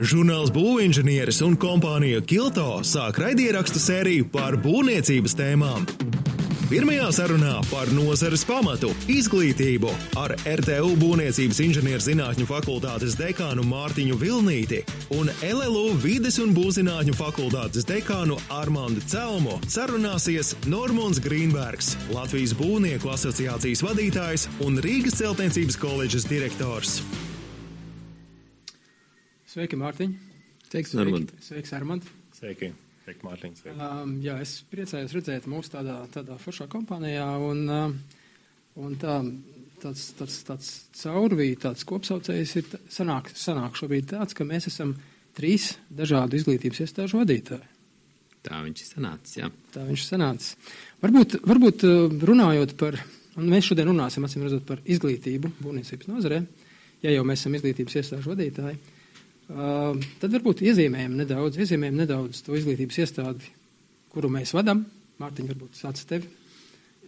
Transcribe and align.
Žurnāls 0.00 0.48
būvinženieris 0.48 1.42
un 1.44 1.58
kompānija 1.60 2.22
Kilto 2.24 2.78
sāk 2.88 3.18
raidierakstu 3.20 3.82
sēriju 3.82 4.30
par 4.32 4.56
būvniecības 4.64 5.36
tēmām. 5.36 5.84
Pirmajā 6.70 7.10
sarunā 7.12 7.58
par 7.68 7.92
nozares 7.92 8.46
pamatu- 8.48 8.94
izglītību 9.18 9.92
ar 10.16 10.36
RTU 10.48 10.94
Būvniecības 10.96 11.60
inženierzinātņu 11.66 12.48
fakultātes 12.48 13.18
dekānu 13.20 13.66
Mārtiņu 13.68 14.16
Vilnīti 14.16 14.80
un 15.20 15.28
LLU 15.44 15.92
vides 16.00 16.38
un 16.38 16.54
būvzinātņu 16.56 17.12
fakultātes 17.20 17.84
dekānu 17.84 18.40
Armandu 18.48 19.02
Celmu 19.04 19.60
sarunāsies 19.66 20.54
Normons 20.64 21.20
Grīnbergs, 21.20 21.96
Latvijas 22.08 22.54
Būvnieku 22.54 23.12
asociācijas 23.12 23.84
vadītājs 23.84 24.48
un 24.60 24.78
Rīgas 24.78 25.20
celtniecības 25.20 25.76
koledžas 25.76 26.24
direktors. 26.24 27.02
Sveiki, 29.50 29.74
Mārtiņ! 29.74 30.12
Sveiks, 30.68 30.92
Armand! 30.94 31.30
Sveiks, 31.42 31.72
Armand! 31.74 32.04
Sveiki! 32.36 32.68
Sveiki, 33.02 33.24
Mārtiņ! 33.26 33.54
Sveiki. 33.58 33.72
Um, 33.82 34.12
jā, 34.22 34.36
es 34.44 34.52
priecājos 34.70 35.10
redzēt 35.16 35.48
mūsu 35.50 35.72
tādā, 35.72 35.96
tādā 36.14 36.36
foršā 36.38 36.68
kompānijā, 36.70 37.24
un, 37.42 37.64
um, 37.74 37.96
un 38.78 38.94
tā, 39.02 39.16
tāds, 39.82 40.04
tāds, 40.20 40.36
tāds 40.46 40.68
caurvī, 41.00 41.48
tāds 41.58 41.82
kopsaucējs 41.88 42.52
ir 42.60 42.68
sanāk, 42.94 43.32
sanāk 43.34 43.80
šobrīd 43.80 44.06
tāds, 44.12 44.36
ka 44.38 44.46
mēs 44.46 44.70
esam 44.70 44.92
trīs 45.34 45.72
dažādu 45.98 46.38
izglītības 46.38 46.84
iestāžu 46.86 47.18
vadītāji. 47.24 47.66
Tā 48.46 48.62
viņš 48.68 48.84
ir 48.84 48.90
sanācis, 48.92 49.34
jā. 49.40 49.50
Tā 49.74 49.82
viņš 49.90 50.06
sanāca. 50.12 50.70
Varbūt, 51.02 51.40
varbūt 51.50 51.88
uh, 51.90 52.06
runājot 52.30 52.76
par, 52.78 53.00
un 53.34 53.50
mēs 53.50 53.72
šodien 53.72 53.90
runāsim, 53.90 54.30
acīm 54.30 54.46
redzot, 54.46 54.62
par 54.70 54.86
izglītību 54.86 55.56
būvniecības 55.58 56.14
nozarē, 56.14 56.40
ja 57.02 57.18
jau 57.18 57.26
mēs 57.26 57.42
esam 57.42 57.58
izglītības 57.58 57.98
iestāžu 58.04 58.36
vadītāji, 58.36 58.78
uh, 58.78 58.96
tad 59.50 60.34
varbūt 60.36 60.62
iezīmējam 60.62 61.16
nedaudz, 61.18 61.58
iezīmējam 61.58 61.98
nedaudz 62.04 62.44
to 62.46 62.54
izglītības 62.58 63.00
iestādi, 63.02 63.50
kuru 64.12 64.30
mēs 64.32 64.54
vadam. 64.54 64.84
Mārtiņ, 65.20 65.50
varbūt 65.50 65.80
sāc 65.80 66.00
tevi, 66.08 66.30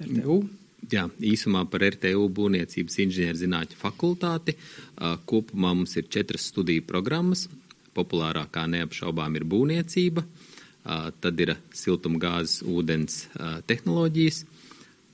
RTU. 0.02 0.42
Jā, 0.90 1.04
īsumā 1.22 1.62
par 1.70 1.84
RTU 1.86 2.24
būvniecības 2.34 2.98
inženierzinātņu 3.04 3.78
fakultāti. 3.78 4.56
Kopumā 5.30 5.70
mums 5.78 5.94
ir 6.00 6.08
četras 6.10 6.48
studiju 6.50 6.82
programmas. 6.88 7.46
Populārākā 7.94 8.64
neapšaubām 8.72 9.36
ir 9.38 9.44
būvniecība, 9.46 10.24
tad 11.22 11.40
ir 11.44 11.54
siltumgāzes, 11.76 12.62
ūdens 12.66 13.26
tehnoloģijas, 13.70 14.42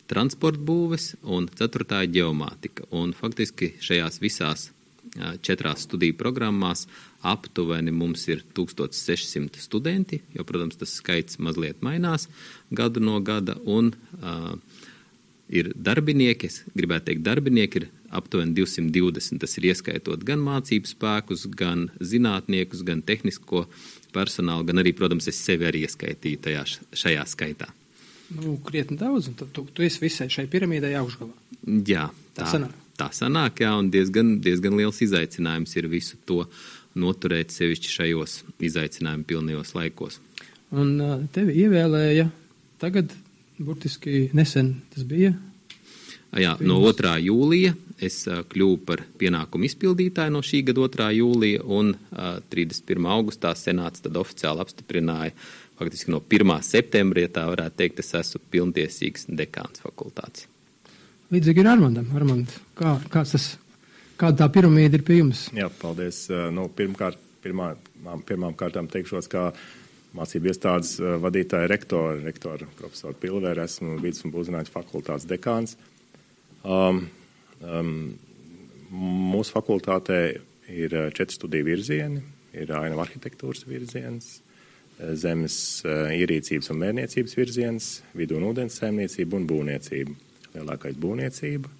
transporta 0.09 0.63
būves 0.71 1.11
un 1.27 1.51
ceturtā 1.59 2.05
ir 2.07 2.15
ģeomātika. 2.17 2.89
Un 2.97 3.13
faktiski 3.19 3.75
šajās 3.85 4.21
visās 4.25 4.69
četrās 5.43 5.85
studiju 5.85 6.17
programmās 6.21 6.87
aptuveni 7.27 7.91
mums 7.95 8.29
ir 8.31 8.45
1600 8.55 9.59
studenti, 9.63 10.21
jo, 10.37 10.45
protams, 10.47 10.79
tas 10.79 10.93
skaits 11.01 11.41
mazliet 11.43 11.83
mainās 11.83 12.29
gadu 12.71 13.03
no 13.03 13.19
gada. 13.25 13.57
Un, 13.67 13.91
uh, 14.23 14.55
ir 15.49 15.73
darbinieki, 15.75 16.49
es 16.51 16.61
gribētu 16.77 17.09
teikt, 17.09 17.25
darbinieki 17.27 17.83
ir 17.83 17.89
aptuveni 18.15 18.55
220. 18.57 19.41
Tas 19.43 19.57
ir 19.59 19.69
ieskaitot 19.71 20.25
gan 20.29 20.43
mācību 20.45 20.91
spēkus, 20.91 21.47
gan 21.59 21.89
zinātniekus, 22.01 22.85
gan 22.87 23.03
tehnisko 23.03 23.65
personālu, 24.15 24.67
gan 24.69 24.81
arī, 24.83 24.95
protams, 24.97 25.29
es 25.29 25.41
sevi 25.45 25.69
arī 25.69 25.85
ieskaitīju 25.89 26.43
tajā, 26.47 26.65
šajā 26.97 27.25
skaitā. 27.29 27.71
Nu, 28.37 28.59
krietni 28.65 28.99
daudz, 29.01 29.31
un 29.31 29.37
tu, 29.41 29.47
tu, 29.53 29.65
tu 29.73 29.85
esi 29.85 30.03
visai 30.03 30.29
šai 30.33 30.45
piramīdai 30.53 30.93
augšgalā. 31.01 31.33
Jā, 31.89 32.11
Tā 32.37 32.43
tā, 32.45 32.51
sanāk. 32.53 32.75
tā 33.01 33.09
sanāk, 33.17 33.63
jā, 33.65 33.71
un 33.81 33.89
diezgan, 33.93 34.35
diezgan 34.45 34.77
liels 34.77 35.01
izaicinājums 35.05 35.73
ir 35.81 35.89
visu 35.89 36.19
to 36.29 36.43
noturēt 37.01 37.55
sevišķi 37.55 37.95
šajos 37.95 38.39
izaicinājumu 38.69 39.27
pilnajos 39.29 39.75
laikos. 39.77 40.21
Un 40.75 40.99
tevi 41.33 41.57
ievēlēja 41.65 42.29
tagad, 42.83 43.13
burtiski 43.59 44.29
nesen 44.37 44.75
tas 44.95 45.07
bija. 45.09 45.33
Jā, 46.37 46.59
no 46.61 46.77
2. 46.85 47.15
jūlija 47.25 47.73
es 48.05 48.21
kļuvu 48.53 48.77
par 48.87 49.01
pienākumu 49.19 49.65
izpildītāju 49.65 50.35
no 50.35 50.43
šī 50.45 50.61
gada 50.69 50.85
2. 50.85 51.07
jūlija, 51.17 51.63
un 51.65 51.95
ā, 52.13 52.35
31. 52.53 53.09
augustā 53.15 53.55
senāts 53.57 54.05
tad 54.05 54.19
oficiāli 54.21 54.63
apstiprināja, 54.63 55.33
faktiski 55.81 56.13
no 56.13 56.21
1. 56.21 56.53
septembra, 56.67 57.25
ja 57.25 57.33
tā 57.33 57.47
varētu 57.49 57.81
teikt, 57.81 58.03
es 58.05 58.13
esmu 58.21 58.43
pilntiesīgs 58.53 59.27
dekāns 59.41 59.81
fakultātes. 59.83 60.47
Līdzīgi 61.33 61.65
ir 61.65 61.71
Armandam. 61.73 62.13
Armand, 62.17 62.53
kā, 62.79 62.99
kāds 63.13 63.35
tas, 63.35 63.49
kāda 64.19 64.43
tā 64.43 64.49
piramīda 64.53 64.99
ir 64.99 65.05
pie 65.07 65.21
jums? 65.21 65.47
Jā, 65.57 65.69
paldies. 65.81 66.25
Uh, 66.33 66.49
Nu, 66.55 66.69
pirmkārt, 66.75 67.19
pirmā, 67.45 67.73
pirmām 68.29 68.57
kārtām 68.59 68.89
teikšos, 68.91 69.29
kā 69.31 69.49
mācību 70.19 70.51
iestādes 70.51 70.97
uh, 71.03 71.17
vadītāja 71.23 71.69
rektora, 71.71 72.17
rektora 72.25 72.69
profesora 72.79 73.17
Pilvēra, 73.19 73.69
esmu 73.69 73.99
vidus 74.03 74.25
un 74.27 74.35
būvzinātņu 74.35 74.75
fakultātes 74.75 75.29
dekāns. 75.31 75.77
Um, 76.65 77.05
um, 77.63 77.95
mūsu 78.91 79.55
fakultātē 79.55 80.21
ir 80.73 80.99
uh, 80.99 81.09
četri 81.15 81.39
studiju 81.39 81.69
virzieni. 81.71 82.25
Ir 82.59 82.71
ainavu 82.73 83.03
arhitektūras 83.05 83.67
virziens, 83.69 84.39
zemes 85.21 85.55
ierīcības 85.85 86.73
un 86.73 86.79
mērniecības 86.81 87.37
virziens, 87.37 87.91
vidu 88.17 88.39
un 88.39 88.47
ūdens 88.49 88.81
saimniecība 88.81 89.37
un 89.37 89.45
būvniecība. 89.47 90.17
Lielākais 90.57 90.97
būvniecība. 90.99 91.71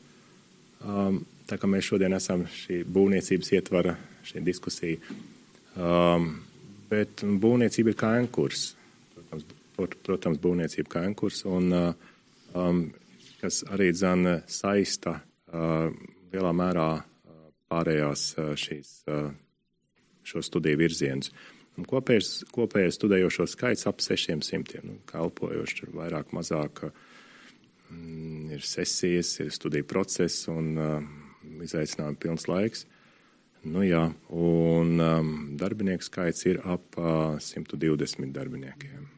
Um, 0.85 1.23
tā 1.49 1.59
kā 1.61 1.69
mēs 1.71 1.89
šodien 1.89 2.15
esam 2.17 2.45
šī 2.53 2.83
būvniecības 2.89 3.51
ietvara, 3.57 3.95
šī 4.29 4.43
diskusija. 4.47 5.17
Um, 5.79 6.31
bet 6.91 7.23
būvniecība 7.25 7.93
ir 7.93 7.99
kā 7.99 8.13
ankurs. 8.19 8.73
Protams, 9.15 9.49
prot- 9.77 9.99
protams 10.07 10.41
būvniecība 10.43 10.95
kā 10.95 11.05
ankurs, 11.09 11.43
un, 11.49 11.73
uh, 11.73 12.09
um, 12.55 12.87
kas 13.43 13.63
arī 13.73 13.91
dzan 13.95 14.41
saista 14.51 15.19
uh, 15.19 15.93
lielā 16.33 16.55
mērā 16.57 16.89
uh, 16.99 17.05
pārējās 17.71 18.25
uh, 18.39 18.55
šīs, 18.59 18.95
uh, 19.13 19.31
šo 20.27 20.43
studiju 20.45 20.81
virzienus. 20.85 21.33
Un 21.79 21.87
Kopējais, 21.87 22.43
kopējais 22.51 22.97
studējošo 22.99 23.45
skaits 23.47 23.87
ap 23.87 24.01
600, 24.03 24.81
nu, 24.83 24.99
kalpojoši 25.07 25.85
tur 25.85 25.95
vairāk, 26.01 26.35
mazāk. 26.35 26.89
uh, 26.89 27.05
Mm, 27.91 28.51
ir 28.53 28.61
sesijas, 28.61 29.41
ir 29.41 29.51
studiju 29.53 29.85
process 29.89 30.49
un 30.49 30.77
uh, 30.79 31.03
izaicinājumi 31.67 32.21
pilns 32.23 32.49
laiks. 32.51 32.87
Nu, 33.67 33.83
jā, 33.83 34.05
un 34.31 35.01
um, 35.03 35.31
darbinieku 35.59 36.07
skaits 36.07 36.47
ir 36.47 36.61
ap 36.63 36.99
uh, 37.01 37.39
120 37.43 38.31
darbiniekiem. 38.35 39.09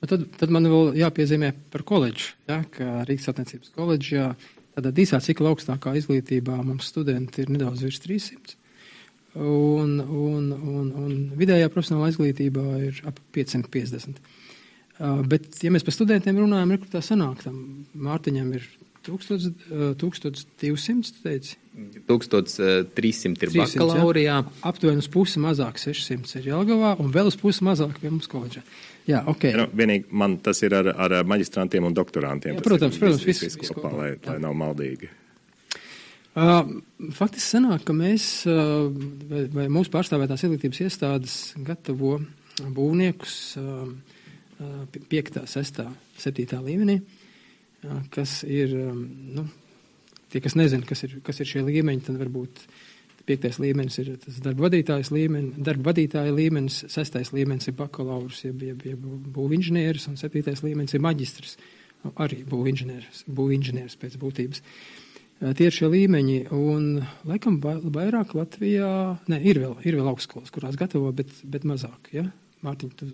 Nu, 0.00 0.08
Tad, 0.08 0.22
tad 0.40 0.52
man 0.52 0.64
vēl 0.64 0.94
jāpiezīmē 0.96 1.50
par 1.72 1.84
koledžu, 1.84 2.32
ja, 2.48 2.62
ka 2.72 3.02
Rīgas 3.04 3.28
attiecības 3.34 3.74
koledžā 3.74 4.30
tādā 4.72 4.92
īsā 5.02 5.20
cikla 5.20 5.52
augstākā 5.52 5.92
izglītībā 6.00 6.56
mums 6.64 6.88
studenti 6.88 7.44
ir 7.44 7.52
nedaudz 7.52 7.84
virs 7.84 8.00
300. 8.00 8.56
Un, 9.36 9.98
un, 10.00 10.46
un, 10.56 10.86
un 10.96 11.12
vidējā 11.38 11.68
profesionālā 11.70 12.08
izglītībā 12.14 12.64
ir 12.88 13.02
ap 13.06 13.20
550. 13.36 14.16
Uh, 15.00 15.20
bet, 15.28 15.52
ja 15.60 15.70
mēs 15.72 15.84
par 15.84 15.94
studentiem 15.94 16.40
runājam, 16.40 16.72
ir 16.72 16.80
kur 16.80 16.94
tā 16.96 17.04
sanāk, 17.04 17.44
tam 17.44 17.60
Mārtiņam 17.92 18.50
ir 18.56 18.64
1000, 18.64 18.89
1200, 19.06 21.12
tu 21.14 21.22
teici? 21.24 21.56
1300 22.06 23.46
ir 23.46 23.52
300, 23.52 23.52
bakalaurijā. 23.56 24.34
ja? 24.42 24.44
Aptuveni 24.68 25.00
uz 25.00 25.08
pusi 25.12 25.40
mazāk 25.40 25.78
600 25.80 26.34
ir 26.40 26.48
Jelgavā 26.50 26.90
un 27.00 27.12
vēl 27.14 27.30
uz 27.30 27.38
pusi 27.40 27.64
mazāk 27.64 27.96
pie 28.02 28.10
mums 28.12 28.28
koledžā. 28.30 28.60
Jā, 29.08 29.22
ok. 29.30 29.46
Nu, 29.56 29.64
vienīgi 29.80 30.10
man 30.12 30.36
tas 30.44 30.60
ir 30.66 30.74
ar, 30.76 30.90
ar 30.92 31.14
maģistrantiem 31.28 31.86
un 31.88 31.96
doktorantiem. 31.96 32.58
Jā, 32.58 32.64
protams, 32.66 32.98
ir 32.98 33.06
protams, 33.06 33.24
viss, 33.24 33.42
viss- 33.46 33.58
viss 33.62 33.72
kopā, 33.74 33.94
lai, 33.96 34.10
Jā. 34.18 34.34
lai 34.34 34.38
nav 34.44 34.52
maldīgi. 34.58 35.08
Uh, 36.30 36.68
faktiski 37.16 37.56
sanāk, 37.56 37.82
ka 37.88 37.94
mēs 37.96 38.24
uh, 38.46 38.86
vai, 39.30 39.46
vai 39.54 39.64
mūsu 39.72 39.90
pārstāvētās 39.90 40.44
izglītības 40.46 40.82
iestādes 40.84 41.38
gatavo 41.66 42.18
būvniekus 42.60 43.38
uh, 43.58 43.88
uh, 44.60 45.00
5., 45.10 45.40
6., 45.50 45.80
7. 46.22 46.60
līmenī, 46.68 47.00
uh, 47.00 47.19
kas 48.14 48.40
ir, 48.44 48.72
um, 48.90 49.02
nu, 49.36 49.46
tie, 50.32 50.42
kas 50.44 50.56
nezina, 50.58 50.86
kas 50.86 51.04
ir, 51.06 51.18
kas 51.26 51.40
ir 51.42 51.48
šie 51.48 51.64
līmeņi, 51.66 52.06
tad 52.06 52.18
varbūt 52.20 52.64
piektais 53.28 53.60
līmenis 53.62 53.98
ir 54.02 54.14
tas 54.22 54.40
darba 54.42 54.66
vadītājas 54.66 55.12
līmenis, 55.14 55.60
darba 55.66 55.90
vadītāja 55.92 56.32
līmenis, 56.34 56.80
sestais 56.92 57.32
līmenis 57.36 57.70
ir 57.70 57.76
bakalaurs, 57.78 58.42
jeb, 58.46 58.62
jeb, 58.66 58.82
jeb 58.92 59.04
būvinženieris, 59.36 60.08
un 60.10 60.18
septītais 60.20 60.64
līmenis 60.66 60.96
ir 60.96 61.04
maģistrs, 61.04 61.54
nu, 62.04 62.14
arī 62.24 62.42
būvinženieris, 62.48 63.24
būvinženieris 63.30 63.98
pēc 64.00 64.18
būtības. 64.20 64.64
Tie 65.40 65.70
ir 65.70 65.72
šie 65.72 65.88
līmeņi, 65.88 66.40
un 66.52 66.98
laikam 67.24 67.62
vai- 67.64 67.80
vairāk 67.80 68.34
Latvijā, 68.36 68.90
ne, 69.32 69.38
ir 69.40 69.62
vēl, 69.62 69.78
ir 69.88 69.96
vēl 69.96 70.10
augstskolas, 70.10 70.52
kurās 70.52 70.76
gatavo, 70.76 71.12
bet, 71.16 71.32
bet 71.48 71.64
mazāk, 71.64 72.10
ja? 72.12 72.26
Mārtiņ, 72.60 72.90
tu 72.98 73.08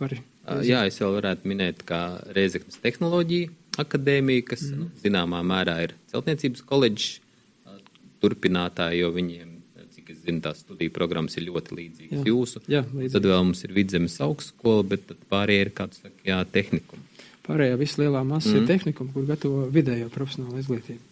vari. 0.00 0.18
Ā, 0.44 0.58
Jā, 0.66 0.82
es 0.90 0.98
vēl 1.00 1.16
varētu 1.16 1.48
minēt, 1.48 1.86
kā 1.88 2.20
Reizeknas 2.36 2.76
tehnoloģija 2.84 3.48
akadēmija, 3.80 4.46
kas 4.52 4.64
mm. 4.68 4.78
nu, 4.80 4.88
zināmā 5.02 5.42
mērā 5.46 5.76
ir 5.86 5.94
celtniecības 6.12 6.64
koledžas 6.68 7.18
ā, 7.66 7.76
turpinātāja, 8.22 9.00
jo 9.02 9.12
viņiem, 9.16 9.52
cik 9.94 10.12
es 10.14 10.22
zinu, 10.24 10.42
tās 10.44 10.62
studiju 10.64 10.94
programmas 10.96 11.36
ir 11.38 11.48
ļoti 11.48 11.78
līdzīgas 11.78 12.18
Jā. 12.20 12.26
jūsu. 12.30 12.64
Jā, 12.70 12.82
līdzīgi. 12.88 13.14
Tad 13.16 13.30
vēl 13.32 13.46
mums 13.48 13.64
ir 13.66 13.76
vidzemes 13.76 14.18
augstskola, 14.24 14.88
bet 14.94 15.14
pārējie 15.32 15.66
ir 15.66 15.72
kāds, 15.76 16.02
saka, 16.04 16.16
jā, 16.26 16.40
tehnikumi. 16.56 17.06
Pārējā 17.46 17.78
visa 17.80 18.02
lielā 18.02 18.20
masa 18.26 18.52
mm. 18.52 18.60
ir 18.60 18.68
tehnikuma, 18.68 19.14
kur 19.14 19.26
gatavo 19.28 19.64
vidējo 19.72 20.10
profesionālu 20.12 20.60
izglītību. 20.62 21.02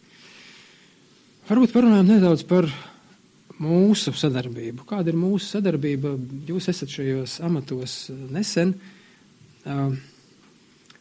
Varbūt 1.49 1.73
parunājam 1.73 2.11
nedaudz 2.13 2.45
par 2.45 2.69
mūsu 3.59 4.13
sadarbību. 4.17 4.85
Kāda 4.89 5.11
ir 5.11 5.19
mūsu 5.19 5.47
sadarbība? 5.55 6.13
Jūs 6.49 6.69
esat 6.71 6.93
šajos 6.93 7.39
amatos 7.47 7.95
nesen. 8.31 8.75
Uh, 9.65 9.97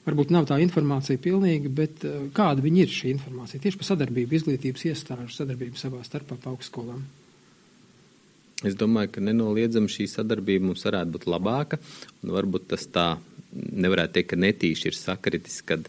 varbūt 0.07 0.33
nav 0.33 0.47
tā 0.49 0.57
informācija 0.63 1.21
pilnīga, 1.21 1.71
bet 1.83 2.03
uh, 2.07 2.25
kāda 2.35 2.63
viņi 2.63 2.83
ir 2.83 2.91
šī 2.95 3.13
informācija? 3.13 3.61
Tieši 3.63 3.79
par 3.81 3.91
sadarbību, 3.91 4.39
izglītības 4.39 4.89
iestāžu 4.91 5.31
sadarbību 5.35 5.79
savā 5.79 6.01
starpā 6.07 6.39
pa 6.41 6.53
augstskolām. 6.53 7.05
Es 8.65 8.73
domāju, 8.73 9.11
ka 9.13 9.21
nenoliedzami 9.21 9.91
šī 9.91 10.07
sadarbība 10.09 10.65
mums 10.65 10.85
varētu 10.87 11.13
būt 11.13 11.27
labāka. 11.29 11.77
Varbūt 12.25 12.71
tas 12.71 12.87
tā 12.89 13.11
nevarētu 13.53 14.15
teikt, 14.15 14.31
ka 14.31 14.39
netīši 14.41 14.89
ir 14.89 14.97
sakritis, 14.97 15.59
kad 15.61 15.85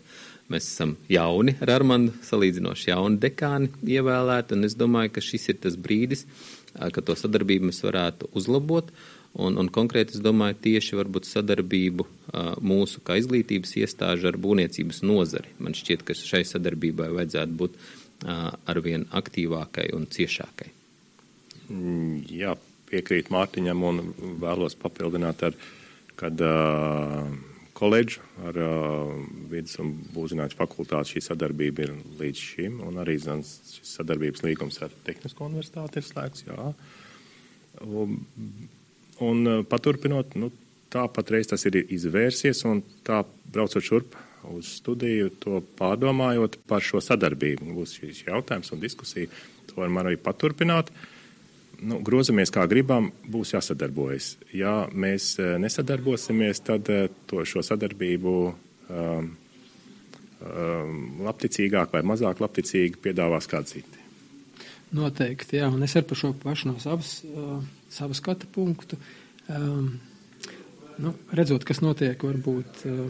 mēs 0.52 0.66
esam 0.68 0.92
jauni 1.08 1.54
ar 1.64 1.72
Armandu, 1.78 2.12
salīdzinoši 2.28 2.90
jauni 2.90 3.20
dekāni 3.22 3.72
ievēlēti. 3.96 4.58
Es 4.68 4.76
domāju, 4.76 5.14
ka 5.16 5.24
šis 5.24 5.48
ir 5.54 5.62
tas 5.64 5.78
brīdis, 5.80 6.26
ka 6.76 7.04
to 7.04 7.16
sadarbību 7.16 7.70
mēs 7.70 7.80
varētu 7.86 8.28
uzlabot. 8.36 8.92
Un, 9.38 9.54
un 9.60 9.68
konkrēti 9.70 10.16
es 10.16 10.22
domāju 10.24 10.56
tieši 10.64 10.96
varbūt 10.98 11.28
sadarbību 11.28 12.06
mūsu 12.64 13.02
kā 13.06 13.20
izglītības 13.20 13.76
iestāžu 13.78 14.32
ar 14.32 14.38
būvniecības 14.40 15.04
nozari. 15.06 15.52
Man 15.62 15.76
šķiet, 15.78 16.02
ka 16.02 16.16
šai 16.18 16.42
sadarbībai 16.48 17.12
vajadzētu 17.14 17.58
būt 17.60 17.78
arvien 18.66 19.06
aktīvākai 19.14 19.92
un 19.94 20.08
ciešākai. 20.10 20.72
Mm, 21.68 22.24
Jā, 22.32 22.56
piekrīt 22.88 23.30
Mārtiņam 23.32 23.84
un 23.84 24.00
vēlos 24.42 24.76
papildināt 24.80 25.44
ar, 25.46 25.56
kad 26.18 26.40
uh, 26.42 27.28
koledžu 27.78 28.24
ar 28.48 28.58
uh, 28.64 29.12
vidus 29.52 29.76
un 29.82 29.92
būvzinātņu 30.14 30.58
fakultāti 30.58 31.14
šī 31.14 31.24
sadarbība 31.28 31.84
ir 31.84 31.94
līdz 32.20 32.44
šim, 32.52 32.80
un 32.88 32.98
arī 33.04 33.18
zin, 33.22 33.44
šis 33.44 33.94
sadarbības 34.00 34.42
līgums 34.46 34.80
ar 34.82 34.94
Tehnisko 35.06 35.46
universitāti 35.50 36.00
ir 36.00 36.08
slēgts, 36.08 36.48
jā. 36.48 36.72
Un, 37.84 38.18
un 39.24 39.44
uh, 39.46 39.60
paturpinot, 39.68 40.36
nu, 40.38 40.50
tā 40.92 41.04
patreiz 41.12 41.50
tas 41.50 41.64
ir 41.68 41.82
izvērsies, 41.84 42.64
un 42.68 42.82
tā 43.06 43.22
braucot 43.52 43.84
šurp 43.84 44.16
uz 44.48 44.70
studiju, 44.78 45.30
to 45.42 45.60
pārdomājot 45.78 46.58
par 46.68 46.84
šo 46.84 47.02
sadarbību. 47.04 47.72
Būs 47.76 47.96
šīs 47.98 48.24
jautājums 48.28 48.72
un 48.72 48.82
diskusija, 48.82 49.30
to 49.68 49.80
varam 49.80 50.00
arī 50.02 50.16
paturpināt. 50.20 50.92
Nu, 51.78 52.00
grozamies 52.02 52.50
kā 52.54 52.64
gribam, 52.70 53.12
būs 53.30 53.54
jāsadarbojas. 53.54 54.32
Ja 54.56 54.88
mēs 54.90 55.36
eh, 55.38 55.54
nesadarbosimies, 55.62 56.62
tad 56.66 56.88
eh, 56.90 57.06
to, 57.30 57.44
šo 57.46 57.62
sadarbību 57.62 58.34
um, 58.48 59.28
um, 60.42 60.98
labticīgāk 61.28 61.94
vai 61.94 62.02
mazāk 62.06 62.42
labticīgi 62.42 62.98
piedāvās 63.04 63.46
kādi 63.50 63.76
citi. 63.76 64.06
Noteikti, 64.96 65.60
jā, 65.60 65.68
un 65.70 65.84
es 65.84 65.94
arī 65.98 66.08
par 66.08 66.18
šo 66.18 66.32
pašu 66.42 66.72
no 66.72 66.78
savas, 66.82 67.20
uh, 67.28 67.60
savas 67.90 68.20
skatu 68.20 68.46
punktu. 68.52 68.98
Um, 69.48 69.98
nu, 70.98 71.14
redzot, 71.32 71.64
kas 71.64 71.80
notiek, 71.84 72.20
varbūt 72.20 72.84
uh, 72.88 73.04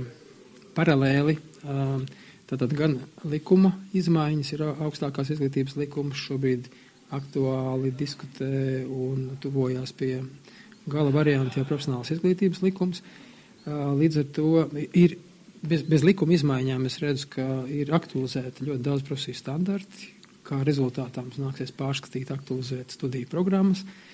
paralēli. 0.76 1.38
Uh, 1.64 2.02
tātad 2.48 2.72
gan 2.76 2.98
likuma 3.28 3.74
izmaiņas 3.96 4.52
ir 4.54 4.64
augstākās 4.70 5.34
izglītības 5.34 5.76
likums 5.80 6.20
šobrīd 6.22 6.70
aktuāli 7.12 7.90
diskutē 7.96 8.84
un 8.84 9.34
tuvojās 9.42 9.92
pie 9.96 10.22
gala 10.88 11.12
varianta 11.12 11.60
jau 11.60 11.66
profesionālas 11.68 12.12
izglītības 12.14 12.62
likums. 12.64 13.02
Līdz 13.68 14.20
ar 14.22 14.26
to 14.32 14.52
ir 14.96 15.18
bez, 15.60 15.84
bez 15.88 16.04
likuma 16.04 16.36
izmaiņām 16.36 16.86
es 16.88 16.96
redzu, 17.04 17.28
ka 17.34 17.46
ir 17.68 17.92
aktualizēti 17.96 18.64
ļoti 18.68 18.84
daudz 18.84 19.04
profesiju 19.08 19.36
standarti, 19.36 20.12
kā 20.48 20.62
rezultātā 20.64 21.24
mums 21.24 21.40
nāksies 21.40 21.74
pārskatīt, 21.76 22.32
aktualizēt 22.32 22.96
studiju 22.96 23.28
programmas. 23.32 23.84
Uh, 23.84 24.07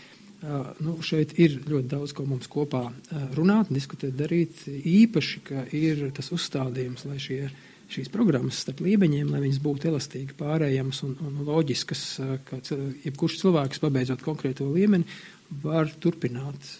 nu, 0.84 0.96
šeit 1.04 1.34
ir 1.40 1.58
ļoti 1.68 1.88
daudz, 1.90 2.14
ko 2.16 2.26
mums 2.28 2.48
kopā 2.50 2.86
uh, 2.90 3.26
runāt, 3.36 3.70
diskutēt, 3.74 4.14
darīt. 4.18 4.64
Īpaši, 4.68 5.42
ka 5.46 5.64
ir 5.76 6.06
tas 6.16 6.30
uzstādījums, 6.34 7.06
lai 7.08 7.18
šie, 7.22 7.40
šīs 7.92 8.10
programmas 8.12 8.60
starp 8.64 8.82
līmeņiem, 8.84 9.30
lai 9.32 9.42
viņas 9.44 9.60
būtu 9.64 9.90
elastīgi 9.92 10.36
pārējamas 10.38 11.02
un, 11.06 11.16
un 11.24 11.42
loģiskas, 11.48 12.04
uh, 12.22 12.36
ka 12.48 12.60
jebkurš 13.06 13.40
cilvēks, 13.42 13.82
pabeidzot 13.84 14.24
konkrēto 14.24 14.68
līmeni, 14.70 15.08
var 15.64 15.92
turpināt. 16.02 16.72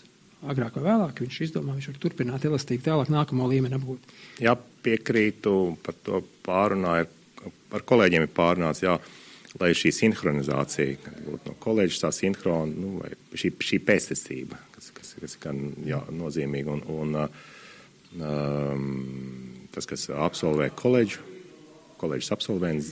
Agrāk 0.45 0.77
vai 0.77 0.91
vēlāk 0.91 1.25
viņš 1.25 1.41
izdomā, 1.47 1.79
viņš 1.79 1.93
var 1.93 2.01
turpināt 2.03 2.45
elastīgi 2.45 2.85
tālāk 2.85 3.09
nākamo 3.13 3.47
līmeni 3.49 3.79
apgūt. 3.79 4.11
Jā, 4.45 4.53
piekrītu 4.85 5.55
par 5.85 5.97
to 6.05 6.21
pārunāju, 6.45 7.09
ar 7.73 7.85
kolēģiem 7.89 8.27
ir 8.27 8.35
pārunāts, 8.37 8.85
jā, 8.85 8.99
lai 9.61 9.71
šī 9.77 9.93
sinhronizācija, 9.95 10.97
kad 11.05 11.19
būtu 11.27 11.53
no 11.53 11.57
kolēģis 11.63 12.03
tā 12.03 12.11
sinhrona, 12.15 12.75
nu, 12.75 12.99
vai 13.03 13.13
šī, 13.39 13.53
šī 13.63 13.81
pēctecība, 13.87 14.59
kas, 14.75 14.91
kas, 14.97 15.13
kas 15.21 15.37
gan 15.43 15.61
jā, 15.87 16.01
nozīmīga, 16.15 16.75
un, 16.75 16.83
un 16.91 17.09
um, 18.19 18.89
tas, 19.75 19.87
kas 19.91 20.09
absolvē 20.11 20.71
koledžu, 20.75 21.23
koledžas 22.01 22.35
absolvents, 22.35 22.91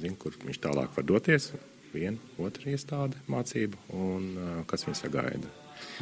zina, 0.00 0.18
kur 0.20 0.34
viņš 0.42 0.60
tālāk 0.64 0.96
var 0.96 1.06
doties, 1.06 1.52
viena, 1.94 2.18
otra 2.42 2.74
iestāde 2.74 3.20
mācību, 3.30 3.86
un 3.94 4.26
uh, 4.34 4.58
kas 4.68 4.84
viņu 4.88 4.98
sagaida. 4.98 5.54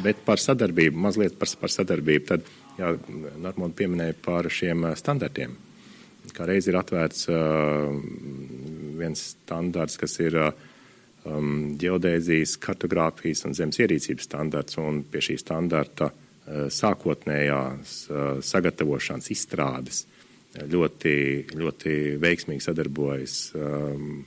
Bet 0.02 0.22
par 0.26 0.40
sadarbību, 0.42 0.96
mazliet 1.06 1.36
par, 1.38 1.50
par 1.60 1.72
sadarbību, 1.72 2.24
tad, 2.30 2.48
jā, 2.78 2.94
Normons 3.42 3.76
pieminēja 3.76 4.16
par 4.24 4.48
šiem 4.50 4.88
uh, 4.88 4.96
standartiem. 4.98 5.58
Kā 6.32 6.46
reiz 6.48 6.68
ir 6.70 6.78
atvērts 6.78 7.26
uh, 7.28 7.90
viens 8.96 9.26
standarts, 9.34 9.98
kas 10.00 10.16
ir 10.24 10.38
uh, 10.40 10.52
um, 11.28 11.74
ģeodēzijas, 11.80 12.56
kartogrāfijas 12.64 13.44
un 13.48 13.56
zemes 13.56 13.80
ierīcības 13.82 14.28
standarts, 14.30 14.78
un 14.80 15.02
pie 15.10 15.20
šī 15.28 15.36
standarta 15.42 16.08
uh, 16.10 16.66
sākotnējās 16.72 17.96
sagatavošanas 18.44 19.30
izstrādes 19.34 20.04
ļoti, 20.54 21.16
ļoti 21.58 21.94
veiksmīgi 22.22 22.62
sadarbojas 22.62 23.38
um, 23.58 24.24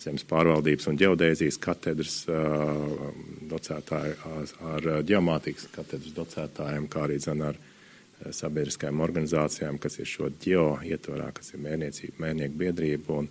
zemes 0.00 0.24
pārvaldības 0.28 0.88
un 0.90 0.98
ģeodēzijas 1.00 1.60
katedras 1.62 2.16
uh, 2.28 3.10
docētāji 3.50 4.16
ar, 4.74 4.88
ģeomātikas 5.06 5.68
katedras 5.74 6.16
docētājiem, 6.16 6.88
kā 6.90 7.04
arī 7.06 7.20
zin, 7.22 7.44
ar 7.44 7.58
sabiedriskajām 8.36 9.00
organizācijām, 9.04 9.78
kas 9.82 10.00
ir 10.00 10.08
šo 10.08 10.30
ģeo 10.42 10.66
ietvarā, 10.86 11.30
kas 11.36 11.54
ir 11.54 11.62
mērniecība, 11.64 12.18
mērnieku 12.26 12.60
biedrība 12.60 13.22
un 13.22 13.30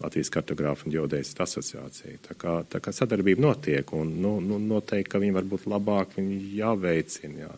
Latvijas 0.00 0.32
kartogrāfa 0.32 0.86
un 0.88 0.94
ģeodēzijas 0.94 1.42
asociācija. 1.44 2.22
Tā 2.24 2.36
kā, 2.40 2.54
tā 2.72 2.80
kā 2.80 2.92
sadarbība 2.96 3.44
notiek 3.44 3.92
un 3.96 4.14
nu, 4.22 4.38
nu, 4.40 4.56
noteikti, 4.62 5.10
ka 5.12 5.20
viņi 5.20 5.36
var 5.36 5.48
būt 5.50 5.66
labāk, 5.68 6.16
viņi 6.16 6.38
jāveicina. 6.56 7.44
Jā. 7.44 7.50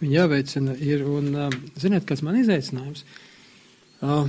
Viņa 0.00 0.18
jāveicina 0.18 0.74
ir, 0.82 1.06
un, 1.06 1.30
uh, 1.46 1.56
ziniet, 1.78 2.08
kas 2.08 2.24
man 2.26 2.40
izaicinājums? 2.40 3.06
Uh, 4.02 4.26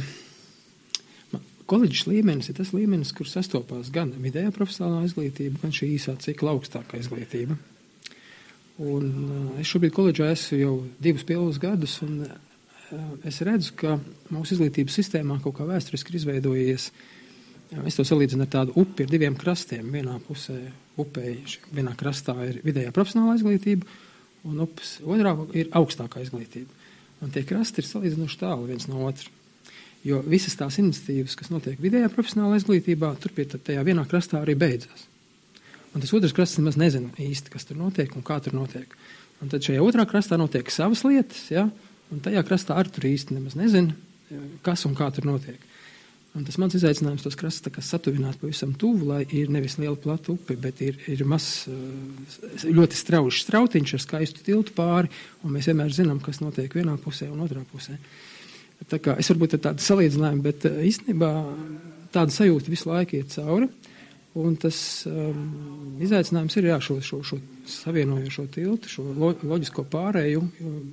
Koledžas 1.67 2.05
līmenis 2.07 2.47
ir 2.47 2.55
tas 2.61 2.69
līmenis, 2.71 3.09
kur 3.11 3.27
sastopās 3.27 3.89
gan 3.91 4.13
vidējā 4.23 4.53
profesionālā 4.55 5.01
izglītība, 5.09 5.59
gan 5.65 5.73
šī 5.75 5.89
īsā 5.97 6.13
cikla 6.23 6.53
augstākā 6.53 7.01
izglītība. 7.01 7.57
Un, 8.77 9.05
uh, 9.09 9.59
es 9.61 9.69
šobrīd 9.71 9.93
koledžā 9.95 10.29
esmu 10.35 10.59
jau 10.61 10.73
divus 11.01 11.25
pilnus 11.25 11.57
gadus, 11.61 11.95
un 12.05 12.19
uh, 12.27 13.05
es 13.25 13.39
redzu, 13.45 13.73
ka 13.79 13.95
mūsu 14.33 14.53
izglītības 14.55 14.99
sistēmā 14.99 15.39
kaut 15.41 15.57
kā 15.57 15.65
vēsturiski 15.65 16.13
ir 16.13 16.19
izveidojies. 16.21 16.91
Jā, 17.71 17.81
Es 17.89 17.97
to 17.97 18.05
salīdzinu 18.07 18.45
ar 18.45 18.51
tādu 18.53 18.77
upi 18.79 19.03
ar 19.03 19.09
diviem 19.11 19.35
krastiem. 19.35 19.89
Vienā 19.91 20.13
pusē 20.23 20.55
upē, 21.01 21.33
vienā 21.75 21.95
krastā 21.99 22.37
ir 22.47 22.61
vidējā 22.63 22.93
profesionālā 22.95 23.35
izglītība, 23.39 23.89
un 24.47 24.61
upes 24.63 24.93
otrā 25.03 25.33
ir 25.57 25.73
augstākā 25.75 26.23
izglītība. 26.23 26.71
Un 27.25 27.33
tie 27.33 27.43
krasti 27.49 27.81
ir 27.81 27.89
salīdzinoši 27.89 28.39
tālu 28.39 28.69
viens 28.69 28.87
no 28.87 29.01
otra. 29.09 29.33
Jo 30.05 30.21
visas 30.23 30.55
tās 30.55 30.77
iniciatīvas, 30.79 31.35
kas 31.35 31.49
notiek 31.51 31.81
vidējā 31.81 32.07
profesionālā 32.13 32.61
izglītībā, 32.61 33.15
tur 33.19 33.33
pie 33.35 33.47
tā- 33.49 33.59
tajā 33.59 33.83
vienā 33.83 34.05
krastā 34.07 34.39
arī 34.39 34.55
beidzās. 34.55 35.07
Un 35.97 36.03
tas 36.03 36.11
otrs 36.13 36.35
krasts 36.37 36.59
nemaz 36.61 36.75
nezina 36.77 37.09
īsti, 37.17 37.49
kas 37.49 37.65
tur 37.65 37.79
notiek 37.79 38.11
un 38.13 38.21
kā 38.25 38.37
tur 38.45 38.53
notiek. 38.53 38.91
Un 39.41 39.49
tad 39.49 39.65
šajā 39.65 39.81
otrā 39.81 40.05
krastā 40.05 40.37
notiek 40.37 40.69
savas 40.69 41.01
lietas, 41.07 41.47
ja? 41.49 41.63
un 42.13 42.21
tajā 42.21 42.43
krastā 42.45 42.77
arī 42.77 42.93
tur 42.93 43.07
īsti 43.09 43.33
nemaz 43.33 43.55
nezina, 43.57 43.95
kas 44.61 44.85
un 44.85 44.93
kā 44.97 45.09
tur 45.15 45.25
notiek. 45.25 45.57
Un 46.37 46.45
tas 46.45 46.59
mans 46.61 46.75
izaicinājums 46.77 47.23
tos 47.25 47.37
krastus 47.39 47.89
satuvināt 47.89 48.37
pavisam 48.37 48.75
tuvu, 48.77 49.07
lai 49.09 49.23
ir 49.33 49.49
nevis 49.49 49.79
liela 49.81 49.97
plata 49.97 50.35
upe, 50.35 50.53
bet 50.61 50.83
ir, 50.85 50.99
ir 51.09 51.23
mazs, 51.25 51.65
eh, 51.65 52.67
ļoti 52.77 52.99
strauji 52.99 53.39
strautiņš 53.41 53.95
ar 53.97 54.03
skaistu 54.03 54.45
tiltu 54.45 54.75
pāri, 54.77 55.09
un 55.41 55.55
mēs 55.55 55.71
vienmēr 55.71 55.89
zinām, 55.97 56.21
kas 56.21 56.43
notiek 56.43 56.77
vienā 56.77 56.93
pusē 57.01 57.31
un 57.33 57.41
otrā 57.47 57.65
pusē. 57.71 57.97
Tā 58.85 59.01
kā 59.01 59.17
es 59.17 59.33
varbūt 59.33 59.57
ar 59.57 59.63
tādu 59.71 59.81
salīdzinājumu, 59.87 60.45
bet 60.45 60.69
eh, 60.69 60.77
īstenībā 60.91 61.31
tāda 62.13 62.37
sajūta 62.37 62.69
visu 62.69 62.91
laiku 62.91 63.17
iet 63.17 63.33
cauri. 63.33 63.71
Un 64.37 64.57
tas 64.61 64.77
um, 65.09 65.37
izaicinājums 66.03 66.57
ir 66.59 66.67
jā, 66.69 66.77
šo, 66.83 66.99
šo, 67.01 67.21
šo 67.25 67.39
savienojošo 67.71 68.45
tiltu, 68.53 68.91
šo 68.91 69.05
lo, 69.17 69.31
loģisko 69.41 69.85
pārēju 69.89 70.43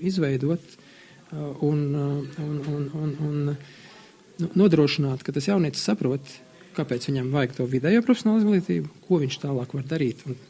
izveidot 0.06 0.62
uh, 0.64 1.50
un, 1.66 1.82
uh, 1.92 2.38
un, 2.40 2.54
un, 2.72 2.86
un, 3.02 3.12
un 3.26 3.42
nu, 3.50 4.48
nodrošināt, 4.56 5.26
ka 5.26 5.34
tas 5.36 5.50
jaunietis 5.50 5.84
saprot, 5.84 6.30
kāpēc 6.78 7.10
viņam 7.10 7.28
vajag 7.34 7.58
to 7.58 7.66
vidējo 7.70 8.04
profesionālo 8.06 8.40
izglītību, 8.40 8.94
ko 9.04 9.20
viņš 9.20 9.36
tālāk 9.44 9.76
var 9.76 9.84
darīt, 9.92 10.24
un, 10.24 10.40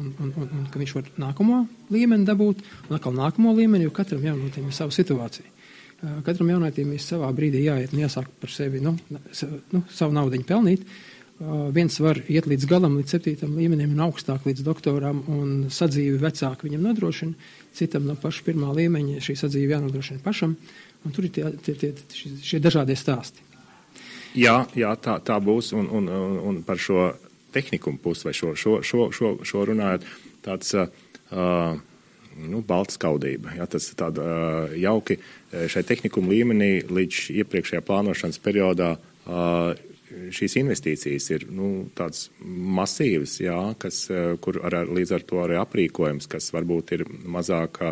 un, 0.00 0.10
un, 0.10 0.34
un, 0.34 0.50
un 0.58 0.66
ka 0.72 0.82
viņš 0.82 0.96
var 0.96 1.12
nākamo 1.22 1.60
līmeni 1.94 2.26
dabūt, 2.28 2.66
un 2.88 2.98
atkal 2.98 3.14
nākamo 3.20 3.54
līmeni, 3.60 3.86
jo 3.86 3.94
katram 3.94 4.26
jaunietim 4.26 4.66
ir 4.66 4.76
sava 4.76 4.96
situācija. 4.96 5.46
Uh, 6.00 6.18
katram 6.26 6.50
jaunietim 6.50 6.90
ir 6.96 7.06
savā 7.06 7.30
brīdī 7.36 7.62
jāiet 7.68 7.94
un 7.94 8.02
jāsāk 8.02 8.26
par 8.42 8.50
sevi 8.50 8.82
nu, 8.82 8.96
nu, 9.20 9.84
savu 9.94 10.18
naudu 10.18 10.42
pelnīt. 10.50 10.82
Uh, 10.82 11.06
viens 11.72 11.94
var 12.00 12.20
iet 12.28 12.46
līdz 12.50 12.66
galam, 12.68 12.98
līdz 13.00 13.14
septītam 13.14 13.54
līmenim 13.56 13.94
un 13.94 14.02
augstāk 14.04 14.44
līdz 14.44 14.64
doktoram 14.64 15.22
un 15.32 15.52
sadzīvi 15.72 16.20
vecāki 16.20 16.68
viņam 16.68 16.84
nodrošina, 16.84 17.48
citam 17.76 18.04
no 18.08 18.16
paša 18.20 18.44
pirmā 18.44 18.72
līmeņa 18.76 19.22
šī 19.24 19.36
sadzīve 19.40 19.72
jānodrošina 19.76 20.20
pašam, 20.24 20.56
un 21.04 21.16
tur 21.16 21.28
ir 21.28 21.32
tie, 21.36 21.46
tie, 21.64 21.74
tie, 21.80 21.94
šie, 22.12 22.34
šie 22.44 22.60
dažādie 22.60 22.98
stāsti. 22.98 23.46
Jā, 24.36 24.60
jā 24.76 24.92
tā, 25.00 25.16
tā 25.24 25.40
būs, 25.42 25.72
un, 25.74 25.88
un, 25.88 26.08
un, 26.12 26.38
un 26.50 26.62
par 26.66 26.78
šo 26.78 27.08
tehnikumu 27.54 27.98
pusi 27.98 28.28
vai 28.28 28.36
šo, 28.36 28.52
šo, 28.54 28.78
šo, 28.86 29.08
šo, 29.16 29.32
šo 29.42 29.64
runājot, 29.72 30.04
tāds 30.44 30.76
uh, 30.76 30.86
nu, 32.36 32.60
balts 32.66 33.00
skaudība. 33.00 33.56
Jā, 33.56 33.66
tas 33.70 33.88
tāda 33.98 34.26
uh, 34.28 34.76
jauki 34.78 35.18
šai 35.50 35.82
tehnikumu 35.88 36.30
līmenī 36.36 36.72
līdz 36.86 37.30
iepriekšējā 37.40 37.82
plānošanas 37.88 38.38
periodā 38.44 38.92
uh, 39.00 39.72
šīs 40.10 40.56
investīcijas 40.60 41.26
ir 41.34 41.46
nu, 41.54 41.70
tādas 41.96 42.28
masīvas, 42.44 43.36
jā, 43.42 43.58
kas, 43.80 44.02
eh, 44.10 44.36
kur 44.42 44.60
ar, 44.66 44.82
līdz 44.90 45.14
ar 45.16 45.26
to 45.26 45.42
arī 45.44 45.58
aprīkojums, 45.60 46.28
kas 46.30 46.50
varbūt 46.54 46.94
ir 46.96 47.04
mazāk, 47.24 47.82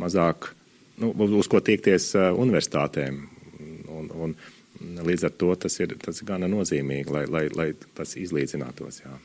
mazāk 0.00 0.52
nu, 0.98 1.12
uz 1.40 1.48
ko 1.50 1.60
tiekties 1.60 2.14
eh, 2.16 2.30
universitātēm. 2.32 3.26
Un, 3.98 4.10
un, 4.14 4.34
līdz 4.78 5.24
ar 5.26 5.32
to 5.34 5.54
tas 5.58 5.74
ir 5.82 5.96
tas 5.98 6.20
gana 6.22 6.46
nozīmīgi, 6.50 7.10
lai, 7.10 7.24
lai, 7.26 7.48
lai 7.50 7.72
tas 7.98 8.14
izlīdzinātos. 8.20 9.02
Jā. 9.02 9.16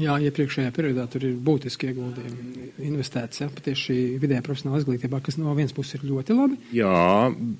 Jā, 0.00 0.14
iepriekšējā 0.24 0.72
periodā 0.72 1.04
tur 1.12 1.26
ir 1.28 1.34
būtiski 1.44 1.90
ieguldījumi 1.90 2.70
investēts 2.88 3.42
ja, 3.42 3.48
tieši 3.52 3.96
vidējā 4.22 4.44
profesionālā 4.46 4.80
izglītībā, 4.80 5.20
kas 5.24 5.36
no 5.40 5.52
vienas 5.58 5.74
puses 5.76 5.98
ir 5.98 6.06
ļoti 6.08 6.36
labi. 6.36 6.56
Jā, 6.76 6.94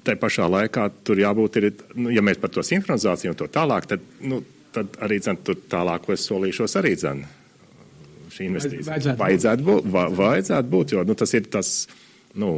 tai 0.07 0.17
pašā 0.21 0.49
laikā 0.49 0.87
tur 1.05 1.21
jābūt, 1.21 1.61
ir, 1.61 1.69
nu, 2.01 2.09
ja 2.15 2.25
mēs 2.25 2.41
par 2.41 2.53
to 2.55 2.65
sinhronizāciju 2.65 3.35
un 3.35 3.39
to 3.43 3.51
tālāk, 3.53 3.91
tad, 3.91 4.07
nu, 4.25 4.41
tad 4.73 4.97
arī 5.05 5.21
dzen, 5.21 5.43
tur 5.45 5.61
tālākos 5.71 6.25
solīšos 6.31 6.79
arī 6.81 6.95
dzen. 6.97 7.25
Šī 8.31 8.47
investīcija 8.49 8.89
vajadzētu, 8.89 9.21
vajadzētu 9.21 9.67
būt, 9.67 9.91
va, 9.93 10.07
vajadzētu 10.23 10.73
būt 10.73 10.97
jo 10.97 11.05
nu, 11.09 11.19
tas 11.19 11.37
ir 11.37 11.49
tas, 11.53 11.75
nu, 12.41 12.55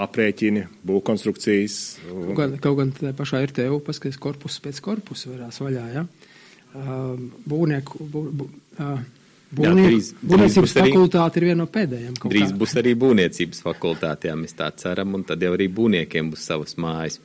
aprēķini, 0.00 0.64
būvkonstrukcijas. 0.86 1.78
Un... 2.08 2.30
Kaut 2.30 2.38
gan, 2.38 2.56
kaut 2.64 2.78
gan 2.80 3.16
pašā 3.18 3.42
RTU 3.50 3.80
paskaties 3.84 4.20
korpus 4.22 4.60
pēc 4.64 4.80
korpusa 4.84 5.32
varās 5.32 5.60
vaļā, 5.60 5.86
ja? 5.96 6.06
Būvnieku. 6.74 8.04
Bū, 8.10 8.26
bū, 8.40 8.50
Būvniecības 9.50 10.76
fakultāte 10.76 11.40
ir 11.40 11.48
viena 11.48 11.64
no 11.64 11.70
pēdējām. 11.74 12.14
Drīz 12.22 12.52
būs 12.54 12.76
arī 12.78 12.92
būvniecības 12.94 13.64
fakultāte, 13.64 14.28
jā, 14.30 14.36
mēs 14.38 14.54
tā 14.54 14.68
ceram, 14.78 15.16
un 15.18 15.24
tad 15.26 15.42
jau 15.42 15.50
arī 15.56 15.66
būvniekiem 15.74 16.28
būs 16.30 16.44
savas 16.52 16.76
mājas. 16.78 17.18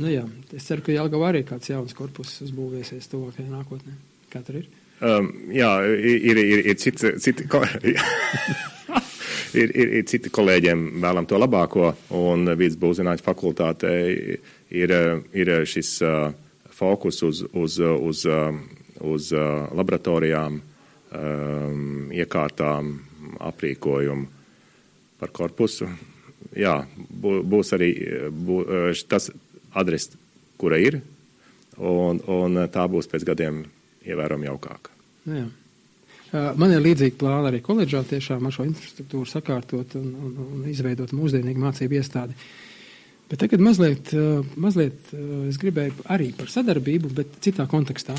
Nu 0.00 0.08
jā, 0.08 0.22
es 0.56 0.64
ceru, 0.64 0.80
ka 0.86 0.94
Jelgava 0.94 1.28
arī 1.28 1.42
kāds 1.44 1.68
jauns 1.68 1.92
korpus 1.96 2.38
uzbūvēsies 2.46 3.10
tuvākajā 3.12 3.50
nākotnē. 3.50 3.98
Kā 4.32 4.40
tur 4.46 4.62
ir? 4.62 4.70
Um, 5.04 5.28
jā, 5.52 5.68
ir, 5.92 6.40
ir, 6.40 6.62
ir 6.72 6.78
citi, 6.80 7.10
citi, 7.20 7.44
ko, 7.52 7.60
ir, 9.60 9.68
ir, 9.68 9.92
ir 9.98 10.06
citi 10.08 10.32
kolēģiem 10.32 10.86
vēlam 11.02 11.28
to 11.28 11.40
labāko, 11.42 11.90
un 12.16 12.48
vidus 12.56 12.78
būvzinātņu 12.80 13.26
fakultātē 13.26 13.92
ir, 14.72 14.96
ir 15.36 15.52
šis 15.68 15.90
uh, 16.06 16.30
fokus 16.82 17.22
uz, 17.22 17.44
uz, 17.52 17.78
uz, 17.78 18.24
uz 19.00 19.30
laboratorijām, 19.78 20.58
um, 20.58 22.10
iekārtām, 22.10 22.96
aprīkojumu 23.38 24.26
par 25.20 25.30
korpusu. 25.34 25.86
Jā, 26.58 26.80
būs 27.22 27.70
arī 27.76 27.92
bū, 28.34 28.58
tas 29.08 29.30
adrese, 29.78 30.18
kura 30.58 30.80
ir, 30.82 30.98
un, 31.78 32.18
un 32.26 32.64
tā 32.72 32.88
būs 32.90 33.08
pēc 33.08 33.28
gadiem 33.30 33.62
ievērojami 34.02 34.50
jaukāka. 34.50 34.96
Nu 35.30 35.38
jā. 35.38 35.50
Man 36.32 36.72
ir 36.72 36.80
līdzīgi 36.80 37.18
plāni 37.20 37.50
arī 37.50 37.58
koledžā 37.60 38.00
tiešām 38.08 38.46
ar 38.48 38.54
šo 38.56 38.64
infrastruktūru 38.64 39.28
sakārtot 39.28 39.98
un, 40.00 40.06
un, 40.16 40.36
un 40.42 40.68
izveidot 40.70 41.12
mūsdienīgu 41.12 41.60
mācību 41.60 41.98
iestādi. 41.98 42.32
Uh, 42.32 42.61
Bet 43.32 43.40
tagad 43.40 43.62
mazliet, 43.64 44.10
eh, 44.12 44.44
mazliet 44.60 45.14
eh, 45.16 45.20
es 45.48 45.56
gribēju 45.56 46.04
arī 46.12 46.34
par 46.36 46.50
sadarbību, 46.52 47.14
bet 47.16 47.38
citā 47.40 47.64
kontekstā. 47.64 48.12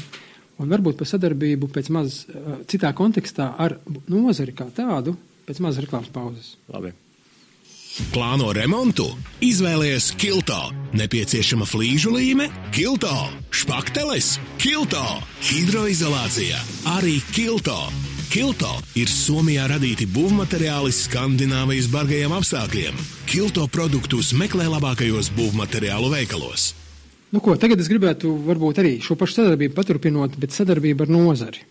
Un 0.58 0.74
varbūt 0.74 0.98
par 0.98 1.10
sadarbību 1.10 1.70
pēc 1.70 1.91
maz 1.93 2.24
eh, 2.25 2.48
citā 2.65 2.89
kontekstā 2.98 3.51
ar 3.62 3.77
nozari 4.10 4.55
kā 4.58 4.65
tādu, 4.74 5.13
pēc 5.46 5.62
maz 5.62 5.77
reklāmas 5.77 6.10
pauzes. 6.13 6.55
Labi. 6.74 6.96
Plāno 8.10 8.48
remontu? 8.58 9.05
Izvēlies 9.46 10.15
Kilto. 10.17 10.58
Nepieciešama 10.98 11.67
flīžu 11.70 12.15
līme? 12.15 12.50
Kilto. 12.74 13.13
Špakteles? 13.53 14.39
Kilto. 14.58 15.05
Hidroizolācija? 15.46 16.58
Arī 16.96 17.20
Kilto. 17.36 17.77
Kilto 18.34 18.72
ir 18.98 19.12
Somijā 19.13 19.68
radīti 19.70 20.08
būvmateriāli 20.10 20.90
Skandināvijas 20.90 21.86
bargajiem 21.94 22.32
apstākļiem. 22.34 22.96
Kilto 23.30 23.68
produktus 23.70 24.32
meklē 24.34 24.66
labākajos 24.74 25.30
būvmateriālu 25.36 26.10
veikalos. 26.16 26.72
Nu 27.30 27.44
ko, 27.46 27.54
tagad 27.62 27.84
es 27.86 27.92
gribētu 27.94 28.34
varbūt 28.48 28.82
arī 28.82 28.96
šo 29.06 29.20
pašu 29.22 29.38
sadarbību 29.38 29.78
paturpinot, 29.78 30.40
bet 30.42 30.58
sadarbību 30.58 31.06
ar 31.06 31.13
nozari. 31.13 31.62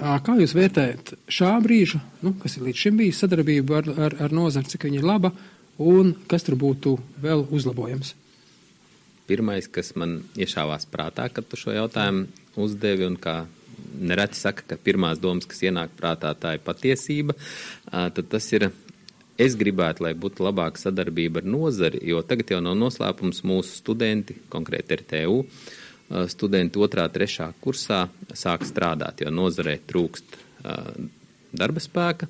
Kā 0.00 0.40
jūs 0.40 0.56
vērtējat 0.56 1.14
šā 1.28 1.52
brīža, 1.60 2.00
nu, 2.24 2.32
kas 2.40 2.56
ir 2.56 2.64
līdz 2.70 2.84
šim 2.86 3.04
bijis 3.04 3.20
sadarbība 3.20 3.82
ar, 3.82 3.94
ar, 4.08 4.20
ar 4.30 4.40
nozari, 4.40 4.72
cik 4.72 4.88
viņa 4.88 5.02
ir 5.02 5.08
laba 5.12 5.36
un 5.76 6.16
kas 6.24 6.48
tur 6.48 6.56
būtu 6.56 6.96
vēl 7.20 7.50
uzlabojams? 7.52 8.16
Pirmais, 9.28 9.68
kas 9.68 9.92
man 9.92 10.22
iešāvās 10.40 10.88
prātā, 10.88 11.28
kad 11.28 11.44
tu 11.44 11.60
šo 11.60 11.76
jautājumu 11.76 12.30
uzdevi 12.64 13.12
un 13.12 13.20
kā 13.20 13.42
nereti 14.00 14.38
saka, 14.38 14.64
ka 14.72 14.78
pirmās 14.80 15.20
domas, 15.22 15.46
kas 15.48 15.62
ienāk 15.66 15.94
prātā, 15.98 16.32
tā 16.38 16.56
ir 16.56 16.64
patiesība, 16.64 17.36
tad 17.90 18.24
tas 18.32 18.48
ir. 18.54 18.70
Es 19.40 19.54
gribētu, 19.58 20.04
lai 20.04 20.12
būtu 20.14 20.44
labāka 20.44 20.78
sadarbība 20.78 21.40
ar 21.40 21.46
nozari, 21.48 22.02
jo 22.04 22.20
tagad 22.22 22.50
jau 22.52 22.58
nav 22.62 22.76
noslēpums 22.78 23.40
mūsu 23.48 23.78
studenti, 23.80 24.36
konkrēti 24.52 24.98
RTU, 25.00 25.38
studenti 26.28 26.78
otrā, 26.78 27.06
trešā 27.10 27.48
kursā 27.64 28.04
sāk 28.36 28.66
strādāt, 28.68 29.24
jo 29.24 29.32
nozarē 29.32 29.78
trūkst 29.88 30.36
darba 31.56 31.82
spēka, 31.82 32.28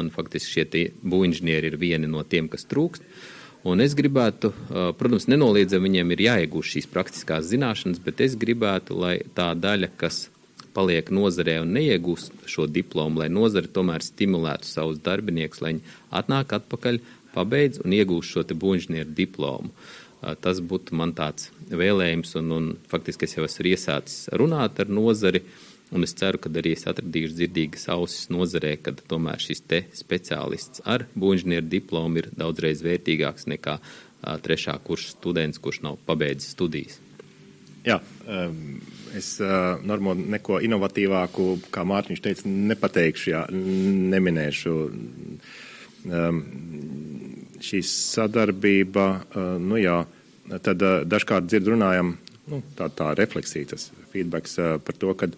un 0.00 0.10
faktiski 0.14 0.56
šie 0.56 0.84
būvniecība 1.04 1.68
ir 1.68 1.78
vieni 1.78 2.08
no 2.10 2.24
tiem, 2.24 2.48
kas 2.48 2.64
trūkst. 2.72 3.04
Un 3.68 3.80
es 3.80 3.94
gribētu, 3.96 4.50
protams, 4.98 5.28
nenoliedzami 5.30 5.88
viņiem 5.88 6.10
ir 6.16 6.24
jāiegūst 6.26 6.74
šīs 6.74 6.88
praktiskās 6.92 7.46
zināšanas, 7.52 8.00
bet 8.04 8.20
es 8.24 8.34
gribētu, 8.36 8.96
lai 9.00 9.18
tā 9.36 9.52
daļa, 9.56 9.92
kas 10.00 10.26
paliek 10.74 11.10
nozarē 11.14 11.60
un 11.62 11.74
neiegūst 11.76 12.46
šo 12.50 12.66
diplomu, 12.70 13.22
lai 13.22 13.30
nozare 13.32 13.70
tomēr 13.70 14.04
stimulētu 14.04 14.68
savus 14.68 15.02
darbiniekus, 15.04 15.62
lai 15.62 15.74
viņi 15.74 15.94
atnāk 16.20 16.56
atpakaļ, 16.58 17.00
pabeidz 17.34 17.82
un 17.84 17.94
iegūst 17.96 18.34
šo 18.34 18.46
te 18.48 18.56
būvniecības 18.58 19.14
diplomu. 19.18 19.70
Tas 20.40 20.62
būtu 20.64 20.96
man 20.96 21.12
tāds 21.12 21.50
vēlējums, 21.68 22.32
un, 22.40 22.52
un 22.56 22.68
faktiski 22.88 23.28
es 23.28 23.36
jau 23.36 23.44
esmu 23.44 23.68
iesācis 23.74 24.30
runāt 24.40 24.80
ar 24.80 24.88
nozari, 24.88 25.42
un 25.94 26.06
es 26.06 26.16
ceru, 26.16 26.40
ka 26.40 26.52
arī 26.62 26.72
es 26.78 26.86
atradīšu 26.88 27.36
dzirdīgas 27.36 27.90
ausis 27.92 28.30
nozarē, 28.32 28.74
ka 28.80 28.96
tomēr 28.96 29.42
šis 29.42 29.62
te 29.68 29.84
speciālists 29.94 30.84
ar 30.88 31.06
būvniecības 31.12 31.70
diplomu 31.76 32.22
ir 32.22 32.32
daudzreiz 32.40 32.82
vērtīgāks 32.86 33.50
nekā 33.52 33.78
trešā 34.24 34.78
kursa 34.86 35.12
students, 35.12 35.60
kurš 35.60 35.84
nav 35.84 36.00
pabeidzis 36.08 36.56
studijas. 36.56 37.03
Jā, 37.84 37.98
um, 38.00 38.78
es 39.16 39.34
uh, 39.44 39.76
normāli 39.84 40.24
neko 40.32 40.56
inovatīvāku, 40.64 41.48
kā 41.72 41.84
Mārtiņš 41.84 42.22
teica, 42.24 42.52
nepateikšu, 42.72 43.26
jā, 43.34 43.42
neminēšu. 44.14 44.76
Um, 46.04 46.38
šī 47.64 47.80
sadarbība, 47.88 49.04
uh, 49.20 49.50
nu 49.60 49.80
jā, 49.80 49.98
tad 50.64 50.84
uh, 50.84 51.02
dažkārt 51.08 51.50
dzird 51.50 51.74
runājam, 51.74 52.16
nu, 52.48 52.62
tā, 52.78 52.88
tā 52.88 53.12
refleksija, 53.20 53.74
tas 53.74 53.90
feedbacks 54.14 54.56
par 54.84 54.98
to, 55.00 55.12
ka 55.18 55.28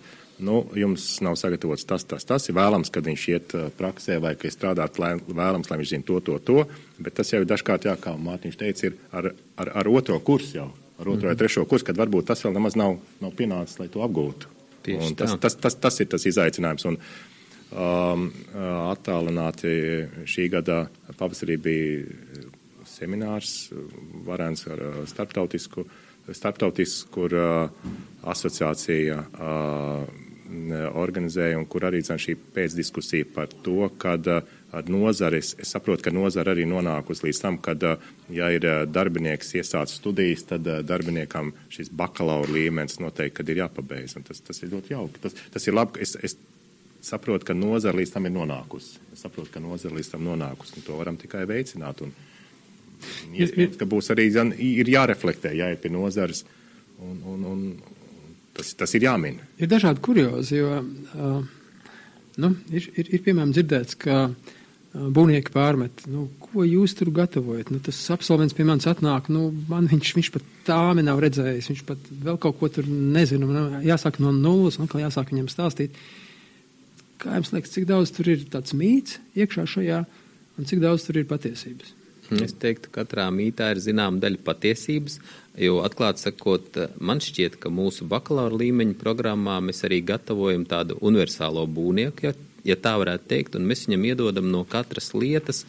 nu, 0.46 0.62
jums 0.78 1.08
nav 1.24 1.38
sagatavots 1.40 1.86
tas, 1.88 2.06
tas, 2.06 2.26
tas 2.28 2.46
ir 2.46 2.58
vēlams, 2.58 2.90
kad 2.94 3.06
viņš 3.06 3.28
iet 3.32 3.54
praksē 3.78 4.20
vai 4.22 4.36
ka 4.38 4.50
strādāt, 4.52 5.00
lai, 5.02 5.14
vēlams, 5.26 5.70
lai 5.70 5.82
viņš 5.82 5.94
zina 5.96 6.06
to, 6.06 6.22
to, 6.22 6.38
to, 6.38 6.62
bet 7.02 7.18
tas 7.18 7.32
jau 7.32 7.42
ir 7.42 7.50
dažkārt, 7.50 7.88
jā, 7.90 7.98
kā 7.98 8.14
Mārtiņš 8.20 8.58
teica, 8.60 8.90
ir 8.90 8.98
ar, 9.10 9.32
ar, 9.56 9.76
ar 9.82 9.96
otro 9.96 10.18
kursu 10.22 10.60
jau 10.60 10.72
ar 10.98 11.08
otro 11.08 11.28
vai 11.28 11.36
trešo 11.38 11.64
kursu, 11.68 11.86
kad 11.88 11.98
varbūt 12.00 12.30
tas 12.30 12.44
vēl 12.44 12.56
nemaz 12.56 12.76
nav, 12.78 12.98
nav 13.20 13.34
pienācis, 13.36 13.80
lai 13.80 13.88
to 13.92 14.04
apgūtu. 14.06 14.52
Tas, 15.18 15.34
tas, 15.42 15.56
tas, 15.58 15.74
tas 15.82 16.00
ir 16.00 16.10
tas 16.12 16.26
izaicinājums. 16.30 16.86
Un, 16.86 16.98
um, 17.74 18.28
attālināti 18.92 19.72
šī 20.30 20.48
gada 20.52 20.84
pavasarī 21.18 21.58
bija 21.62 22.44
seminārs 22.86 23.72
varens 24.26 24.66
ar 24.70 24.84
uh, 24.86 25.00
starptautisku, 25.10 25.84
starptautisku 26.30 27.10
kur 27.14 27.34
uh, 27.34 27.90
asociācija 28.30 29.18
uh, 29.26 30.06
organizēja 30.94 31.58
un 31.58 31.66
kur 31.66 31.88
arī 31.88 32.04
zin, 32.06 32.22
šī 32.22 32.36
pēcdiskusija 32.54 33.26
par 33.34 33.50
to, 33.66 33.90
kad 33.98 34.30
uh, 34.30 34.55
ar 34.76 34.90
nozares, 34.92 35.54
es 35.62 35.72
saprotu, 35.72 36.04
ka 36.04 36.12
nozara 36.12 36.52
arī 36.52 36.66
nonākusi 36.68 37.26
līdz 37.26 37.40
tam, 37.42 37.56
kad, 37.64 37.84
uh, 37.86 38.10
ja 38.32 38.50
ir 38.52 38.66
uh, 38.68 38.82
darbinieks 38.88 39.54
iesācis 39.56 40.00
studijas, 40.02 40.44
tad 40.50 40.68
uh, 40.68 40.82
darbiniekam 40.84 41.52
šis 41.72 41.90
bakalaura 41.96 42.52
līmenis 42.52 43.00
noteikti, 43.00 43.46
ir 43.52 43.62
jāpabeidz. 43.64 44.18
Tas, 44.26 44.42
tas 44.44 44.62
ir 44.62 44.74
ļoti 44.74 44.92
jauki. 44.92 45.22
Tas, 45.24 45.36
tas 45.54 45.68
ir 45.68 45.76
labi. 45.76 46.02
Es, 46.04 46.16
es 46.20 46.36
saprotu, 47.06 47.48
ka 47.48 47.56
nozara 47.56 47.96
līdz 48.00 48.16
tam 48.16 48.28
ir 48.28 48.34
nonākusi. 48.36 49.00
Es 49.14 49.24
saprotu, 49.24 49.54
ka 49.54 49.62
nozara 49.64 49.96
līdz 49.96 50.12
tam 50.12 50.26
nonākusi, 50.26 50.76
un 50.76 50.86
to 50.86 50.98
varam 51.00 51.20
tikai 51.20 51.46
veicināt. 51.48 52.04
Un, 52.04 52.14
Iespējams, 53.36 53.76
ka 53.76 53.88
būs 53.88 54.08
arī 54.14 54.30
ir 54.32 54.88
jāreflektē, 54.88 55.52
jāiet 55.52 55.82
pie 55.82 55.90
nozares, 55.92 56.46
un, 57.04 57.18
un, 57.28 57.42
un 57.44 57.64
tas, 58.56 58.72
tas 58.80 58.94
ir 58.96 59.04
jāmin. 59.04 59.36
Ir 59.60 59.68
dažādi 59.68 60.00
kuriozi, 60.04 60.62
jo 60.62 60.78
uh, 60.80 61.42
nu, 62.40 62.52
ir, 62.72 62.88
ir, 62.96 63.10
ir 63.18 63.24
piemēram 63.26 63.52
dzirdēts, 63.52 63.98
ka 64.00 64.22
uh, 64.30 64.54
būvnieki 64.96 65.52
pārmet, 65.52 66.04
nu, 66.10 66.26
ko 66.40 66.64
jūs 66.66 66.94
tur 66.96 67.10
gatavojat. 67.14 67.70
Nu, 67.72 67.80
tas 67.84 67.98
absolvents 68.14 68.56
pie 68.56 68.66
manis 68.68 68.88
atnāk, 68.90 69.28
nu, 69.32 69.48
man 69.70 69.88
viņš, 69.90 70.12
viņš 70.16 70.30
pat 70.34 70.46
tāmi 70.68 71.04
nav 71.06 71.20
redzējis, 71.22 71.70
viņš 71.72 71.82
pat 71.88 72.08
vēl 72.26 72.38
kaut 72.42 72.60
ko 72.60 72.70
tur 72.72 72.88
nezinu, 72.88 73.50
man 73.50 73.84
jāsāk 73.86 74.20
no 74.22 74.32
nulles, 74.34 74.78
un 74.78 74.86
atkal 74.86 75.04
jāsāk 75.04 75.34
viņam 75.34 75.50
stāstīt. 75.52 75.98
Kā 77.20 77.36
jums 77.38 77.52
liekas, 77.52 77.74
cik 77.74 77.88
daudz 77.88 78.12
tur 78.16 78.32
ir 78.32 78.48
tāds 78.52 78.76
mīts 78.76 79.20
iekšā 79.36 79.66
šajā, 79.76 80.02
un 80.56 80.68
cik 80.68 80.82
daudz 80.84 81.06
tur 81.06 81.20
ir 81.20 81.28
patiesības? 81.28 81.94
Es 82.42 82.56
teiktu, 82.58 82.90
ka 82.90 83.04
katrā 83.04 83.28
mītā 83.30 83.68
ir 83.70 83.80
zināma 83.82 84.18
daļa 84.22 84.40
patiesības, 84.46 85.20
jo 85.62 85.78
atklāti 85.86 86.24
sakot, 86.24 86.78
man 86.98 87.20
šķiet, 87.22 87.60
ka 87.62 87.70
mūsu 87.70 88.08
bakalaura 88.10 88.58
līmeņa 88.64 88.96
programmā 88.98 89.60
mēs 89.62 89.84
arī 89.86 90.00
gatavojam 90.08 90.66
tādu 90.66 90.98
universālo 91.06 91.62
būvnieku, 91.70 92.26
ja, 92.26 92.34
ja 92.66 92.76
tā 92.76 92.96
varētu 93.00 93.30
teikt, 93.30 93.56
un 93.58 93.68
mēs 93.68 93.86
viņam 93.86 94.08
iedodam 94.10 94.50
no 94.52 94.64
katras 94.68 95.12
lietas 95.14 95.64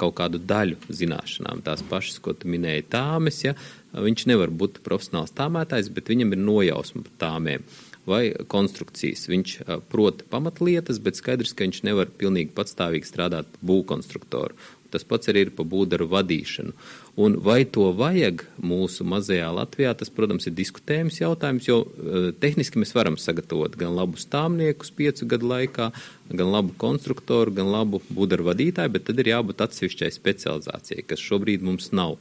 kaut 0.00 0.16
kādu 0.18 0.40
daļu 0.42 0.78
zināšanām. 0.90 1.60
Tās 1.66 1.84
pašas, 1.86 2.18
ko 2.22 2.32
tu 2.34 2.48
minēji, 2.50 2.88
tāmes, 2.90 3.42
ja 3.44 3.54
viņš 3.94 4.24
nevar 4.30 4.50
būt 4.50 4.80
profesionāls 4.86 5.34
tāmētājs, 5.38 5.92
bet 5.94 6.10
viņam 6.10 6.34
ir 6.34 6.42
nojausma 6.42 7.04
par 7.06 7.14
tāmēm 7.22 7.66
vai 8.08 8.22
konstrukcijas. 8.50 9.26
Viņš 9.30 9.54
prot 9.92 10.24
pamatlietas, 10.32 10.98
bet 11.04 11.20
skaidrs, 11.20 11.52
ka 11.54 11.66
viņš 11.66 11.82
nevar 11.86 12.10
pilnīgi 12.10 12.54
patstāvīgi 12.56 13.06
strādāt 13.06 13.60
būvkonstruktoru. 13.60 14.56
Tas 14.92 15.04
pats 15.04 15.28
arī 15.28 15.44
ir 15.46 15.50
par 15.56 15.66
būdaru 15.68 16.06
vadīšanu. 16.08 16.72
Un 17.20 17.36
vai 17.44 17.60
to 17.68 17.90
vajag 17.98 18.44
mūsu 18.64 19.04
mazajā 19.08 19.48
Latvijā, 19.52 19.92
tas, 19.98 20.10
protams, 20.14 20.46
ir 20.48 20.54
diskutējums 20.56 21.20
jautājums, 21.20 21.68
jo 21.68 21.80
uh, 21.84 22.30
tehniski 22.40 22.80
mēs 22.80 22.94
varam 22.96 23.18
sagatavot 23.20 23.76
gan 23.80 23.92
labu 23.98 24.20
stāvniekus 24.20 24.94
piecu 24.96 25.28
gadu 25.28 25.50
laikā, 25.52 25.90
gan 26.32 26.52
labu 26.54 26.76
konstruktoru, 26.80 27.52
gan 27.60 27.68
labu 27.72 28.00
būdaru 28.08 28.48
vadītāju, 28.48 28.94
bet 28.96 29.08
tad 29.10 29.20
ir 29.20 29.32
jābūt 29.34 29.66
atsevišķai 29.66 30.12
specializācijai, 30.14 31.04
kas 31.08 31.24
šobrīd 31.24 31.66
mums 31.66 31.92
nav. 31.92 32.16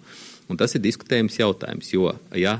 Un 0.47 0.59
tas 0.59 0.75
ir 0.75 0.83
diskutējums 0.83 1.39
jautājums, 1.41 1.91
jo, 1.93 2.13
ja 2.35 2.59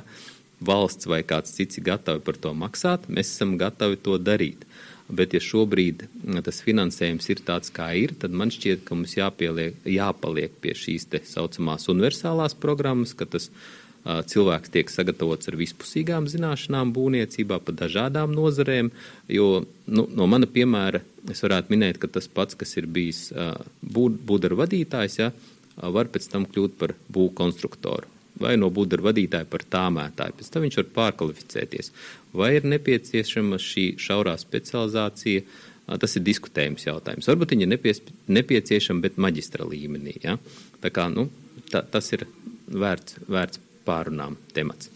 valsts 0.60 1.08
vai 1.10 1.22
kāds 1.28 1.54
cits 1.56 1.80
ir 1.80 1.86
gatavi 1.88 2.24
par 2.26 2.40
to 2.42 2.54
maksāt, 2.58 3.08
mēs 3.10 3.36
esam 3.36 3.58
gatavi 3.60 4.00
to 4.04 4.18
darīt. 4.22 4.66
Bet, 5.08 5.32
ja 5.32 5.40
šobrīd 5.40 6.04
mm, 6.10 6.42
tas 6.44 6.60
finansējums 6.66 7.30
ir 7.32 7.42
tāds, 7.48 7.72
kā 7.72 7.94
ir, 7.96 8.12
tad 8.20 8.34
man 8.36 8.52
šķiet, 8.52 8.84
ka 8.88 8.96
mums 8.98 9.16
jāpieliek, 9.16 9.78
jāpaliek 9.88 10.58
pie 10.64 10.74
šīs 10.76 11.08
tā 11.14 11.22
saucamās 11.24 11.88
universālās 11.94 12.58
programmas, 12.60 13.14
ka 13.16 13.28
tas 13.30 13.48
uh, 13.48 14.20
cilvēks 14.28 14.74
tiek 14.74 14.92
sagatavots 14.92 15.48
ar 15.48 15.56
vispusīgām 15.62 16.28
zināšanām 16.28 16.92
būvniecībā 16.98 17.62
pa 17.64 17.78
dažādām 17.86 18.36
nozarēm. 18.36 18.92
Jo 19.32 19.64
nu, 19.88 20.08
no 20.12 20.28
mana 20.28 20.50
piemēra 20.52 21.04
es 21.32 21.44
varētu 21.46 21.72
minēt, 21.72 22.02
ka 22.04 22.12
tas 22.12 22.28
pats, 22.28 22.60
kas 22.60 22.76
ir 22.76 22.92
bijis 22.92 23.30
uh, 23.32 23.56
būdaru 23.80 24.60
vadītājs, 24.60 25.20
ja, 25.24 25.32
var 25.78 26.12
pēc 26.12 26.28
tam 26.34 26.50
kļūt 26.52 26.76
par 26.82 26.98
būvkonstruktoru 27.16 28.17
vai 28.42 28.56
no 28.60 28.70
budra 28.74 29.04
vadītāja 29.08 29.48
par 29.50 29.64
tāmētāju. 29.72 30.36
Pēc 30.38 30.52
tam 30.54 30.66
viņš 30.66 30.78
var 30.82 30.90
pārkvalificēties. 30.98 31.92
Vai 32.38 32.54
ir 32.58 32.68
nepieciešama 32.70 33.60
šī 33.62 33.88
šaurā 34.02 34.36
specializācija? 34.42 35.46
Tas 35.88 36.18
ir 36.20 36.26
diskutējums 36.28 36.84
jautājums. 36.84 37.30
Varbūt 37.32 37.54
viņa 37.56 37.68
ir 37.68 38.02
nepieciešama, 38.36 39.04
bet 39.06 39.20
maģistra 39.24 39.68
līmenī. 39.68 40.18
Ja? 40.26 40.36
Tā 40.84 40.92
kā, 40.92 41.08
nu, 41.14 41.30
tā, 41.72 41.86
tas 41.88 42.12
ir 42.12 42.26
vērts, 42.68 43.22
vērts 43.32 43.64
pārunām 43.88 44.36
temats. 44.56 44.92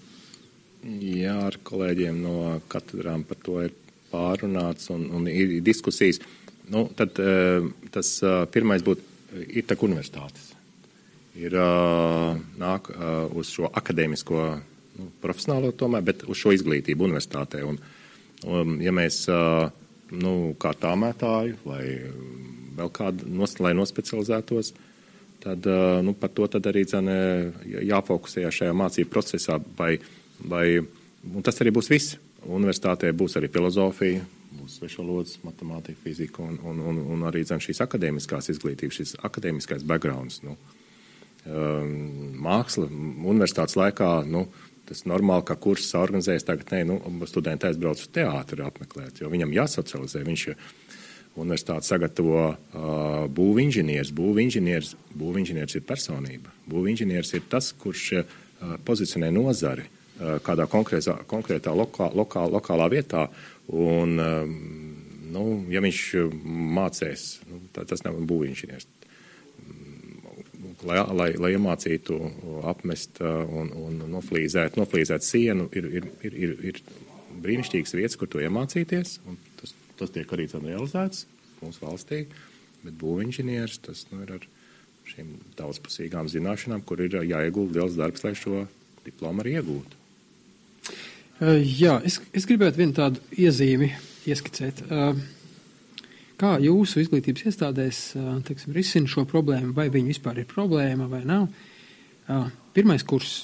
Jā, 0.83 1.37
ar 1.47 1.59
kolēģiem 1.63 2.19
no 2.25 2.35
katedrām 2.71 3.23
par 3.29 3.39
to 3.45 3.61
ir 3.63 3.75
pārunāts 4.11 4.91
un, 4.91 5.07
un 5.15 5.29
ir 5.31 5.61
diskusijas. 5.63 6.19
Nu, 6.71 6.89
tad 6.97 7.15
tas 7.93 8.15
pirmais 8.51 8.83
būtu 8.83 9.45
ir 9.47 9.63
tā 9.67 9.77
universitātes 9.79 10.50
ir 11.39 11.55
nāk 12.61 12.91
uz 13.37 13.51
šo 13.55 13.69
akadēmisko, 13.71 14.45
nu, 14.99 15.09
profesionālo 15.23 15.71
tomēr, 15.77 16.03
bet 16.05 16.23
uz 16.27 16.39
šo 16.41 16.53
izglītību 16.55 17.07
universitātē. 17.07 17.63
Un, 17.67 17.79
un 18.47 18.79
ja 18.83 18.93
mēs, 18.95 19.23
nu, 20.11 20.33
kā 20.61 20.73
tāmētāju 20.77 21.59
vai 21.65 21.83
vēl 22.77 22.91
kādu, 22.95 23.29
nos, 23.31 23.57
lai 23.63 23.73
nospecializētos, 23.77 24.73
tad, 25.43 25.69
nu, 26.05 26.15
par 26.17 26.33
to 26.35 26.47
tad 26.51 26.67
arī 26.69 26.83
dzene, 26.87 27.15
jāfokusējā 27.87 28.51
šajā 28.59 28.75
mācību 28.77 29.13
procesā, 29.13 29.57
vai, 29.77 29.95
vai, 30.43 30.65
un 31.31 31.47
tas 31.47 31.63
arī 31.63 31.73
būs 31.75 31.91
viss. 31.91 32.19
Universitātē 32.41 33.11
būs 33.13 33.35
arī 33.37 33.51
filozofija, 33.53 34.23
būs 34.57 34.79
svešvalodas, 34.79 35.35
matemātika, 35.45 35.99
fizika 36.01 36.41
un, 36.41 36.55
un, 36.65 36.79
un, 36.89 37.01
un 37.13 37.25
arī 37.29 37.43
zin, 37.45 37.61
šīs 37.61 37.83
akadēmiskās 37.85 38.49
izglītības, 38.55 38.97
šis 38.97 39.11
akadēmiskais 39.29 39.85
backgrounds. 39.85 40.39
Nu, 40.41 40.55
Ehm, 40.55 40.80
māksla 41.45 42.85
universitātes 42.85 43.77
laikā, 43.79 44.11
nu, 44.29 44.45
tas 44.85 45.05
normāli, 45.09 45.45
ka 45.47 45.55
kurs 45.55 45.87
organizējas 45.97 46.45
tagad, 46.45 46.73
nē, 46.73 46.83
nu, 46.89 47.25
studenti 47.29 47.69
aizbrauc 47.69 48.01
uz 48.01 48.11
teātri 48.13 48.65
apmeklēt, 48.65 49.21
jo 49.21 49.31
viņam 49.31 49.55
jāsocializē. 49.55 50.23
Viņš 50.27 50.45
universitāte 51.39 51.87
sagatavo 51.87 52.43
uh, 52.51 52.57
būvinženieris. 53.31 54.11
Būvinženieris, 54.15 54.93
būvinženieris 55.15 55.79
ir 55.79 55.85
personība. 55.87 56.51
Būvinženieris 56.69 57.37
ir 57.37 57.47
tas, 57.49 57.71
kurš 57.79 58.07
uh, 58.19 58.37
pozicionē 58.85 59.31
nozari 59.31 59.87
uh, 59.87 60.41
kādā 60.43 60.67
konkrētā, 60.67 61.21
konkrētā 61.31 61.71
lokā, 61.71 62.11
lokā, 62.11 62.43
lokālā 62.51 62.89
vietā. 62.91 63.29
Un, 63.71 64.17
um, 64.19 64.57
nu, 65.31 65.45
ja 65.71 65.79
viņš 65.83 66.03
mācēs, 66.75 67.29
nu, 67.47 67.63
tā, 67.71 67.87
tas 67.87 68.03
nav 68.03 68.19
būvinženieris 68.27 68.89
lai, 70.87 70.99
lai, 71.15 71.29
lai 71.39 71.51
iemācītu 71.55 72.17
apmest 72.69 73.21
uh, 73.23 73.43
un, 73.45 73.71
un 73.77 73.99
noflīzēt, 74.11 74.79
noflīzēt 74.79 75.25
sienu, 75.25 75.67
ir, 75.77 75.87
ir, 75.99 76.07
ir, 76.27 76.37
ir, 76.45 76.55
ir 76.71 76.81
brīnišķīgas 77.41 77.95
vietas, 77.97 78.17
kur 78.19 78.29
to 78.31 78.41
iemācīties. 78.43 79.19
Tas, 79.61 79.75
tas 79.99 80.13
tiek 80.13 80.33
arī 80.33 80.47
realizēts 80.51 81.25
mūsu 81.61 81.85
valstī, 81.85 82.25
bet 82.81 82.97
būvinženieris 83.01 83.81
tas 83.85 84.05
nu, 84.11 84.23
ir 84.25 84.37
ar 84.39 84.47
šīm 85.11 85.33
daudzpusīgām 85.59 86.29
zināšanām, 86.31 86.83
kur 86.85 87.01
ir 87.03 87.19
jāiegulda 87.25 87.81
liels 87.81 87.97
darbs, 87.99 88.23
lai 88.25 88.33
šo 88.37 88.65
diplomu 89.05 89.43
arī 89.43 89.57
iegūtu. 89.59 89.99
Uh, 91.41 91.57
jā, 91.57 91.97
es, 92.05 92.19
es 92.37 92.45
gribētu 92.49 92.83
vienu 92.83 92.97
tādu 92.97 93.21
iezīmi 93.33 93.91
ieskicēt. 94.29 94.83
Uh, 94.89 95.17
Kā 96.41 96.55
jūsu 96.57 97.03
izglītības 97.03 97.51
iestādēs 97.51 97.97
teiksim, 98.47 98.73
risina 98.73 99.09
šo 99.09 99.27
problēmu, 99.29 99.75
vai 99.77 99.91
viņa 99.93 100.09
vispār 100.09 100.39
ir 100.41 100.47
problēma 100.49 101.05
vai 101.11 101.21
nav? 101.27 101.51
Pirmais 102.73 103.05
kurs. 103.05 103.43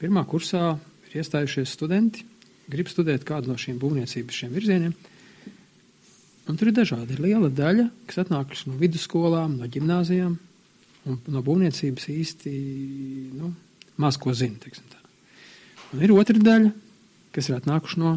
Pirmā 0.00 0.24
kursā 0.26 0.72
ir 1.06 1.20
iestājušies 1.20 1.76
studenti, 1.76 2.24
grib 2.70 2.90
studēt 2.90 3.22
kādu 3.28 3.52
no 3.52 3.56
šiem 3.58 3.78
būvniecības 3.78 4.40
šiem 4.40 4.56
virzieniem. 4.56 4.96
Un 6.48 6.56
tur 6.58 6.70
ir 6.70 6.76
dažādi. 6.80 7.14
Ir 7.14 7.22
liela 7.22 7.50
daļa, 7.52 7.86
kas 8.08 8.22
atnākuši 8.24 8.70
no 8.70 8.78
vidusskolām, 8.80 9.58
no 9.60 9.68
ģimnāzijām, 9.70 10.34
un 11.06 11.18
no 11.30 11.42
būvniecības 11.44 12.08
īsti 12.14 12.52
nu, 13.36 13.52
maz 14.00 14.18
ko 14.18 14.34
zina. 14.34 14.72
Ir 15.98 16.14
otra 16.16 16.42
daļa, 16.42 16.72
kas 17.36 17.50
ir 17.50 17.58
atnākuši 17.60 18.02
no 18.02 18.16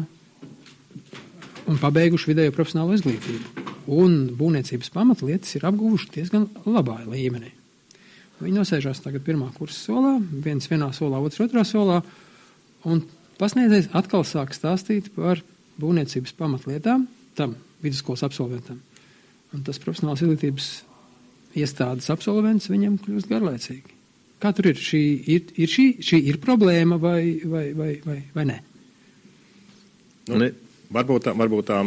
un 1.72 1.80
pabeiguši 1.80 2.32
vidējo 2.32 2.54
profesionālo 2.54 2.96
izglītību. 2.96 3.66
Un 3.92 4.18
būvniecības 4.38 4.92
pamatlietas 4.94 5.56
ir 5.56 5.66
apguvuši 5.68 6.10
diezgan 6.14 6.46
labā 6.68 7.00
līmenī. 7.08 7.50
Viņi 8.42 8.58
nosēžās 8.58 9.02
tagad 9.04 9.22
pirmā 9.26 9.48
kursa 9.54 9.78
solā, 9.88 10.16
viens 10.44 10.66
vienā 10.70 10.90
solā, 10.94 11.20
otrs 11.22 11.44
otrā 11.44 11.62
solā, 11.66 12.00
un 12.88 13.04
pasniedzējs 13.38 13.92
atkal 13.98 14.26
sāk 14.26 14.54
stāstīt 14.56 15.12
par 15.14 15.42
būvniecības 15.82 16.34
pamatlietām, 16.38 17.06
tam 17.38 17.54
vidusskolas 17.82 18.24
absolventam. 18.26 18.80
Un 19.52 19.62
tas 19.66 19.78
profesionāls 19.82 20.24
izglītības 20.24 20.68
iestādes 21.58 22.10
absolvents 22.12 22.70
viņam 22.72 22.98
kļūst 23.04 23.30
garlaicīgi. 23.30 23.98
Kā 24.42 24.50
tur 24.56 24.72
ir? 24.72 24.80
Šī 24.80 25.02
ir, 25.30 25.52
ir, 25.54 25.70
šī, 25.70 25.86
šī 26.02 26.18
ir 26.32 26.40
problēma 26.42 26.98
vai, 26.98 27.38
vai, 27.46 27.68
vai, 27.78 27.92
vai, 28.02 28.18
vai 28.34 28.46
nē? 28.48 28.58
Nu, 30.32 30.38
ne. 30.42 30.50
Varbūt, 30.92 31.30
varbūt 31.38 31.68
tā 31.70 31.78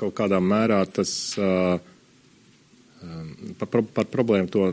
kaut 0.00 0.14
kādā 0.16 0.38
mērā 0.40 0.80
tas 0.88 1.10
uh, 1.40 1.76
par, 3.58 3.82
par 3.96 4.08
problēmu 4.12 4.50
to 4.52 4.70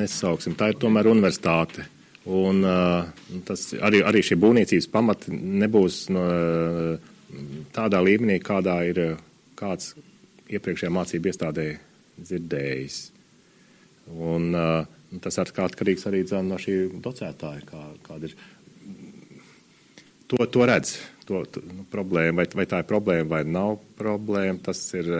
nesauksim. 0.00 0.56
Tā 0.58 0.72
ir 0.72 0.80
tomēr 0.80 1.10
universitāte. 1.10 1.86
Un 2.30 2.64
uh, 2.66 3.08
tas 3.48 3.70
arī, 3.80 4.02
arī 4.06 4.22
šie 4.26 4.36
būvniecības 4.40 4.90
pamati 4.92 5.32
nebūs 5.34 6.02
no, 6.12 6.24
tādā 7.72 8.02
līmenī, 8.04 8.40
kādā 8.44 8.76
ir 8.90 9.00
kāds 9.58 9.94
iepriekšējā 10.50 10.92
mācību 10.92 11.30
iestādē 11.30 11.66
dzirdējis. 12.20 13.02
Un, 14.10 14.50
uh, 14.52 14.98
Tas 15.18 15.40
ir 15.42 15.50
atkarīgs 15.64 16.06
arī 16.06 16.22
no 16.46 16.58
šī 16.60 16.74
docētāja, 17.02 17.64
kā, 17.66 17.80
kāda 18.06 18.28
ir. 18.30 18.34
To, 20.30 20.38
to 20.46 20.66
redz, 20.70 21.00
to, 21.30 21.62
nu, 21.70 21.86
problēmu, 21.90 22.40
vai, 22.40 22.46
vai 22.60 22.66
tā 22.68 22.82
ir 22.82 22.88
problēma 22.90 23.28
vai 23.36 23.42
nav 23.46 23.78
problēma. 23.98 24.58
Tas 24.70 24.82
ir, 24.98 25.10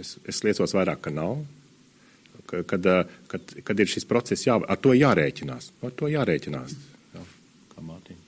es, 0.00 0.16
es 0.28 0.42
liecos 0.46 0.76
vairāk, 0.76 1.02
ka 1.06 1.14
nav. 1.14 1.40
Kad, 2.46 2.86
kad, 3.26 3.56
kad 3.66 3.80
ir 3.82 3.90
šis 3.90 4.06
process, 4.06 4.46
jā, 4.46 4.54
ar 4.54 4.78
to 4.78 4.94
jārēķinās. 4.94 5.72
Ar 5.82 5.96
to 5.98 6.10
jārēķinās. 6.12 6.76
Jā, 7.16 7.24
kā 7.72 7.82
Mārtiņa. 7.82 8.22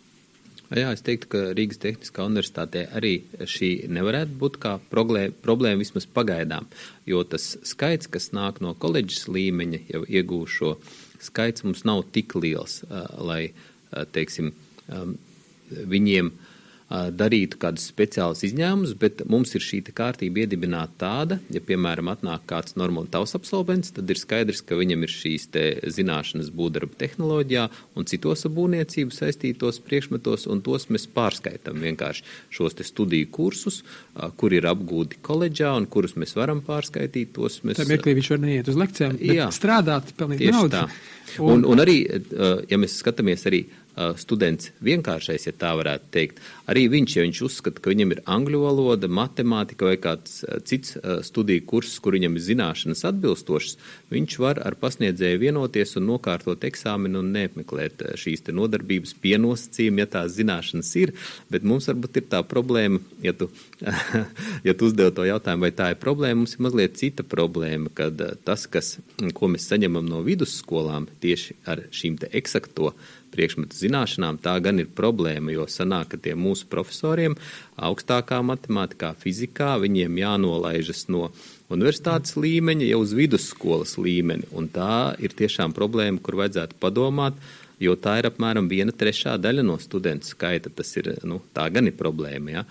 Jā, 0.68 0.90
es 0.92 1.00
teiktu, 1.00 1.30
ka 1.32 1.40
Rīgas 1.56 1.78
Tehniskā 1.80 2.26
universitātē 2.28 2.82
arī 2.98 3.14
šī 3.48 3.70
nevarētu 3.88 4.34
būt 4.36 4.58
kā 4.60 4.74
problēma, 4.90 5.78
vismaz 5.80 6.04
pagaidām, 6.12 6.66
jo 7.08 7.22
tas 7.24 7.54
skaits, 7.64 8.10
kas 8.12 8.28
nāk 8.36 8.60
no 8.60 8.74
koledžas 8.76 9.30
līmeņa, 9.32 9.80
jau 9.94 10.02
iegūšo 10.04 10.74
skaits 11.24 11.64
mums 11.64 11.86
nav 11.88 12.02
tik 12.12 12.36
liels, 12.36 12.82
lai, 13.16 13.54
teiksim, 14.12 14.52
viņiem 15.70 16.30
darītu 16.88 17.58
kādus 17.60 17.90
speciālus 17.90 18.40
izņēmumus, 18.48 18.94
bet 19.00 19.20
mums 19.28 19.52
ir 19.56 19.64
šī 19.64 19.82
kārtība 19.92 20.44
iedibināta 20.44 20.94
tāda, 21.02 21.38
ja, 21.52 21.60
piemēram, 21.64 22.08
atnāk 22.14 22.46
kāds 22.48 22.78
normāls 22.80 23.10
tavs 23.12 23.36
absolvents, 23.36 23.92
tad 23.96 24.08
ir 24.08 24.20
skaidrs, 24.20 24.62
ka 24.64 24.78
viņam 24.78 25.04
ir 25.04 25.12
šīs 25.12 25.48
zināšanas 25.98 26.48
būvdarba 26.56 26.96
tehnoloģijā 27.02 27.66
un 27.98 28.08
citos 28.08 28.46
būvniecību 28.48 29.12
saistītos 29.12 29.82
priekšmetos, 29.84 30.46
un 30.48 30.62
tos 30.64 30.88
mēs 30.88 31.04
pārskaitām 31.12 31.82
vienkārši 31.84 32.24
šos 32.56 32.78
te 32.78 32.86
studiju 32.88 33.28
kursus, 33.36 33.82
kur 34.40 34.56
ir 34.56 34.68
apgūti 34.70 35.20
koledžā 35.24 35.74
un 35.76 35.88
kurus 35.90 36.16
mēs 36.16 36.32
varam 36.38 36.62
pārskaitīt. 36.64 37.34
Tos 37.36 37.60
mēs... 37.68 37.82
Tā 37.82 37.88
mirklī 37.88 38.16
viņš 38.16 38.32
var 38.32 38.42
neiet 38.46 38.72
uz 38.72 38.80
lekcijām, 38.80 39.18
bet 39.20 39.36
Jā, 39.36 39.50
strādāt 39.54 40.14
pelnīt 40.16 40.48
naudu. 40.54 40.86
Un, 41.44 41.66
un 41.68 41.84
arī, 41.84 42.00
ja 42.70 42.78
mēs 42.80 42.96
skatāmies 43.02 43.44
arī 43.50 43.66
students 44.20 44.70
vienkāršais, 44.84 45.46
ja 45.48 45.54
tā 45.56 45.72
varētu 45.78 46.10
teikt, 46.14 46.40
arī 46.70 46.86
viņš, 46.92 47.16
ja 47.16 47.24
viņš 47.24 47.40
uzskata, 47.46 47.82
ka 47.82 47.92
viņam 47.92 48.14
ir 48.14 48.22
angļu 48.30 48.60
valoda, 48.62 49.10
matemātika 49.10 49.88
vai 49.88 49.96
kāds 50.02 50.42
cits 50.68 50.96
studiju 51.26 51.64
kurs, 51.68 51.96
kur 52.02 52.16
viņam 52.16 52.36
ir 52.38 52.44
zināšanas 52.44 53.04
atbilstošas, 53.10 53.78
viņš 54.12 54.38
var 54.42 54.62
ar 54.64 54.76
pasniedzēju 54.80 55.42
vienoties 55.42 55.96
un 55.98 56.08
nokārtot 56.12 56.66
eksāmenu 56.68 57.22
un 57.22 57.32
neapmeklēt 57.34 58.04
šīs 58.20 58.46
te 58.46 58.54
nodarbības 58.56 59.16
pienosacījumi, 59.22 60.04
ja 60.04 60.10
tās 60.18 60.36
zināšanas 60.38 60.92
ir, 61.00 61.14
bet 61.52 61.66
mums 61.66 61.90
varbūt 61.90 62.22
ir 62.22 62.28
tā 62.30 62.42
problēma, 62.46 63.02
ja 63.24 63.34
tu, 63.36 63.50
ja 64.68 64.74
tu 64.74 64.90
uzdev 64.90 65.12
to 65.16 65.26
jautājumu, 65.28 65.66
vai 65.66 65.72
tā 65.74 65.92
ir 65.94 66.02
problēma, 66.02 66.42
mums 66.44 66.56
ir 66.56 66.64
mazliet 66.68 66.98
cita 67.00 67.26
problēma, 67.26 67.92
kad 67.94 68.20
tas, 68.46 68.68
kas, 68.70 68.96
ko 69.34 69.50
mēs 69.50 69.68
saņemam 69.70 70.06
no 70.08 70.22
vidusskolām 70.26 71.08
tieši 71.22 71.58
ar 71.68 71.86
šīm 71.94 72.18
te 72.22 72.30
eksakto 72.38 72.92
priekšmetu 73.32 73.78
zināšanām, 73.78 74.40
tā 74.42 74.56
gan 74.64 74.82
ir 74.82 74.90
problēma, 74.98 75.52
jo 75.54 75.68
sanāk, 75.70 76.14
ka 76.14 76.22
tiem 76.28 76.40
mūsu 76.42 76.68
profesoriem 76.70 77.36
augstākā 77.76 78.40
matemātikā, 78.46 79.12
fizikā, 79.22 79.76
viņiem 79.82 80.18
jānolaižas 80.22 81.06
no 81.12 81.28
universitātes 81.72 82.36
līmeņa 82.40 82.90
jau 82.92 83.00
uz 83.04 83.14
vidusskolas 83.16 83.96
līmeni, 84.00 84.48
un 84.56 84.68
tā 84.72 85.14
ir 85.22 85.36
tiešām 85.36 85.76
problēma, 85.76 86.22
kur 86.24 86.40
vajadzētu 86.40 86.78
padomāt, 86.80 87.38
jo 87.82 87.94
tā 87.98 88.18
ir 88.20 88.28
apmēram 88.28 88.68
viena 88.70 88.92
trešā 88.94 89.36
daļa 89.40 89.64
no 89.66 89.78
studentu 89.82 90.26
skaita. 90.28 90.70
Tas 90.74 90.90
ir, 90.98 91.12
nu, 91.28 91.40
tā 91.54 91.68
gan 91.74 91.90
ir 91.90 91.96
problēma. 91.98 92.52
Ja? 92.56 92.64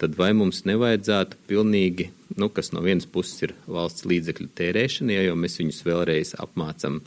Tad 0.00 0.16
vai 0.18 0.30
mums 0.36 0.62
nevajadzētu 0.68 1.40
pilnīgi, 1.50 2.10
nu, 2.36 2.50
kas 2.52 2.72
no 2.74 2.84
vienas 2.84 3.08
puses 3.10 3.40
ir 3.46 3.56
valsts 3.70 4.06
līdzekļu 4.08 4.50
tērēšana, 4.60 5.16
ja, 5.16 5.26
jo 5.30 5.38
mēs 5.40 5.58
viņus 5.62 5.82
vēlreiz 5.86 6.34
apmācam 6.40 7.00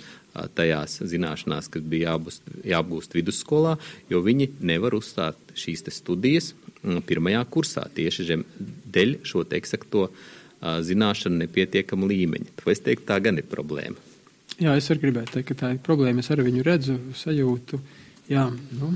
tajās 0.57 0.97
zināšanās, 1.09 1.69
kas 1.73 1.83
bija 1.85 2.13
jābūst, 2.13 2.47
jāapgūst 2.67 3.17
vidusskolā, 3.17 3.75
jo 4.09 4.21
viņi 4.25 4.49
nevar 4.65 4.97
uzstāt 4.97 5.53
šīs 5.57 5.85
te 5.85 5.93
studijas 5.93 6.53
pirmajā 6.83 7.43
kursā 7.51 7.85
tieši 7.95 8.25
žem, 8.27 8.45
dēļ 8.93 9.19
šo 9.27 9.45
eksakto 9.59 10.07
zināšanu 10.63 11.43
nepietiekama 11.43 12.07
līmeņa. 12.09 12.57
Vai 12.65 12.75
es 12.75 12.83
teiktu, 12.83 13.07
tā 13.07 13.19
gan 13.23 13.39
ir 13.39 13.47
problēma? 13.51 13.99
Jā, 14.61 14.75
es 14.77 14.89
arī 14.91 15.07
gribēju 15.07 15.31
teikt, 15.33 15.49
ka 15.51 15.59
tā 15.59 15.71
ir 15.73 15.81
problēma. 15.83 16.23
Es 16.23 16.31
arī 16.31 16.47
viņu 16.47 16.63
redzu, 16.65 16.99
sajūtu. 17.19 17.79
Jā, 18.31 18.45
nu. 18.79 18.93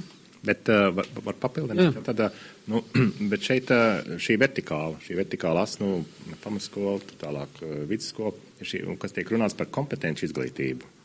Bet 0.48 0.70
uh, 0.72 0.92
var, 0.96 1.08
var 1.26 1.36
papildināt, 1.42 1.98
tad, 2.06 2.22
uh, 2.24 2.44
nu, 2.72 2.84
bet 3.32 3.44
šeit 3.44 3.72
uh, 3.74 4.16
šī 4.22 4.38
vertikāla, 4.40 5.00
šī 5.04 5.18
vertikāla 5.18 5.66
as, 5.68 5.76
nu, 5.82 6.06
pamatskola, 6.44 7.02
tālāk 7.20 7.64
uh, 7.66 7.74
vidusskola, 7.90 8.36
šī, 8.62 8.86
kas 9.02 9.18
tiek 9.18 9.34
runāts 9.34 9.58
par 9.58 9.68
kompetenci 9.74 10.28
izglītību 10.30 10.97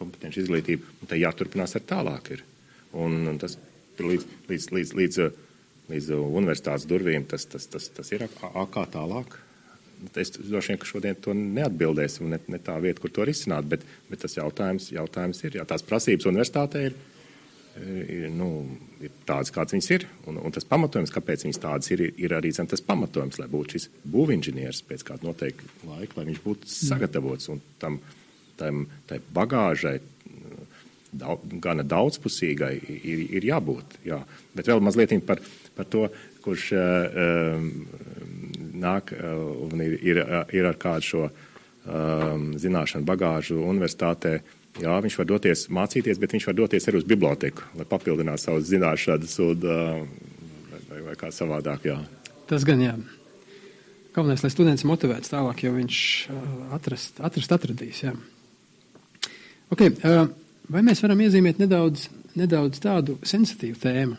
kompetenci 0.00 0.44
izglītību, 0.44 0.96
un 1.02 1.10
tai 1.10 1.20
jāturpinās 1.20 1.76
ar 1.76 1.84
tālāk. 1.92 2.32
Ir. 2.36 2.44
Un, 2.96 3.20
un 3.30 3.38
tas 3.40 3.58
līdz, 4.00 4.26
līdz, 4.48 4.66
līdz, 4.76 4.96
līdz, 5.00 5.20
līdz 5.92 6.10
universitātes 6.16 6.88
durvīm 6.90 7.26
tas, 7.30 7.46
tas, 7.50 7.68
tas, 7.70 7.90
tas 7.94 8.12
ir 8.14 8.26
kā 8.40 8.86
tālāk. 8.94 9.38
Es 10.16 10.32
droši 10.32 10.72
vien, 10.72 10.80
ka 10.80 10.88
šodien 10.88 11.16
to 11.20 11.34
neatbildēsim, 11.36 12.30
ne, 12.32 12.38
ne 12.48 12.58
tā 12.64 12.78
vieta, 12.80 13.02
kur 13.02 13.12
to 13.12 13.26
risināt, 13.28 13.66
bet, 13.68 13.82
bet 14.08 14.22
tas 14.22 14.38
jautājums, 14.38 14.88
jautājums 14.94 15.42
ir, 15.44 15.58
jā, 15.60 15.66
tās 15.68 15.84
prasības 15.84 16.28
universitātē 16.30 16.86
ir, 16.86 16.94
ir, 17.84 18.22
nu, 18.32 18.48
ir 19.04 19.12
tādas, 19.28 19.52
kādas 19.52 19.76
viņas 19.76 19.90
ir, 19.98 20.06
un, 20.30 20.38
un 20.40 20.56
tas 20.56 20.64
pamatojums, 20.70 21.12
kāpēc 21.12 21.44
viņas 21.44 21.60
tādas 21.60 21.92
ir, 21.92 22.06
ir 22.16 22.32
arī 22.38 22.48
zem, 22.56 22.70
tas 22.70 22.80
pamatojums, 22.80 23.36
lai 23.42 23.50
būtu 23.52 23.76
šis 23.76 23.90
būvinženieris 24.16 24.80
pēc 24.88 25.04
kāda 25.10 25.28
noteikta 25.28 25.68
laika, 25.90 26.16
lai 26.16 26.30
viņš 26.30 26.40
būtu 26.48 26.72
sagatavots 26.72 27.52
un 27.52 27.60
tam, 27.82 28.00
uh, 28.00 28.19
tam, 28.60 28.84
tai 29.08 29.18
bagāžai, 29.34 29.98
daudz, 31.12 31.58
gana 31.62 31.84
daudzpusīgai 31.86 32.74
ir, 32.78 33.24
ir 33.38 33.46
jābūt. 33.50 34.00
Jā. 34.06 34.20
Bet 34.56 34.70
vēl 34.70 34.82
mazliet 34.84 35.14
par, 35.26 35.42
par 35.76 35.88
to, 35.90 36.06
kurš 36.44 36.70
uh, 36.76 37.60
nāk 38.80 39.12
uh, 39.16 39.34
un 39.66 39.84
ir, 39.84 39.98
ir, 40.06 40.22
ir 40.56 40.70
ar 40.70 40.78
kādu 40.80 41.08
šo 41.10 41.26
um, 41.28 42.50
zināšanu 42.60 43.06
bagāžu 43.08 43.60
universitātē. 43.66 44.38
Jā, 44.80 44.96
viņš 45.02 45.16
var 45.18 45.26
doties 45.32 45.66
mācīties, 45.74 46.20
bet 46.22 46.36
viņš 46.36 46.46
var 46.46 46.56
doties 46.62 46.86
arī 46.88 47.00
uz 47.00 47.08
biblioteku, 47.08 47.66
lai 47.76 47.86
papildinātu 47.90 48.44
savas 48.44 48.68
zināšanas 48.70 49.38
un, 49.44 49.66
uh, 49.66 50.82
vai, 50.90 51.06
vai 51.10 51.16
kā 51.18 51.32
savādāk. 51.34 51.90
Jā. 51.90 51.98
Tas 52.50 52.66
gan 52.66 52.82
jā. 52.82 52.94
Galvenais, 54.10 54.42
lai 54.42 54.50
students 54.50 54.82
motivēts 54.86 55.30
tālāk, 55.30 55.60
jo 55.62 55.70
viņš 55.76 55.98
atrast, 56.74 57.20
atrast 57.22 57.52
atradīs. 57.54 58.00
Jā. 58.02 58.14
Okay, 59.70 59.92
vai 60.66 60.80
mēs 60.82 60.98
varam 61.04 61.20
iezīmēt 61.22 61.60
nedaudz, 61.62 62.08
nedaudz 62.34 62.80
tādu 62.82 63.14
sensitīvu 63.22 63.78
tēmu, 63.78 64.16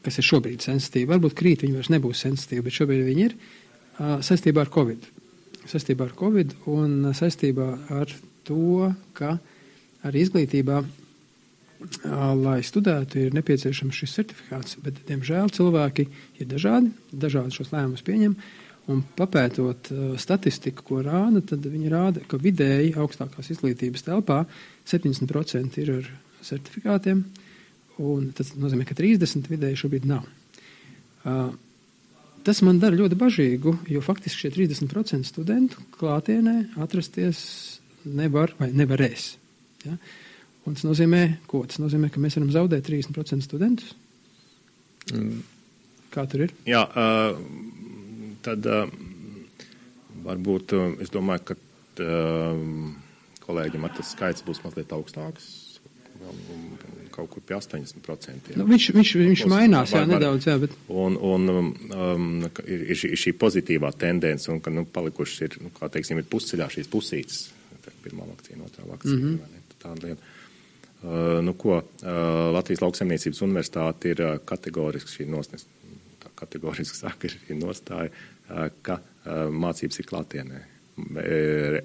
kas 0.00 0.16
ir 0.16 0.24
šobrīd 0.24 0.64
sensitīva? 0.64 1.12
Varbūt 1.12 1.36
krīt 1.36 1.64
viņi 1.66 1.76
vairs 1.76 1.90
nebūs 1.92 2.22
sensitīvi, 2.24 2.64
bet 2.64 2.78
šobrīd 2.78 3.02
viņi 3.04 3.26
ir 3.26 3.36
saistībā 4.24 4.64
ar 4.64 4.72
Covid. 4.72 5.04
Saistībā 5.68 6.08
ar 6.08 6.14
Covid 6.16 6.56
un 6.72 7.12
saistībā 7.14 7.68
ar 7.98 8.16
to, 8.48 8.88
ka 9.12 9.36
arī 10.08 10.24
izglītībā, 10.24 10.80
lai 12.40 12.58
studētu, 12.64 13.26
ir 13.26 13.36
nepieciešams 13.36 14.00
šis 14.00 14.16
certifikāts, 14.18 14.80
bet, 14.82 15.04
diemžēl, 15.06 15.52
cilvēki 15.52 16.08
ir 16.40 16.48
dažādi, 16.48 16.94
dažādi 17.12 17.58
šos 17.58 17.72
lēmumus 17.74 18.04
pieņem. 18.06 18.38
Un 18.90 19.02
papētot 19.16 19.92
uh, 19.94 20.06
statistiku, 20.18 20.82
ko 20.88 21.02
rāda, 21.06 21.42
tad 21.52 21.66
viņi 21.70 21.90
rāda, 21.92 22.22
ka 22.26 22.40
vidēji 22.42 22.96
augstākās 22.98 23.52
izglītības 23.54 24.02
telpā 24.08 24.40
70% 24.90 25.78
ir 25.82 25.92
ar 26.00 26.08
certifikātiem, 26.42 27.20
un 28.02 28.32
tas 28.34 28.50
nozīmē, 28.58 28.86
ka 28.88 28.96
30% 28.98 29.52
vidēji 29.52 29.78
šobrīd 29.84 30.08
nav. 30.10 30.26
Uh, 31.22 31.52
tas 32.42 32.64
man 32.66 32.80
dara 32.82 32.98
ļoti 32.98 33.18
bažīgu, 33.20 33.76
jo 33.92 34.02
faktiski 34.02 34.48
šie 34.48 34.52
30% 34.56 35.30
studentu 35.30 35.84
klātienē 36.00 36.56
atrasties 36.82 37.44
nevar 38.02 38.56
vai 38.58 38.72
nevarēs. 38.74 39.28
Ja? 39.86 39.94
Un 40.66 40.74
tas 40.78 40.86
nozīmē, 40.86 41.22
ko? 41.50 41.62
Tas 41.70 41.78
nozīmē, 41.82 42.10
ka 42.10 42.22
mēs 42.22 42.38
varam 42.38 42.50
zaudēt 42.54 42.86
30% 42.86 43.46
studentus. 43.46 43.94
Mm. 45.10 45.42
Kā 46.12 46.26
tur 46.30 46.44
ir? 46.46 46.52
Jā, 46.68 46.84
tad 48.42 48.66
varbūt 50.22 50.74
es 51.02 51.12
domāju, 51.12 51.52
ka 51.52 51.56
kolēģim 53.42 53.88
tas 53.96 54.14
skaits 54.14 54.44
būs 54.46 54.62
mazliet 54.64 54.92
augstāks. 54.94 55.50
Kaut 57.12 57.28
kur 57.28 57.42
pie 57.44 57.56
80%. 57.58 58.52
Jā. 58.52 58.56
Nu, 58.56 58.64
viņš 58.68 58.86
viņš, 58.96 59.10
viņš 59.20 59.42
mainās, 59.50 59.92
jā, 59.92 60.04
nedaudz, 60.08 60.46
jā, 60.48 60.54
bet. 60.62 60.76
Un, 60.88 61.18
un 61.18 61.50
um, 61.52 62.28
ir, 62.64 62.84
ir, 62.86 62.96
šī, 62.96 63.10
ir 63.12 63.20
šī 63.20 63.34
pozitīvā 63.40 63.90
tendence, 64.00 64.48
un 64.52 64.62
ka, 64.64 64.72
nu, 64.72 64.86
palikušas 64.88 65.42
ir, 65.44 65.58
nu, 65.64 65.72
kā 65.76 65.90
teiksim, 65.92 66.22
ir 66.22 66.28
pusceļā 66.30 66.70
šīs 66.72 66.88
pusītes. 66.92 67.42
Pirmā 68.04 68.24
vakcīna, 68.30 68.64
otrā 68.68 68.86
vakcīna. 68.86 69.18
Mm 69.18 69.34
-hmm. 69.34 69.76
Tāda 69.82 70.06
lieta. 70.06 70.30
Uh, 71.02 71.42
nu, 71.42 71.52
ko, 71.58 71.80
uh, 71.82 72.08
Latvijas 72.54 72.80
lauksaimniecības 72.84 73.42
universitāte 73.42 74.14
ir 74.14 74.20
uh, 74.22 74.36
kategoriski 74.46 75.10
šī 75.10 75.26
nostāja, 75.26 75.66
kategoriski 76.42 76.98
saka, 76.98 77.30
šī 77.32 77.56
nostāja, 77.58 78.12
uh, 78.12 78.68
ka 78.84 79.00
uh, 79.00 79.48
mācības 79.48 80.02
ir 80.02 80.10
klātienē. 80.10 80.62
Re, 81.16 81.80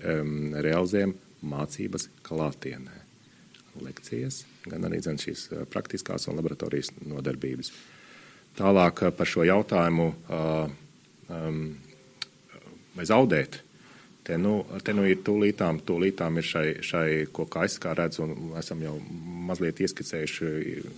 realizējam 0.65 1.13
mācības 1.48 2.10
klātienē 2.28 3.04
lekcijas, 3.82 4.41
gan 4.67 4.84
arī 4.88 5.00
zin, 5.06 5.20
šīs 5.22 5.48
praktiskās 5.72 6.28
un 6.28 6.38
laboratorijas 6.39 6.91
nodarbības. 7.06 7.72
Tālāk 8.58 9.04
par 9.13 9.30
šo 9.30 9.46
jautājumu, 9.46 10.08
vai 12.98 13.06
zaudēt. 13.06 13.62
Te 14.28 14.36
nu, 14.41 14.60
te 14.84 14.96
nu 14.98 15.06
ir 15.08 15.22
tūlītām, 15.24 15.80
tūlītām 15.88 16.41
ir 16.41 16.48
šai, 16.48 16.65
šai, 16.84 17.08
ko 17.32 17.46
kā 17.48 17.63
es 17.70 17.78
kā 17.80 17.93
redzu, 17.96 18.26
un 18.26 18.58
esam 18.60 18.82
jau 18.84 18.98
mazliet 19.48 19.80
ieskicējuši 19.86 20.50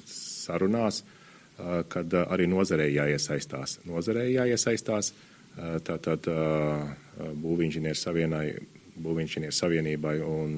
sarunās, 0.10 1.04
kad 1.92 2.14
arī 2.26 2.48
nozarei 2.50 2.94
jāiesaistās. 2.96 3.80
Nozarei 3.88 4.34
jāiesaistās, 4.34 5.14
tātad 5.88 6.28
būvīņģinieru 7.44 8.00
savienai, 8.00 8.46
būvīņģinieru 9.00 9.56
savienībai 9.56 10.16
un 10.24 10.58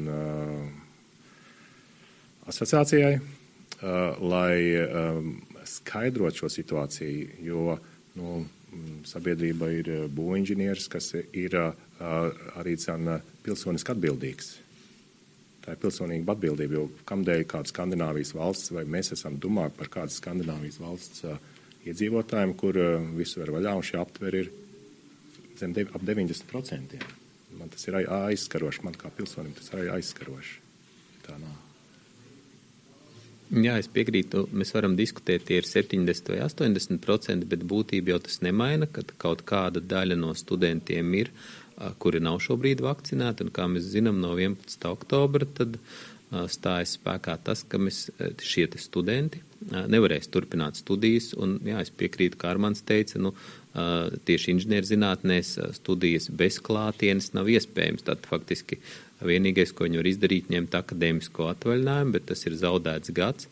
asociācijai, 2.51 3.13
lai 4.21 4.55
skaidrot 5.71 6.37
šo 6.37 6.49
situāciju, 6.51 7.29
jo 7.45 7.77
nu, 8.19 8.41
sabiedrība 9.07 9.69
ir 9.75 9.91
būvinženieris, 10.13 10.89
kas 10.91 11.13
ir 11.17 11.57
arī 11.59 12.75
cen 12.79 13.09
pilsoniski 13.45 13.93
atbildīgs. 13.95 14.53
Tā 15.61 15.75
ir 15.75 15.81
pilsonīga 15.81 16.33
atbildība, 16.33 16.79
jo 16.79 16.87
kamdēļ 17.09 17.43
kāda 17.49 17.69
Skandināvijas 17.69 18.33
valsts, 18.33 18.71
vai 18.73 18.85
mēs 18.89 19.13
esam 19.13 19.37
domāti 19.41 19.77
par 19.77 19.91
kādu 19.93 20.15
Skandināvijas 20.15 20.79
valsts 20.81 21.25
iedzīvotājiem, 21.85 22.55
kur 22.57 22.77
visu 23.17 23.41
var 23.43 23.53
vaļā, 23.57 23.75
un 23.77 23.85
šie 23.85 23.99
aptveri 24.01 24.41
ir 24.45 24.51
zem 25.61 25.75
ap 25.93 26.01
90%. 26.01 27.01
Man 27.59 27.69
tas 27.69 27.83
ir 27.87 27.99
aizskaroši, 28.01 28.85
man 28.87 28.97
kā 28.97 29.11
pilsonim 29.13 29.53
tas 29.57 29.69
ir 29.75 29.91
aizskaroši. 29.93 30.57
Tā 31.27 31.37
nav. 31.37 31.59
Jā, 33.51 33.75
es 33.81 33.89
piekrītu. 33.91 34.45
Mēs 34.55 34.71
varam 34.71 34.93
diskutēt, 34.95 35.43
tie 35.49 35.57
ir 35.59 35.67
70 35.67 36.31
vai 36.31 36.39
80 36.45 37.01
procenti, 37.03 37.49
bet 37.51 37.65
būtība 37.67 38.13
jau 38.13 38.21
tas 38.23 38.39
nemaina, 38.45 38.87
ka 38.87 39.03
kaut 39.19 39.43
kāda 39.47 39.83
daļa 39.83 40.15
no 40.15 40.31
studentiem 40.39 41.11
ir, 41.19 41.33
kuri 42.01 42.21
nav 42.23 42.39
šobrīd 42.43 42.83
vakcinēti, 42.85 43.47
un 43.47 43.53
kā 43.55 43.67
mēs 43.71 43.91
zinām, 43.93 44.21
no 44.23 44.35
11. 44.37 44.87
oktobra 44.91 45.47
tad 45.57 45.77
stājas 46.51 46.95
spēkā 46.95 47.35
tas, 47.43 47.65
ka 47.67 47.79
mēs 47.81 48.05
šie 48.39 48.69
studenti 48.79 49.41
nevarēs 49.69 50.29
turpināt 50.31 50.79
studijas, 50.79 51.33
un 51.37 51.57
jā, 51.67 51.81
es 51.83 51.91
piekrītu, 51.93 52.39
kā 52.39 52.53
Armāns 52.53 52.81
teica, 52.87 53.19
nu, 53.21 53.33
tieši 54.27 54.55
inženierzinātnēs 54.55 55.53
studijas 55.77 56.29
bez 56.33 56.57
klātienes 56.63 57.31
nav 57.37 57.51
iespējams. 57.51 58.07
Tad 58.07 58.25
faktiski 58.29 58.79
Vienīgais, 59.21 59.69
ko 59.75 59.85
viņi 59.85 60.01
var 60.01 60.09
izdarīt, 60.09 60.49
ņemt 60.49 60.75
akadēmisko 60.79 61.51
atvaļinājumu, 61.51 62.15
bet 62.15 62.25
tas 62.31 62.41
ir 62.47 62.57
zaudēts 62.57 63.13
gads. 63.13 63.49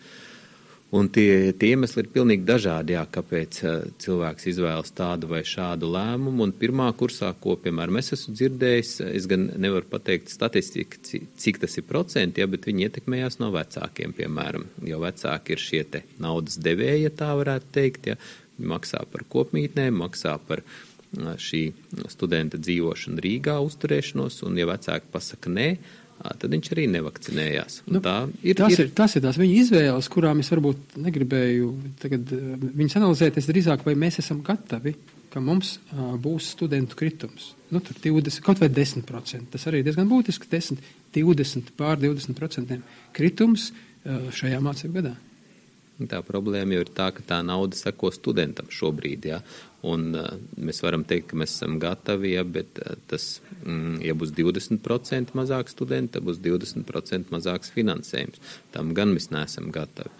Un 0.90 1.06
tie, 1.14 1.52
tie 1.54 1.76
iemesli 1.76 2.02
ir 2.02 2.08
pilnīgi 2.10 2.48
dažādi, 2.48 2.96
jā, 2.96 3.04
kāpēc 3.14 3.58
uh, 3.62 3.74
cilvēks 4.02 4.48
izvēlas 4.50 4.90
tādu 4.98 5.30
vai 5.30 5.44
šādu 5.46 5.86
lēmumu. 5.94 6.48
Un 6.48 6.54
pirmā 6.58 6.88
kursā, 6.98 7.30
ko, 7.38 7.54
piemēram, 7.62 8.00
es 8.02 8.10
esmu 8.16 8.34
dzirdējis, 8.34 8.96
es 9.06 9.28
gan 9.30 9.46
nevaru 9.62 9.86
pateikt 9.92 10.34
statistiku, 10.34 10.98
cik 11.06 11.62
tas 11.62 11.78
ir 11.78 11.86
procenti, 11.86 12.42
jā, 12.42 12.50
bet 12.50 12.66
viņi 12.66 12.88
ietekmējās 12.88 13.38
no 13.44 13.52
vecākiem, 13.54 14.18
piemēram, 14.18 14.66
jo 14.90 15.02
vecāki 15.06 15.54
ir 15.54 15.62
šie 15.62 15.84
te 15.94 16.04
naudas 16.18 16.58
devēji, 16.58 17.06
ja 17.06 17.14
tā 17.22 17.30
varētu 17.38 17.74
teikt, 17.78 18.10
jā, 18.10 18.18
viņi 18.58 18.74
maksā 18.74 19.06
par 19.14 19.30
kopmītnēm, 19.30 20.02
maksā 20.02 20.40
par 20.50 20.66
uh, 20.66 21.36
šī 21.38 21.64
studenta 22.10 22.58
dzīvošanu 22.58 23.22
Rīgā, 23.30 23.62
uzturēšanos, 23.62 24.42
un 24.50 24.58
ja 24.58 24.66
vecāki 24.74 25.14
pasaka 25.14 25.54
nē, 25.54 25.70
tad 26.20 26.52
viņš 26.52 26.72
arī 26.76 26.88
nevakcinējās. 26.96 27.78
Nu, 27.88 28.02
tā 28.04 28.16
ir, 28.44 28.58
tas, 28.60 28.76
ir, 28.76 28.90
ir, 28.90 28.92
tas 28.98 29.16
ir 29.16 29.24
tās 29.24 29.40
viņa 29.40 29.62
izvēles, 29.62 30.10
kurām 30.12 30.42
es 30.44 30.52
varbūt 30.52 30.98
negribēju 31.00 31.70
tagad 32.02 32.34
viņas 32.66 33.00
analizēt, 33.00 33.40
es 33.40 33.48
drīzāk 33.50 33.86
vai 33.88 33.96
mēs 34.00 34.20
esam 34.24 34.42
gatavi, 34.46 34.96
ka 35.30 35.42
mums 35.44 35.78
uh, 35.78 36.16
būs 36.20 36.52
studentu 36.56 36.98
kritums. 37.00 37.54
Nu, 37.70 37.82
tur 37.86 37.98
20, 38.02 38.42
kaut 38.46 38.62
vai 38.62 38.72
10%. 38.74 39.52
Tas 39.54 39.68
arī 39.70 39.84
diezgan 39.86 40.10
būtiski, 40.10 40.50
10, 40.50 40.82
20, 41.16 41.74
pār 41.78 42.00
20% 42.02 42.80
kritums 43.16 43.70
uh, 43.72 44.30
šajā 44.34 44.62
mācību 44.66 45.00
gadā. 45.00 45.16
Tā 46.08 46.22
problēma 46.24 46.78
jau 46.78 46.84
ir 46.86 46.92
tā, 46.96 47.10
ka 47.12 47.24
tā 47.28 47.40
nauda 47.44 47.76
seko 47.76 48.12
studentam 48.16 48.70
šobrīd. 48.72 49.26
Ja? 49.28 49.42
Un, 49.84 50.06
uh, 50.16 50.38
mēs 50.56 50.80
varam 50.84 51.04
teikt, 51.08 51.30
ka 51.32 51.40
mēs 51.40 51.58
esam 51.58 51.76
gatavi, 51.82 52.34
ja, 52.38 52.46
bet 52.48 52.80
uh, 52.80 52.96
tas, 53.12 53.42
mm, 53.66 54.00
ja 54.08 54.16
būs 54.16 54.32
20% 54.38 55.36
mazāk 55.36 55.72
studenti, 55.72 56.14
tad 56.16 56.28
būs 56.28 56.40
20% 56.44 57.36
mazāks 57.36 57.74
finansējums. 57.76 58.40
Tam 58.76 58.94
gan 58.96 59.12
mēs 59.16 59.28
neesam 59.36 59.72
gatavi. 59.76 60.12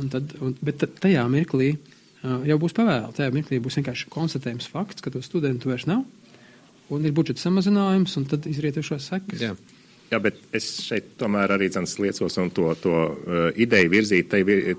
Un 0.00 0.10
tad, 0.10 0.34
un, 0.42 0.56
bet 0.66 0.82
tajā 1.02 1.22
mirklī 1.30 1.72
uh, 1.76 2.40
jau 2.46 2.58
būs 2.62 2.74
pavēle. 2.74 3.12
Tajā 3.14 3.30
mirklī 3.34 3.62
būs 3.62 3.78
vienkārši 3.78 4.10
konstatējums 4.10 4.70
fakts, 4.70 5.04
ka 5.04 5.14
to 5.14 5.22
studentu 5.22 5.70
vairs 5.70 5.86
nav, 5.90 6.02
un 6.90 7.06
ir 7.06 7.14
budžeta 7.14 7.46
samazinājums, 7.46 8.18
un 8.18 8.26
tad 8.30 8.50
izrietošās 8.50 9.12
sekas. 9.12 9.46
Jā. 9.46 9.54
Jā, 10.10 10.18
bet 10.18 10.40
es 10.56 10.66
šeit 10.82 11.12
tomēr 11.20 11.52
arī 11.54 11.68
liecos 11.70 12.38
un 12.42 12.50
to, 12.50 12.74
to 12.82 12.94
uh, 12.94 13.50
ideju 13.54 13.90
virzīt, 13.92 14.32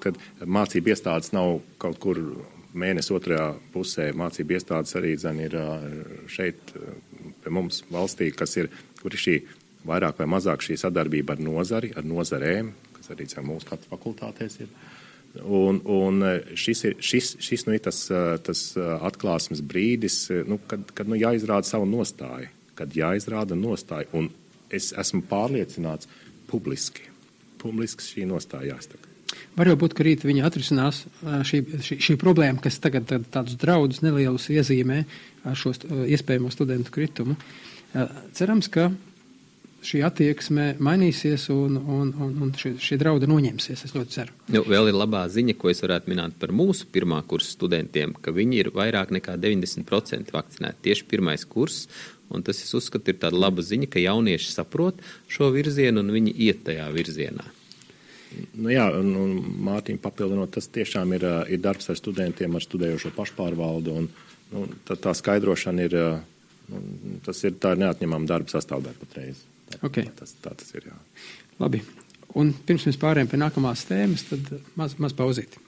tad 0.04 0.18
mācību 0.44 0.92
iestādes 0.92 1.32
nav 1.32 1.62
kaut 1.80 2.00
kur 2.04 2.20
mēnesi 2.74 3.14
otrajā 3.16 3.48
pusē 3.74 4.12
mācību 4.16 4.56
iestādes 4.56 4.96
arī 5.00 5.16
zin, 5.20 5.40
ir 5.44 5.56
šeit 6.32 6.74
pie 7.44 7.54
mums 7.54 7.84
valstī, 7.92 8.32
kas 8.36 8.56
ir, 8.60 8.70
kur 9.02 9.14
ir 9.14 9.24
šī 9.24 9.38
vairāk 9.88 10.22
vai 10.22 10.30
mazāk 10.30 10.64
šī 10.64 10.78
sadarbība 10.80 11.36
ar 11.36 11.44
nozari, 11.44 11.92
ar 11.98 12.08
nozarēm, 12.08 12.72
kas 12.98 13.14
arī 13.16 13.28
zin, 13.32 13.48
mūsu 13.48 13.68
katru 13.72 13.92
fakultātēs 13.92 14.60
ir. 14.64 14.72
Un, 15.48 15.80
un 15.88 16.26
šis, 16.60 16.84
ir, 16.90 16.98
šis, 17.00 17.36
šis 17.40 17.64
nu, 17.68 17.76
ir 17.78 17.84
tas, 17.86 18.04
tas 18.44 18.64
atklāsmes 18.78 19.64
brīdis, 19.64 20.26
nu, 20.48 20.60
kad, 20.68 20.84
kad 20.96 21.08
nu, 21.08 21.16
jāizrāda 21.20 21.68
savu 21.68 21.88
nostāju, 21.88 22.52
kad 22.76 22.92
jāizrāda 22.96 23.56
nostāja. 23.56 24.10
Un 24.18 24.28
es 24.74 24.92
esmu 24.98 25.24
pārliecināts 25.30 26.10
publiski, 26.50 27.08
publiski 27.62 28.06
šī 28.08 28.28
nostāja 28.30 28.76
jāsaka. 28.76 29.12
Var 29.56 29.70
jau 29.72 29.78
būt, 29.80 29.94
ka 29.96 30.04
rīt 30.04 30.26
viņi 30.28 30.44
atrisinās 30.48 31.06
šī, 31.48 31.62
šī, 31.84 31.98
šī 32.04 32.18
problēma, 32.20 32.60
kas 32.64 32.80
tagad 32.84 33.12
tādus 33.32 33.56
draudus 33.60 34.02
nelielus 34.04 34.50
iezīmē 34.52 35.04
ar 35.48 35.56
šo 35.60 35.74
iespējamo 36.08 36.52
studentu 36.52 36.92
kritumu. 36.94 37.38
Cerams, 38.36 38.68
ka 38.72 38.90
šī 39.86 40.02
attieksme 40.06 40.68
mainīsies 40.84 41.48
un, 41.54 41.78
un, 41.80 42.12
un, 42.22 42.34
un 42.46 42.52
šie, 42.58 42.76
šie 42.82 42.98
draudi 43.02 43.30
noņemsies. 43.30 43.86
Es 43.88 43.96
ļoti 43.96 44.16
ceru. 44.16 44.36
Nu, 44.54 44.64
vēl 44.68 44.92
ir 44.92 44.98
labā 44.98 45.24
ziņa, 45.32 45.56
ko 45.60 45.72
es 45.72 45.82
varētu 45.84 46.12
minēt 46.12 46.38
par 46.42 46.54
mūsu 46.56 46.88
pirmā 46.94 47.22
kursa 47.28 47.56
studentiem, 47.56 48.14
ka 48.22 48.34
viņi 48.36 48.62
ir 48.62 48.72
vairāk 48.76 49.14
nekā 49.18 49.38
90% 49.42 50.36
vakcinēti 50.36 50.86
tieši 50.90 51.08
pirmais 51.12 51.48
kurs. 51.50 51.88
Un 52.32 52.44
tas, 52.48 52.62
es 52.64 52.74
uzskatu, 52.78 53.12
ir 53.12 53.20
tāda 53.22 53.40
laba 53.40 53.64
ziņa, 53.66 53.90
ka 53.92 54.02
jaunieši 54.02 54.54
saprot 54.54 55.02
šo 55.32 55.52
virzienu 55.54 56.04
un 56.04 56.14
viņi 56.16 56.36
iet 56.48 56.64
tajā 56.68 56.88
virzienā. 56.96 57.48
Nu, 58.56 58.70
jā, 58.72 58.86
un, 58.96 59.12
un 59.20 59.32
Mārtiņa 59.68 60.00
papildinot, 60.04 60.54
tas 60.56 60.70
tiešām 60.72 61.16
ir, 61.18 61.26
ir 61.52 61.60
darbs 61.64 61.92
ar 61.92 62.00
studentiem, 62.00 62.56
ar 62.56 62.64
studējošo 62.64 63.12
pašpārvaldu. 63.18 63.96
Un, 64.02 64.08
nu, 64.54 64.68
tā, 64.88 64.96
tā 64.96 65.14
skaidrošana 65.18 65.88
ir, 65.90 65.98
nu, 66.72 66.84
tas 67.26 67.44
ir, 67.48 67.58
tā 67.60 67.76
ir 67.76 67.84
neatņemama 67.84 68.30
darba 68.30 68.54
sastāvdaļa 68.54 69.02
patreiz. 69.02 69.44
Tā, 69.72 69.82
okay. 69.84 70.08
tā, 70.08 70.24
tas, 70.24 70.38
tā 70.44 70.56
tas 70.62 70.72
ir. 70.78 70.88
Jā. 70.92 70.96
Labi. 71.60 71.84
Un 72.40 72.54
pirms 72.68 72.88
mēs 72.88 73.00
pārējām 73.02 73.28
pie 73.32 73.42
nākamās 73.42 73.84
tēmas, 73.90 74.24
tad 74.30 74.48
maz, 74.80 74.96
maz 75.04 75.16
pauzīti. 75.18 75.60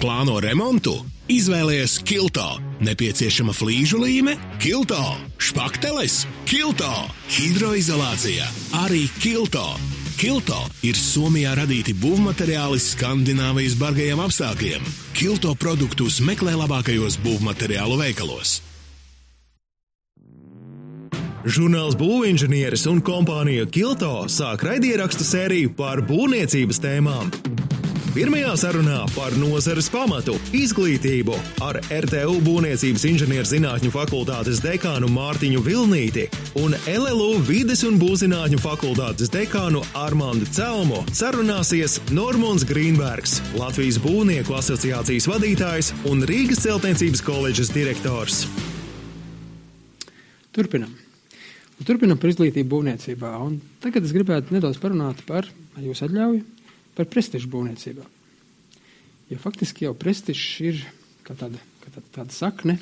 Plāno 0.00 0.38
remontu? 0.40 0.94
Izvēlējies 1.28 1.98
Kilto. 2.08 2.44
Nepieciešama 2.84 3.52
flīžu 3.52 4.00
līme? 4.00 4.38
Kilto. 4.62 5.00
Špakteles? 5.36 6.22
Kilto. 6.48 6.88
Hidroizolācija? 7.28 8.48
Arī 8.80 9.04
Kilto. 9.20 9.66
Kilto 10.16 10.62
ir 10.86 10.96
Somijā 10.96 11.52
radīti 11.58 11.92
būvmateriāli 12.00 12.80
Skandināvijas 12.80 13.76
bargajiem 13.76 14.22
apstākļiem. 14.24 14.86
Kilto 15.18 15.52
produktus 15.58 16.22
meklē 16.24 16.54
labākajos 16.62 17.18
būvmateriālu 17.20 17.98
veikalos. 18.00 18.62
Žurnāls 21.44 21.98
Būvinženieris 22.00 22.86
un 22.88 23.02
kompānija 23.04 23.66
Kilto 23.68 24.22
sāk 24.32 24.64
raidierakstu 24.64 25.26
sēriju 25.28 25.74
par 25.76 26.00
būvniecības 26.08 26.80
tēmām. 26.80 27.28
Pirmajā 28.14 28.52
sarunā 28.54 29.00
par 29.10 29.34
nozares 29.34 29.88
pamatu- 29.90 30.36
izglītību 30.54 31.34
ar 31.66 31.80
RTU 31.90 32.36
Būvniecības 32.46 33.02
inženierzinātņu 33.08 33.90
fakultātes 33.90 34.60
dekānu 34.62 35.08
Mārtiņu 35.10 35.58
Vilnīti 35.66 36.28
un 36.62 36.76
LLU 36.86 37.40
vides 37.42 37.82
un 37.82 37.98
būvzinātņu 37.98 38.60
fakultātes 38.62 39.32
dekānu 39.34 39.82
Armandu 39.98 40.46
Celmu 40.46 41.02
sarunāsies 41.10 41.98
Normons 42.14 42.62
Grīnbergs, 42.62 43.40
Latvijas 43.58 43.98
Būvnieku 43.98 44.54
asociācijas 44.62 45.26
vadītājs 45.26 45.90
un 46.06 46.22
Rīgas 46.22 46.62
celtniecības 46.62 47.20
koledžas 47.20 47.74
direktors. 47.74 48.46
Turpinam. 50.54 50.94
Turpinam 51.82 52.22
par 52.22 52.30
izglītību 52.30 52.78
būvniecībā. 52.78 53.40
Un 53.42 53.60
tagad 53.82 54.04
es 54.06 54.14
gribētu 54.14 54.54
nedaudz 54.54 54.78
parunāt 54.78 55.26
par, 55.26 55.50
ja 55.74 55.88
jūs 55.90 56.06
atļauju, 56.06 56.44
par 56.94 57.08
prestižu 57.10 57.50
būvniecībā. 57.52 58.04
Jo 59.30 59.40
faktiski 59.40 59.86
jau 59.86 59.94
prestižs 59.98 60.60
ir 60.64 60.84
kā 61.24 61.36
tāda, 61.38 61.60
kā 61.82 61.90
tāda, 61.94 62.08
tāda 62.18 62.36
sakne 62.36 62.78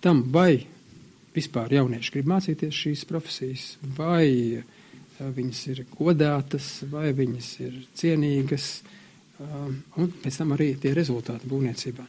tam, 0.00 0.22
vai 0.32 0.66
vispār 1.36 1.72
jaunieši 1.76 2.12
grib 2.14 2.28
mācīties 2.30 2.82
šīs 2.84 3.04
profesijas, 3.08 3.64
vai 3.96 4.28
eh, 4.60 4.62
viņas 5.18 5.62
ir 5.72 5.82
godātas, 5.92 6.70
vai 6.90 7.10
viņas 7.16 7.50
ir 7.66 7.80
cienīgas, 7.98 8.70
um, 9.42 9.80
un 9.98 10.12
pēc 10.22 10.40
tam 10.40 10.54
arī 10.56 10.72
tie 10.80 10.94
rezultāti 10.96 11.50
būvniecībā. 11.50 12.06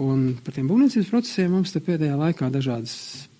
Un 0.00 0.36
par 0.44 0.54
tiem 0.54 0.68
būvniecības 0.70 1.10
procesiem 1.10 1.56
mums 1.56 1.74
te 1.74 1.82
pēdējā 1.82 2.16
laikā 2.20 2.50
dažādas 2.54 2.94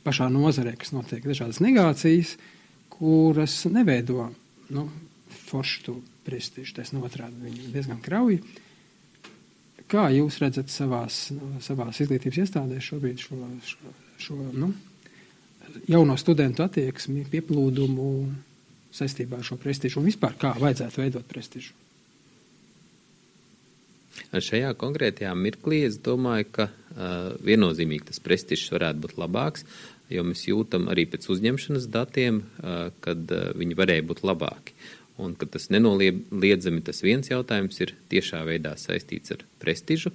pašā 0.04 0.26
nozarē, 0.32 0.74
kas 0.80 0.90
notiek, 0.96 1.22
dažādas 1.24 1.60
negācijas, 1.62 2.34
kuras 2.90 3.54
neveido 3.70 4.32
nu, 4.74 4.88
foršu 5.50 5.86
to 5.86 5.96
prestižu, 6.26 6.76
tas 6.78 6.94
notrāda 6.96 7.34
viņu 7.42 7.72
diezgan 7.74 8.02
krauji. 8.04 8.40
Kā 9.90 10.06
jūs 10.14 10.38
redzat 10.38 10.70
savās, 10.70 11.32
savās 11.64 11.98
izglītības 12.02 12.44
iestādēs 12.44 12.86
šobrīd 12.92 13.24
šo, 13.24 13.38
šo, 13.66 13.94
šo 14.22 14.38
nu, 14.54 14.70
jauno 15.90 16.16
studentu 16.20 16.62
attieksmi, 16.62 17.26
pieplūdumu 17.30 18.06
saistībā 18.94 19.40
ar 19.40 19.46
šo 19.46 19.58
prestižu 19.60 20.00
un 20.00 20.10
vispār 20.10 20.36
kā 20.38 20.54
vajadzētu 20.58 21.02
veidot 21.02 21.26
prestižu? 21.30 21.74
Šajā 24.30 24.74
konkrētajā 24.78 25.30
mirklī 25.38 25.84
es 25.88 25.96
domāju, 26.02 26.46
ka 26.54 26.66
uh, 26.70 27.32
viennozīmīgi 27.46 28.10
tas 28.10 28.22
prestižs 28.22 28.70
varētu 28.74 29.02
būt 29.06 29.16
labāks, 29.18 29.64
jo 30.10 30.22
mēs 30.26 30.44
jūtam 30.46 30.86
arī 30.92 31.06
pēc 31.10 31.26
uzņemšanas 31.34 31.88
datiem, 31.90 32.42
uh, 32.42 32.90
kad 33.02 33.22
uh, 33.34 33.50
viņi 33.58 33.78
varēja 33.78 34.06
būt 34.06 34.22
labāki. 34.26 34.76
Un, 35.20 35.34
ka 35.36 35.46
tas 35.46 35.68
nenoliedzami 35.68 36.80
tas 36.86 37.02
viens 37.04 37.28
jautājums 37.28 37.80
ir 37.84 37.92
tiešā 38.12 38.40
veidā 38.48 38.72
saistīts 38.80 39.34
ar 39.34 39.44
prestižu, 39.60 40.12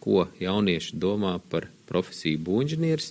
ko 0.00 0.26
jaunieši 0.40 0.96
domā 1.02 1.34
par 1.50 1.68
profesiju 1.90 2.40
būvniecības, 2.46 3.10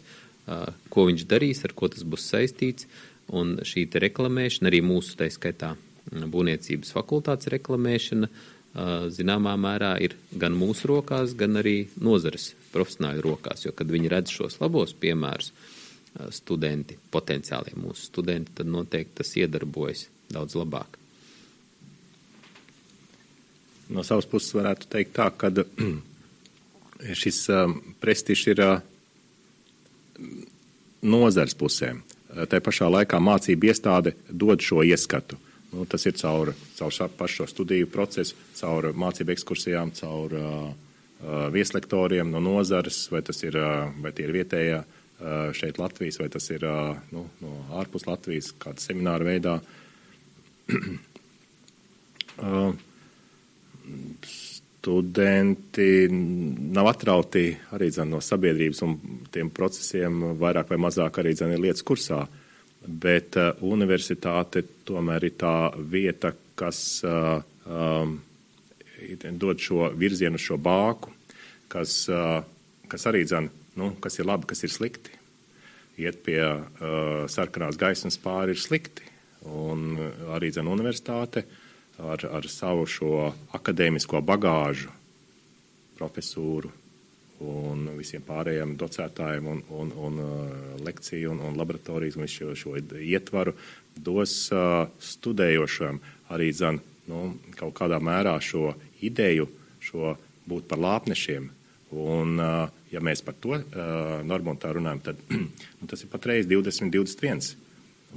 ko 0.90 1.06
viņš 1.10 1.26
darīs, 1.30 1.62
ar 1.68 1.76
ko 1.78 1.90
tas 1.92 2.06
būs 2.08 2.26
saistīts. 2.32 2.90
Un 3.36 3.58
šī 3.66 3.88
reklamēšana, 3.90 4.70
arī 4.70 4.84
mūsu 4.86 5.16
tā 5.18 5.28
skaitā 5.34 5.74
būvniecības 6.12 6.94
fakultātes 6.94 7.50
reklamēšana, 7.54 8.30
zināmā 9.16 9.56
mērā 9.58 9.96
ir 10.04 10.18
gan 10.36 10.54
mūsu 10.58 10.90
rokās, 10.92 11.34
gan 11.38 11.62
arī 11.62 11.88
nozares 11.98 12.52
profesionāļu 12.74 13.24
rokās. 13.26 13.66
Jo, 13.66 13.74
kad 13.74 13.90
viņi 13.92 14.12
redz 14.12 14.34
šos 14.36 14.60
labos 14.62 14.94
piemērus, 15.00 15.54
studenti, 16.36 16.98
potenciālie 17.12 17.74
mūsu 17.80 18.12
studenti, 18.12 18.54
tad 18.60 18.70
noteikti 18.72 19.22
tas 19.22 19.34
iedarbojas 19.40 20.08
daudz 20.32 20.56
labāk. 20.60 21.00
No 23.89 24.04
savas 24.04 24.26
puses 24.30 24.54
varētu 24.56 24.89
teikt 24.89 25.13
tā, 25.17 25.30
ka 25.38 25.52
šis 27.21 27.43
um, 27.54 27.78
prestižs 28.02 28.48
ir 28.54 28.62
uh, 28.63 28.80
nozars 31.06 31.56
pusēm. 31.58 32.02
Tā 32.50 32.60
pašā 32.60 32.89
laikā 32.91 33.19
mācība 33.24 33.69
iestāde 33.69 34.15
dod 34.28 34.63
šo 34.63 34.82
ieskatu. 34.84 35.38
Nu, 35.71 35.86
tas 35.88 36.04
ir 36.08 36.15
caur, 36.17 36.54
caur 36.78 37.10
pašu 37.17 37.48
studiju 37.48 37.88
procesu, 37.91 38.36
caur 38.58 38.89
mācību 38.95 39.34
ekskursijām, 39.36 39.91
caur 39.95 40.36
uh, 40.36 40.43
uh, 40.71 41.48
vieslektoriem 41.54 42.32
no 42.32 42.41
nozares, 42.43 43.06
vai 43.12 43.21
ir, 43.21 43.60
uh, 43.60 43.91
vai 44.02 44.12
tie 44.15 44.28
ir 44.28 44.36
vietējā 44.41 44.84
šeit 45.56 45.78
Latvijas, 45.80 46.17
vai 46.19 46.26
tas 46.28 46.43
ir 46.52 46.65
nu, 47.15 47.21
no 47.39 47.52
ārpus 47.80 48.04
Latvijas, 48.04 48.50
kāda 48.60 48.84
semināra 48.84 49.24
veidā. 49.24 49.54
studenti 54.86 56.08
nav 56.10 56.91
atrauti 56.91 57.48
arī 57.74 57.89
dzen, 57.89 58.12
no 58.13 58.19
sabiedrības 58.21 58.84
un 58.86 58.93
tiem 59.34 59.50
procesiem 59.50 60.19
vairāk 60.38 60.69
vai 60.69 60.78
mazāk 60.86 61.21
arī 61.21 61.34
dzen, 61.34 61.56
ir 61.56 61.63
lietas 61.63 61.86
kursā. 61.86 62.21
Bet 62.86 63.38
uh, 63.41 63.56
universitāte 63.65 64.62
tomēr 64.86 65.26
ir 65.26 65.34
tā 65.41 65.56
vieta, 65.89 66.36
kas 66.54 66.80
uh, 67.08 67.39
um, 67.65 68.19
dod 69.41 69.58
šo 69.65 69.89
virzienu, 69.98 70.38
šo 70.38 70.60
bāku, 70.62 71.15
kas, 71.71 71.98
uh, 72.13 72.43
kas 72.91 73.10
arī 73.10 73.26
dzen, 73.26 73.50
nu, 73.82 73.95
kas 73.98 74.21
ir 74.21 74.30
labi, 74.30 74.52
kas 74.54 74.62
ir 74.67 74.74
slikti. 74.76 75.17
Iet 75.98 76.21
pie 76.28 76.41
uh, 76.45 77.26
sarkanās 77.32 77.82
gaismas 77.82 78.21
pāri 78.21 78.54
ir 78.54 78.62
slikti. 78.62 79.10
Un 79.50 79.98
arī 80.34 80.54
dzen 80.54 80.69
universitāte 80.69 81.41
uh, 81.41 81.62
ar, 82.00 82.26
ar 82.28 82.48
savu 82.52 82.86
šo 82.90 83.12
akadēmisko 83.56 84.22
bagāžu, 84.26 84.92
profesūru 85.96 86.72
un 87.46 87.90
visiem 87.98 88.24
pārējiem 88.24 88.76
docētājiem 88.80 89.48
un, 89.52 89.62
un, 89.76 89.92
un 90.08 90.20
uh, 90.24 90.38
lekciju 90.84 91.34
un, 91.34 91.42
un 91.50 91.58
laboratorijas 91.60 92.16
un 92.20 92.30
šo, 92.32 92.54
šo 92.56 92.76
ietvaru 93.00 93.56
dos 93.96 94.38
uh, 94.56 94.86
studējošiem 95.00 96.00
arī 96.36 96.52
zan, 96.56 96.80
nu, 97.12 97.36
kaut 97.60 97.76
kādā 97.80 98.00
mērā 98.00 98.38
šo 98.44 98.74
ideju, 99.04 99.50
šo 99.84 100.16
būt 100.48 100.70
par 100.72 100.82
lāpnešiem. 100.82 101.52
Un, 101.96 102.40
uh, 102.40 102.72
ja 102.92 103.04
mēs 103.04 103.22
par 103.24 103.36
to 103.44 103.60
normontā 104.26 104.72
runājam, 104.76 105.04
tad 105.04 105.22
nu, 105.80 105.88
tas 105.92 106.04
ir 106.04 106.12
patreiz 106.12 106.48
20, 106.48 106.92
21. 106.96 107.52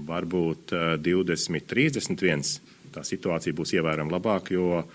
Varbūt 0.09 0.75
uh, 0.79 0.95
20, 1.03 1.67
31 1.67 2.59
tā 2.95 3.05
situācija 3.07 3.57
būs 3.57 3.75
ievērojami 3.77 4.15
labāka, 4.15 4.55
jo 4.55 4.81
uh, 4.81 4.89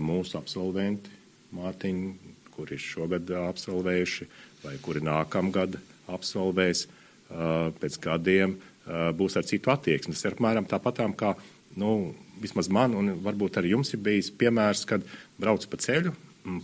mūsu 0.00 0.38
absolventi, 0.40 1.12
Mārtiņi, 1.54 2.34
kuri 2.54 2.78
šogad 2.80 3.30
absolvējuši 3.38 4.26
vai 4.64 4.74
kuri 4.82 5.02
nākamgad 5.06 5.78
absolvēs, 6.10 6.86
uh, 6.88 7.70
pēc 7.80 7.98
gadiem 8.02 8.56
uh, 8.56 9.10
būs 9.16 9.38
ar 9.38 9.46
citu 9.46 9.72
attieksmi. 9.74 10.14
Tas 10.16 10.26
ir 10.26 10.36
apmēram 10.36 10.66
tāpatām 10.70 11.14
kā, 11.18 11.34
nu, 11.78 12.14
vismaz 12.42 12.70
man 12.72 12.96
un 12.98 13.14
varbūt 13.24 13.60
arī 13.60 13.74
jums 13.74 13.94
ir 13.94 14.02
bijis 14.04 14.32
piemērs, 14.34 14.84
kad 14.90 15.06
brauc 15.40 15.66
pa 15.70 15.80
ceļu, 15.80 16.14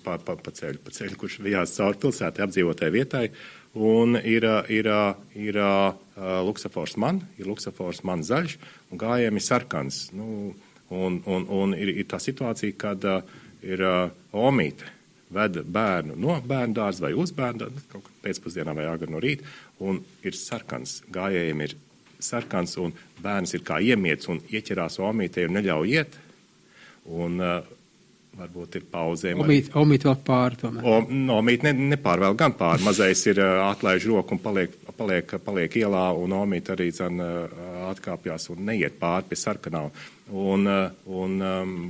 pa, 0.04 0.18
pa, 0.18 0.36
pa 0.36 0.52
ceļu, 0.54 0.82
pa 0.84 0.94
ceļu, 0.94 1.18
kurš 1.20 1.40
vijās 1.44 1.76
cauri 1.78 2.00
pilsētai 2.02 2.44
apdzīvotai 2.46 2.90
vietai, 2.94 3.26
un 3.74 4.18
ir, 4.18 4.46
ir, 4.68 4.90
ir, 4.90 5.58
ir 5.58 5.60
luksafors 6.46 6.96
man, 7.00 7.22
ir 7.38 7.46
luksafors 7.50 8.02
man 8.06 8.24
zaļš, 8.26 8.56
un 8.90 9.00
gājiem 9.00 9.38
ir 9.38 9.46
sarkans. 9.46 10.08
Nu, 10.16 10.54
un, 10.90 11.20
un, 11.26 11.46
un 11.46 11.76
ir, 11.78 11.92
ir 12.02 12.08
tā 12.10 12.18
situācija, 12.22 12.74
kad 12.78 13.06
ir 13.62 13.84
omīte 14.32 14.96
veda 15.30 15.62
bērnu 15.62 16.16
no 16.18 16.38
bērnu 16.42 16.74
dārza 16.74 17.04
vai 17.04 17.12
uz 17.14 17.32
bērnu 17.34 17.62
dārza, 17.62 17.84
kaut 17.92 18.06
kā 18.06 18.16
pēcpusdienā 18.24 18.74
vai 18.74 18.88
agri 18.90 19.10
no 19.12 19.20
rīta, 19.22 19.46
un 19.78 20.02
ir 20.26 20.36
sarkans. 20.36 21.00
Gājējiem 21.12 21.62
ir 21.66 21.76
sarkans, 22.20 22.76
un 22.82 22.94
bērns 23.22 23.54
ir 23.56 23.64
kā 23.66 23.78
iemiets 23.80 24.28
un 24.32 24.42
ieķerās 24.50 24.98
omītei 25.06 25.46
un 25.48 25.56
neļauj 25.56 25.94
iet. 25.94 26.18
Un, 27.10 27.38
uh, 27.40 27.78
varbūt 28.38 28.78
ir 28.78 28.86
pauzēm. 28.90 29.42
Omīt, 29.42 29.70
omīt 29.76 30.06
vēl 30.06 30.16
pāri 30.26 30.58
tomēr. 30.60 30.86
O, 30.86 31.00
no, 31.10 31.40
omīt 31.40 31.64
ne, 31.66 31.72
nepārvēl 31.94 32.36
gan 32.38 32.54
pāri. 32.58 32.84
Mazais 32.86 33.24
ir 33.30 33.40
atlaiž 33.42 34.06
roku 34.10 34.36
un 34.36 34.42
paliek, 34.42 34.74
paliek, 34.96 35.34
paliek 35.44 35.76
ielā, 35.82 36.06
un 36.16 36.34
omīt 36.38 36.70
arī 36.72 36.90
zan, 36.94 37.20
atkāpjās 37.90 38.50
un 38.54 38.64
neiet 38.70 38.98
pāri 39.00 39.30
pie 39.30 39.38
sarkanām. 39.40 39.90
Un, 40.30 40.66
un 41.10 41.38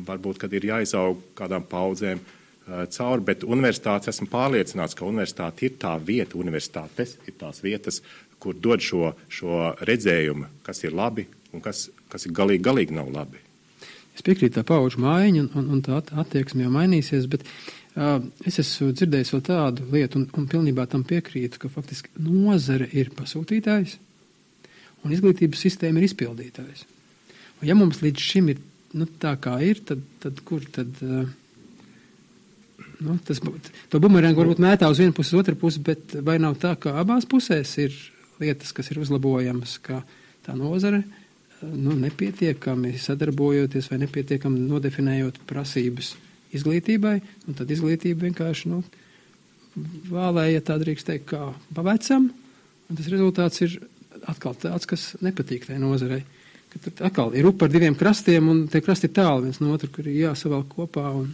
varbūt, 0.09 0.41
kad 0.45 0.55
ir 0.57 0.70
jāizaug 0.72 1.20
kādām 1.38 1.66
paudzēm 1.70 2.22
cauri, 2.70 3.26
bet 3.26 3.45
universitātes 3.45 4.12
esmu 4.14 4.30
pārliecināts, 4.30 4.97
ka 4.97 5.09
universitāte 5.09 5.66
ir 5.66 5.76
tā 5.80 5.97
vieta, 5.99 6.38
universitātes 6.38 7.16
ir 7.26 7.36
tās 7.41 7.62
vietas, 7.64 8.01
kur 8.41 8.57
dod 8.57 8.80
šo, 8.84 9.12
šo 9.28 9.74
redzējumu, 9.84 10.49
kas 10.64 10.84
ir 10.86 10.97
labi 10.97 11.26
un 11.53 11.62
kas, 11.64 11.88
kas 12.09 12.26
ir 12.26 12.36
galīgi, 12.36 12.64
galīgi 12.64 12.97
nav 12.97 13.11
labi. 13.12 13.43
Es 14.20 14.26
piekrītu 14.26 14.58
tā 14.58 14.66
pauģu 14.68 15.00
mājiņa, 15.00 15.42
un, 15.42 15.50
un, 15.56 15.68
un 15.76 15.82
tā 15.84 16.00
attieksme 16.20 16.66
jau 16.66 16.72
mainīsies, 16.74 17.26
bet 17.32 17.46
uh, 17.48 18.20
es 18.46 18.60
esmu 18.60 18.92
dzirdējis 18.92 19.32
vēl 19.34 19.44
tādu 19.48 19.88
lietu, 19.94 20.20
un, 20.20 20.28
un 20.36 20.48
pilnībā 20.50 20.86
tam 20.90 21.04
piekrītu, 21.08 21.62
ka 21.62 21.72
faktiski 21.72 22.12
nozare 22.20 22.90
ir 22.92 23.12
pasūtītājs, 23.16 23.96
un 25.04 25.16
izglītības 25.16 25.64
sistēma 25.66 26.00
ir 26.00 26.10
izpildītājs. 26.10 26.84
Un 27.60 27.68
ja 27.68 27.76
mums 27.76 28.02
līdz 28.04 28.24
šim 28.24 28.52
ir 28.52 28.60
nu, 28.96 29.08
tā 29.20 29.34
kā 29.40 29.56
ir, 29.64 29.80
tad, 29.88 30.04
tad 30.22 30.42
kur 30.46 30.66
tad? 30.72 30.96
Uh, 31.04 31.28
Nu, 33.00 33.14
tas, 33.24 33.38
to 33.88 33.96
bumerangu 33.96 34.42
varbūt 34.42 34.58
mētā 34.60 34.84
uz 34.92 34.98
vienu 35.00 35.14
pusi, 35.16 35.32
uz 35.32 35.40
otru 35.40 35.54
pusi, 35.56 35.80
bet 35.80 36.18
vai 36.20 36.34
nav 36.36 36.58
tā, 36.60 36.74
ka 36.76 36.92
abās 37.00 37.24
pusēs 37.24 37.70
ir 37.80 37.94
lietas, 38.42 38.74
kas 38.76 38.90
ir 38.92 39.00
uzlabojamas, 39.00 39.78
ka 39.80 40.02
tā 40.44 40.52
nozare 40.52 40.98
nu, 41.62 41.94
nepietiekami 41.98 42.94
sadarbojoties 43.00 43.90
vai 43.90 44.00
nepietiekami 44.04 44.64
nodefinējot 44.70 45.40
prasības 45.48 46.14
izglītībai, 46.56 47.16
un 47.46 47.58
tad 47.58 47.70
izglītība 47.70 48.26
vienkārši 48.28 48.72
nu, 48.72 48.82
vēlēja, 50.11 50.64
tā 50.66 50.78
drīkst 50.80 51.11
teikt, 51.11 51.28
kā 51.30 51.52
pavecam, 51.76 52.30
un 52.88 52.98
tas 52.98 53.11
rezultāts 53.12 53.62
ir 53.66 53.78
atkal 54.30 54.56
tāds, 54.58 54.88
kas 54.88 55.12
nepatīk 55.22 55.68
tai 55.68 55.78
nozarei. 55.82 56.24
Tad 56.70 57.02
atkal 57.11 57.34
ir 57.34 57.48
up 57.50 57.58
par 57.58 57.70
diviem 57.70 57.96
krastiem, 57.98 58.48
un 58.50 58.66
tie 58.70 58.82
krasti 58.82 59.08
ir 59.11 59.16
tālu 59.18 59.48
viens 59.48 59.58
no 59.62 59.72
otru, 59.74 59.90
kur 59.94 60.06
ir 60.06 60.26
jāsavalk 60.26 60.74
kopā. 60.76 61.08
Un, 61.22 61.32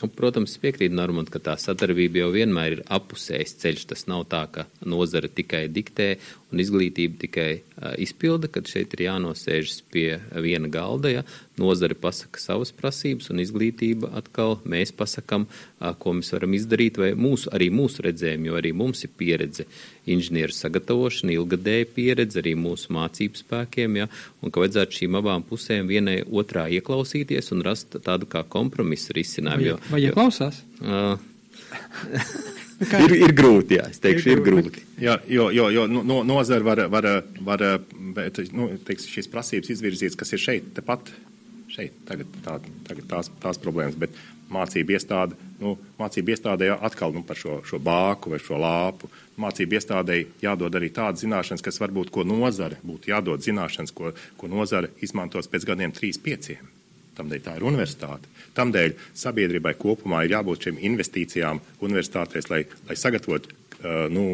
Nu, 0.00 0.08
protams, 0.08 0.54
piekrīt 0.58 0.94
Normand, 0.94 1.28
ka 1.30 1.38
tā 1.42 1.52
sadarbība 1.60 2.22
jau 2.22 2.30
vienmēr 2.34 2.78
ir 2.78 2.80
apusējs 2.90 3.52
ceļš. 3.60 3.82
Tas 3.90 4.06
nav 4.10 4.24
tā, 4.32 4.40
ka 4.50 4.64
nozara 4.88 5.28
tikai 5.28 5.66
diktē 5.70 6.14
un 6.52 6.60
izglītība 6.62 7.18
tikai 7.24 7.48
uh, 7.58 7.92
izpilda, 8.00 8.50
kad 8.52 8.68
šeit 8.68 8.92
ir 8.96 9.06
jānosēžas 9.06 9.80
pie 9.92 10.18
viena 10.44 10.70
galda. 10.72 11.10
Ja? 11.12 11.22
Nozare 11.60 11.96
pasaka 11.98 12.40
savas 12.40 12.72
prasības 12.76 13.30
un 13.32 13.42
izglītība 13.42 14.12
atkal 14.18 14.58
mēs 14.68 14.92
pasakam, 14.96 15.46
uh, 15.48 15.90
ko 15.98 16.14
mēs 16.18 16.32
varam 16.34 16.56
izdarīt, 16.58 17.00
vai 17.00 17.12
mūsu, 17.18 17.50
arī 17.56 17.70
mūsu 17.74 18.04
redzējumi, 18.06 18.50
jo 18.50 18.60
arī 18.60 18.74
mums 18.76 19.04
ir 19.06 19.12
pieredze 19.18 19.66
inženieru 20.10 20.54
sagatavošana, 20.56 21.34
ilgadēja 21.36 21.88
pieredze 21.96 22.40
arī 22.42 22.54
mūsu 22.58 22.92
mācību 22.94 23.42
spēkiem, 23.42 24.00
ja? 24.02 24.08
un 24.42 24.52
ka 24.52 24.64
vajadzētu 24.64 25.00
šīm 25.00 25.20
abām 25.22 25.46
pusēm 25.48 25.90
vienai 25.90 26.20
otrā 26.28 26.68
ieklausīties 26.78 27.52
un 27.56 27.64
rast 27.66 27.96
tādu 28.04 28.28
kā 28.30 28.44
kompromisu 28.44 29.16
risinājumu. 29.16 29.78
Vai, 29.88 29.94
vai 29.96 30.02
ieklausās? 30.10 30.64
Uh, 30.82 31.16
ir, 32.82 33.14
ir 33.16 33.34
grūti, 33.36 33.78
jā, 33.78 33.88
es 33.92 34.02
teikšu, 34.02 34.28
ir, 34.28 34.40
ir 34.40 34.44
grūti. 34.46 34.84
Jā, 35.02 35.16
jo, 35.30 35.48
jo, 35.54 35.68
jo 35.74 35.86
no, 35.90 36.20
nozara 36.26 36.66
var, 36.66 36.84
var, 36.92 37.08
var 37.46 37.64
bet, 38.16 38.42
nu, 38.56 38.70
teiks, 38.86 39.08
šīs 39.10 39.30
prasības 39.32 39.72
izvirzītas, 39.76 40.18
kas 40.18 40.34
ir 40.34 40.42
šeit, 40.42 40.72
tepat, 40.76 41.12
šeit, 41.72 41.96
tagad, 42.08 42.30
tā, 42.44 42.58
tagad 42.88 43.08
tās, 43.10 43.30
tās 43.42 43.60
problēmas, 43.62 43.98
bet 44.00 44.16
mācību 44.52 44.96
iestāde, 44.96 45.38
nu, 45.62 45.76
mācību 46.00 46.34
iestādē 46.34 46.70
atkal 46.74 47.14
nu, 47.14 47.24
par 47.26 47.38
šo, 47.40 47.60
šo 47.68 47.80
bāku 47.82 48.34
vai 48.34 48.40
šo 48.42 48.60
lāpu. 48.60 49.10
Mācību 49.40 49.78
iestādēji 49.78 50.28
jādod 50.44 50.76
arī 50.76 50.92
tādas 50.92 51.24
zināšanas, 51.24 51.64
kas 51.64 51.80
varbūt, 51.80 52.12
ko 52.12 52.26
nozare 52.28 52.80
būtu 52.84 53.12
jādod 53.14 53.44
zināšanas, 53.44 53.94
ko, 53.96 54.12
ko 54.36 54.52
nozare 54.52 54.92
izmantos 55.04 55.48
pēc 55.48 55.66
gadiem 55.72 55.94
trīs, 55.96 56.20
pieciem. 56.20 56.68
Tamdēļ 57.16 57.40
tā 57.44 57.56
ir 57.58 57.64
universitāte. 57.68 58.28
Tamdēļ 58.56 58.94
sabiedrībai 59.20 59.74
kopumā 59.80 60.22
ir 60.24 60.36
jābūt 60.36 60.68
šīm 60.68 60.78
investīcijām 60.90 61.60
universitātēs, 61.84 62.48
lai, 62.52 62.62
lai 62.88 62.96
sagatavotu 62.96 63.52
uh, 63.52 64.06
nu, 64.12 64.24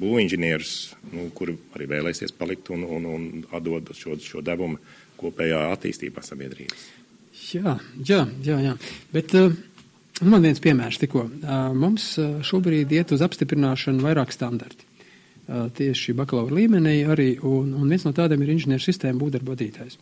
būvinženierus, 0.00 0.74
nu, 1.14 1.26
kuri 1.34 1.56
arī 1.74 1.88
vēlēsies 1.90 2.36
palikt 2.38 2.70
un, 2.74 2.84
un, 2.86 3.08
un 3.10 3.26
atdot 3.56 3.90
šo, 3.98 4.18
šo 4.22 4.44
devumu 4.46 4.78
kopējā 5.20 5.64
attīstībā 5.72 6.22
sabiedrības. 6.24 6.86
Jā, 7.50 7.74
jā, 8.06 8.20
jā. 8.46 8.60
jā. 8.68 8.76
Bet, 9.14 9.34
uh, 9.38 9.50
man 10.22 10.46
viens 10.46 10.62
piemērs 10.62 11.00
tikko. 11.02 11.26
Mums 11.74 12.12
šobrīd 12.46 12.94
iet 12.94 13.14
uz 13.16 13.24
apstiprināšanu 13.26 14.04
vairāk 14.06 14.34
standarti. 14.34 14.86
Tieši 15.50 16.14
bakalaura 16.14 16.60
līmenī 16.60 17.00
arī, 17.10 17.32
un, 17.42 17.72
un 17.74 17.90
viens 17.90 18.06
no 18.06 18.14
tādiem 18.14 18.44
ir 18.44 18.54
inženieru 18.54 18.84
sistēmu 18.84 19.24
būvdarba 19.24 19.56
vadītājs 19.56 19.98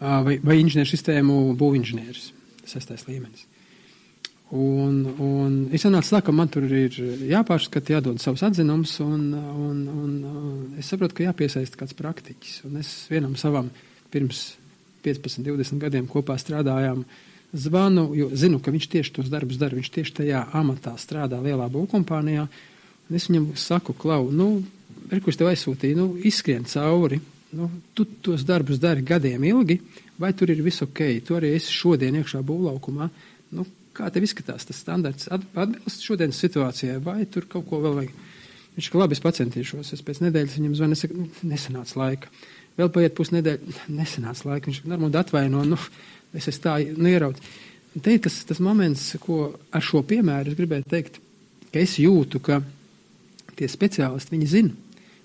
vai, 0.00 0.38
vai 0.42 0.58
inženieru 0.60 0.90
sistēmu 0.90 1.36
būvinženieris, 1.58 2.30
sestais 2.68 3.06
līmenis. 3.08 3.46
Un, 4.54 5.00
un 5.18 5.54
es 5.74 5.82
sanācu 5.82 6.12
tā, 6.12 6.20
ka 6.22 6.32
man 6.34 6.50
tur 6.52 6.68
ir 6.70 6.94
jāpārskata, 7.26 7.96
jādod 7.96 8.20
savus 8.22 8.44
atzinumus, 8.46 8.92
un, 9.02 9.32
un, 9.34 9.80
un, 9.90 10.12
un 10.30 10.76
es 10.78 10.86
saprotu, 10.92 11.16
ka 11.18 11.26
jāpiesaista 11.26 11.80
kāds 11.80 11.96
praktiķis. 11.98 12.60
Un 12.68 12.78
es 12.78 12.92
vienam 13.10 13.34
savam 13.40 13.72
pirms 14.14 14.52
15, 15.02 15.42
20 15.42 15.82
gadiem 15.82 16.06
kopā 16.10 16.38
strādājām, 16.38 17.02
zvanu, 17.56 18.06
jo 18.14 18.30
zinu, 18.38 18.60
ka 18.62 18.70
viņš 18.74 18.88
tieši 18.92 19.16
tos 19.18 19.32
darbus 19.32 19.58
dara, 19.58 19.74
viņš 19.78 19.90
tieši 19.98 20.14
tajā 20.20 20.44
amatā 20.54 20.94
strādā 21.00 21.40
lielā 21.42 21.66
būvkompānijā. 21.72 22.46
Es 23.10 23.26
viņam 23.30 23.52
saku, 23.58 23.94
Klau, 23.98 24.28
nu, 24.34 24.60
ir, 25.10 25.22
kurš 25.24 25.40
tev 25.40 25.50
aizsūtīja, 25.50 25.98
nu, 25.98 26.12
izskrien 26.26 26.66
cauri, 26.70 27.18
nu, 27.54 27.70
tu 27.94 28.06
tos 28.22 28.44
darbus 28.46 28.80
dari 28.82 29.04
gadiem 29.06 29.44
ilgi, 29.44 29.78
vai 30.18 30.32
tur 30.34 30.50
ir 30.50 30.62
viss 30.64 30.82
ok, 30.82 31.02
tu 31.26 31.36
arī 31.38 31.52
esi 31.56 31.74
šodien 31.74 32.18
iekšā 32.20 32.42
būvlaukumā, 32.46 33.08
nu, 33.56 33.66
kā 33.96 34.08
tev 34.12 34.26
izskatās 34.26 34.66
tas 34.68 34.80
standarts, 34.80 35.28
atbilst 35.32 36.04
šodienas 36.04 36.40
situācijai, 36.42 36.98
vai 37.02 37.24
tur 37.30 37.46
kaut 37.50 37.68
ko 37.70 37.80
vēl 37.84 38.00
vajag. 38.00 38.16
Viņš 38.76 38.90
ka 38.92 39.00
labi, 39.00 39.16
es 39.16 39.22
pacentīšos, 39.24 39.94
es 39.96 40.02
pēc 40.04 40.20
nedēļas 40.26 40.58
viņam 40.58 40.74
zvanu, 40.76 40.96
es 40.96 41.04
saku, 41.06 41.16
nu, 41.22 41.28
nesanāca 41.48 41.96
laika. 41.96 42.32
Vēl 42.76 42.90
paiet 42.92 43.14
pusnedēļa, 43.16 43.76
nesanāca 43.96 44.50
laika, 44.50 44.68
viņš 44.68 44.82
varbūt 44.84 45.16
atvaino, 45.16 45.62
nu, 45.64 45.78
es 46.36 46.50
esmu 46.52 46.64
tā, 46.66 46.74
nu, 46.92 47.08
ieraut. 47.08 47.40
Te 47.96 48.12
ir 48.12 48.20
tas, 48.26 48.36
tas 48.44 48.60
moments, 48.60 49.14
ko 49.22 49.54
ar 49.72 49.84
šo 49.84 50.02
piemēru 50.04 50.52
es 50.52 50.58
gribēju 50.58 50.84
teikt, 50.92 51.16
ka 51.72 51.80
es 51.80 51.96
jūtu, 52.02 52.42
ka 52.44 52.60
tie 53.56 53.70
speciālisti, 53.72 54.34
viņi 54.34 54.50
zina, 54.52 54.76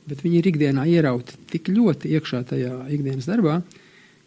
bet 0.10 0.24
viņi 0.26 0.40
ir 0.40 0.50
ikdienā 0.52 0.86
ierauti 0.90 1.38
tik 1.52 1.70
ļoti 1.72 2.12
iekšā 2.18 2.44
tajā 2.52 2.74
ikdienas 2.96 3.28
darbā, 3.30 3.60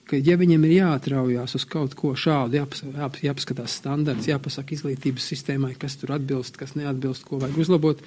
ka, 0.09 0.19
ja 0.19 0.37
viņiem 0.41 0.67
ir 0.69 0.77
jāatraujās 0.79 1.57
uz 1.59 1.67
kaut 1.71 1.97
ko 1.99 2.15
šādu, 2.19 2.61
jāpas, 2.61 2.85
jāpas, 2.87 3.25
jāpaskatās 3.25 3.79
standarts, 3.81 4.29
jāpasaka 4.31 4.77
izglītības 4.77 5.31
sistēmai, 5.33 5.75
kas 5.81 5.99
tur 6.01 6.15
atbilst, 6.17 6.59
kas 6.61 6.77
neatbilst, 6.79 7.27
ko 7.29 7.41
vajag 7.43 7.63
uzlabot, 7.65 8.05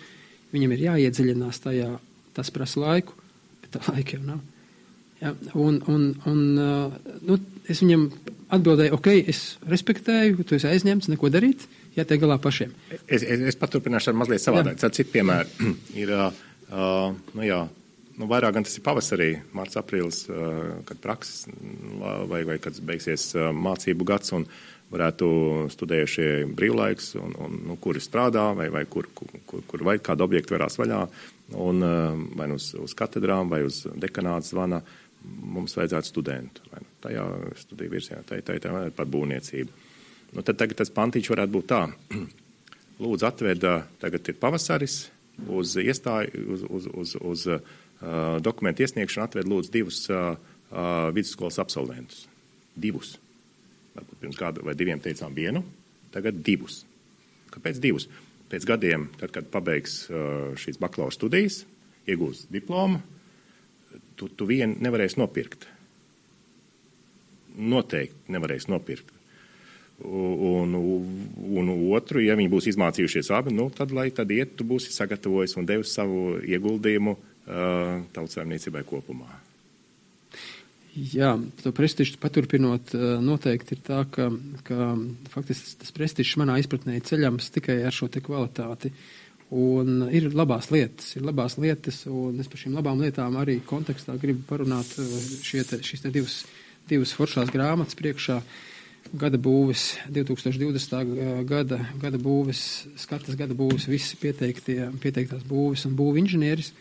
viņam 0.53 0.75
ir 0.75 0.85
jāiedziļinās 0.87 1.63
tajā, 1.65 1.91
tas 2.37 2.53
prasa 2.53 2.83
laiku, 2.83 3.17
bet 3.63 3.75
tā 3.75 3.83
laika 3.89 4.17
jau 4.17 4.23
nav. 4.27 4.45
Ja, 5.17 5.31
un, 5.57 5.79
un, 5.89 6.11
un, 6.29 6.41
nu, 7.25 7.39
es 7.65 7.81
viņam 7.81 8.11
atbildēju, 8.53 8.93
ok, 8.93 9.07
es 9.33 9.39
respektēju, 9.65 10.45
tu 10.45 10.55
esi 10.59 10.69
aizņemts, 10.69 11.09
neko 11.09 11.31
darīt, 11.33 11.65
jātiek 11.97 12.21
galā 12.21 12.37
pašiem. 12.39 12.75
Es, 12.93 13.25
es, 13.25 13.41
es 13.49 13.57
paturpināšu 13.57 14.13
ar 14.13 14.19
mazliet 14.21 14.43
savādāk. 14.45 14.77
Citu 14.85 15.09
piemēru 15.17 15.73
ir 16.03 16.13
Uh, 16.13 16.29
nu, 16.71 17.43
jā, 17.45 17.61
nu, 18.17 18.27
vairāk 18.29 18.57
gan 18.57 18.65
tas 18.67 18.75
ir 18.77 18.83
pavasarī, 18.85 19.29
mārts, 19.55 19.77
aprīlis, 19.79 20.25
uh, 20.31 20.79
kad 20.87 20.99
prakses 21.03 21.45
vai, 22.29 22.41
vai 22.47 22.57
kad 22.63 22.79
beigsies 22.83 23.29
uh, 23.37 23.51
mācību 23.55 24.07
gads 24.07 24.35
varētu 24.87 25.27
studējušie 25.73 26.29
brīvlaiks, 26.55 27.09
un, 27.19 27.33
un, 27.43 27.57
nu, 27.67 27.75
kuri 27.83 27.99
strādā 27.99 28.45
vai, 28.55 28.69
vai 28.71 28.85
kur, 28.87 29.09
kur, 29.15 29.33
kur, 29.67 29.83
vai 29.83 29.97
kādu 29.99 30.23
objektu 30.23 30.55
verās 30.55 30.79
vaļā, 30.79 31.01
un 31.59 31.83
vai 32.39 32.47
nu 32.47 32.55
uz, 32.55 32.69
uz 32.79 32.93
katedrām 32.95 33.51
vai 33.51 33.65
uz 33.67 33.81
dekanāts 33.99 34.53
zvana, 34.53 34.79
mums 35.27 35.75
vajadzētu 35.75 36.07
studentu. 36.07 36.63
Vai 36.71 36.85
nu 36.85 36.95
tajā 37.03 37.25
studiju 37.65 37.93
virzienā, 37.97 38.23
tai, 38.27 38.39
tai, 38.47 38.61
tai 38.63 38.87
par 38.95 39.11
būvniecību. 39.11 39.75
Nu, 40.35 40.43
tad 40.43 40.59
tagad 40.59 40.79
tas 40.79 40.93
pantīčs 40.93 41.31
varētu 41.33 41.55
būt 41.57 41.69
tā. 41.71 41.83
Lūdzu, 43.03 43.27
atved, 43.27 43.67
tagad 44.01 44.31
ir 44.31 44.39
pavasaris, 44.39 45.01
uz 45.45 45.75
iestāju, 45.77 46.43
uz, 46.55 46.63
uz, 46.69 46.87
uz, 46.93 47.15
uz 47.21 47.45
uh, 47.53 47.61
dokumentu 48.43 48.85
iesniegšanu 48.85 49.27
atved 49.27 49.49
lūdzu 49.49 49.73
divus 49.73 50.03
uh, 50.09 50.33
uh, 50.71 51.09
vidusskolas 51.15 51.59
absolventus. 51.61 52.25
Divus. 52.77 53.15
Varbūt 53.97 54.21
pirms 54.21 54.39
gada 54.39 54.65
vai 54.65 54.75
diviem 54.77 55.01
teicām 55.01 55.35
vienu, 55.37 55.63
tagad 56.13 56.41
divus. 56.45 56.83
Kāpēc 57.53 57.81
divus? 57.81 58.07
Pēc 58.47 58.65
gadiem, 58.67 59.09
tad, 59.19 59.33
kad 59.35 59.49
pabeigs 59.51 60.05
uh, 60.09 60.53
šīs 60.59 60.79
bakalaura 60.81 61.15
studijas, 61.15 61.63
iegūs 62.07 62.45
diplomu, 62.53 63.01
tu, 64.15 64.29
tu 64.29 64.47
vienu 64.49 64.77
nevarēsi 64.83 65.19
nopirkt. 65.19 65.67
Noteikti 67.57 68.33
nevarēsi 68.33 68.71
nopirkt. 68.71 69.16
Un, 69.97 70.75
un 71.57 71.69
otru, 71.89 72.21
ja 72.21 72.35
viņi 72.37 72.51
būs 72.53 72.67
izmācījušies 72.69 73.31
abi, 73.33 73.53
nu, 73.57 73.65
tad, 73.73 73.89
lai 73.95 74.11
tad 74.13 74.29
iet, 74.29 74.53
tu 74.59 74.67
būsi 74.67 74.93
sagatavojis 74.93 75.57
un 75.57 75.65
devis 75.65 75.95
savu 75.97 76.37
ieguldījumu 76.45 77.15
uh, 77.15 78.03
tautsēmniecībai 78.13 78.83
kopumā. 78.85 79.31
Jā, 80.97 81.31
to 81.61 81.71
prestižu 81.77 82.17
paturpinot, 82.21 82.93
noteikti 83.21 83.75
ir 83.75 83.81
tā, 83.85 84.03
ka, 84.09 84.31
ka 84.65 84.93
faktiski 85.33 85.75
tas 85.81 85.93
prestižs 85.93 86.37
manā 86.41 86.55
izpratnē 86.61 86.95
ir 86.97 87.05
ceļams 87.05 87.51
tikai 87.53 87.79
ar 87.85 87.93
šo 87.93 88.09
te 88.09 88.21
kvalitāti. 88.25 88.93
Un 89.57 90.07
ir 90.09 90.31
labās 90.33 90.71
lietas, 90.73 91.11
ir 91.15 91.25
labās 91.25 91.59
lietas, 91.61 92.01
un 92.09 92.41
es 92.41 92.49
par 92.49 92.61
šīm 92.61 92.77
labām 92.77 93.01
lietām 93.01 93.37
arī 93.39 93.59
kontekstā 93.65 94.17
gribu 94.21 94.41
parunāt 94.49 94.89
šie 95.45 95.61
te, 95.69 95.79
šīs 95.85 96.03
te 96.03 96.13
divas 96.13 96.41
divas 96.87 97.13
foršās 97.15 97.51
grāmatas 97.53 97.97
priekšā. 97.99 98.39
Gada 99.15 99.37
būvis, 99.39 99.93
2020. 100.11 101.11
gada, 101.47 101.77
gada 102.01 102.19
būvis, 102.19 102.87
skatas 102.99 103.37
gada 103.39 103.55
būvis, 103.55 103.87
visi 103.87 104.17
pieteiktās 104.19 105.45
būvis 105.47 105.85
un 105.87 105.95
būvi 105.95 106.23
inženieris. 106.25 106.73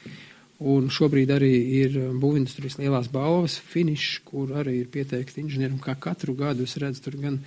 Un 0.66 0.89
šobrīd 0.89 1.31
arī 1.35 1.53
ir 1.83 1.99
būvindustrijas 2.16 2.79
lielās 2.81 3.11
balvas 3.12 3.59
finišs, 3.61 4.22
kur 4.24 4.55
arī 4.57 4.81
ir 4.81 4.89
pieteikti 4.91 5.43
inženieri. 5.45 5.77
Kā 5.85 5.95
katru 6.01 6.35
gadu 6.35 6.64
es 6.64 6.79
redzu 6.81 7.05
tur 7.05 7.18
gan, 7.20 7.39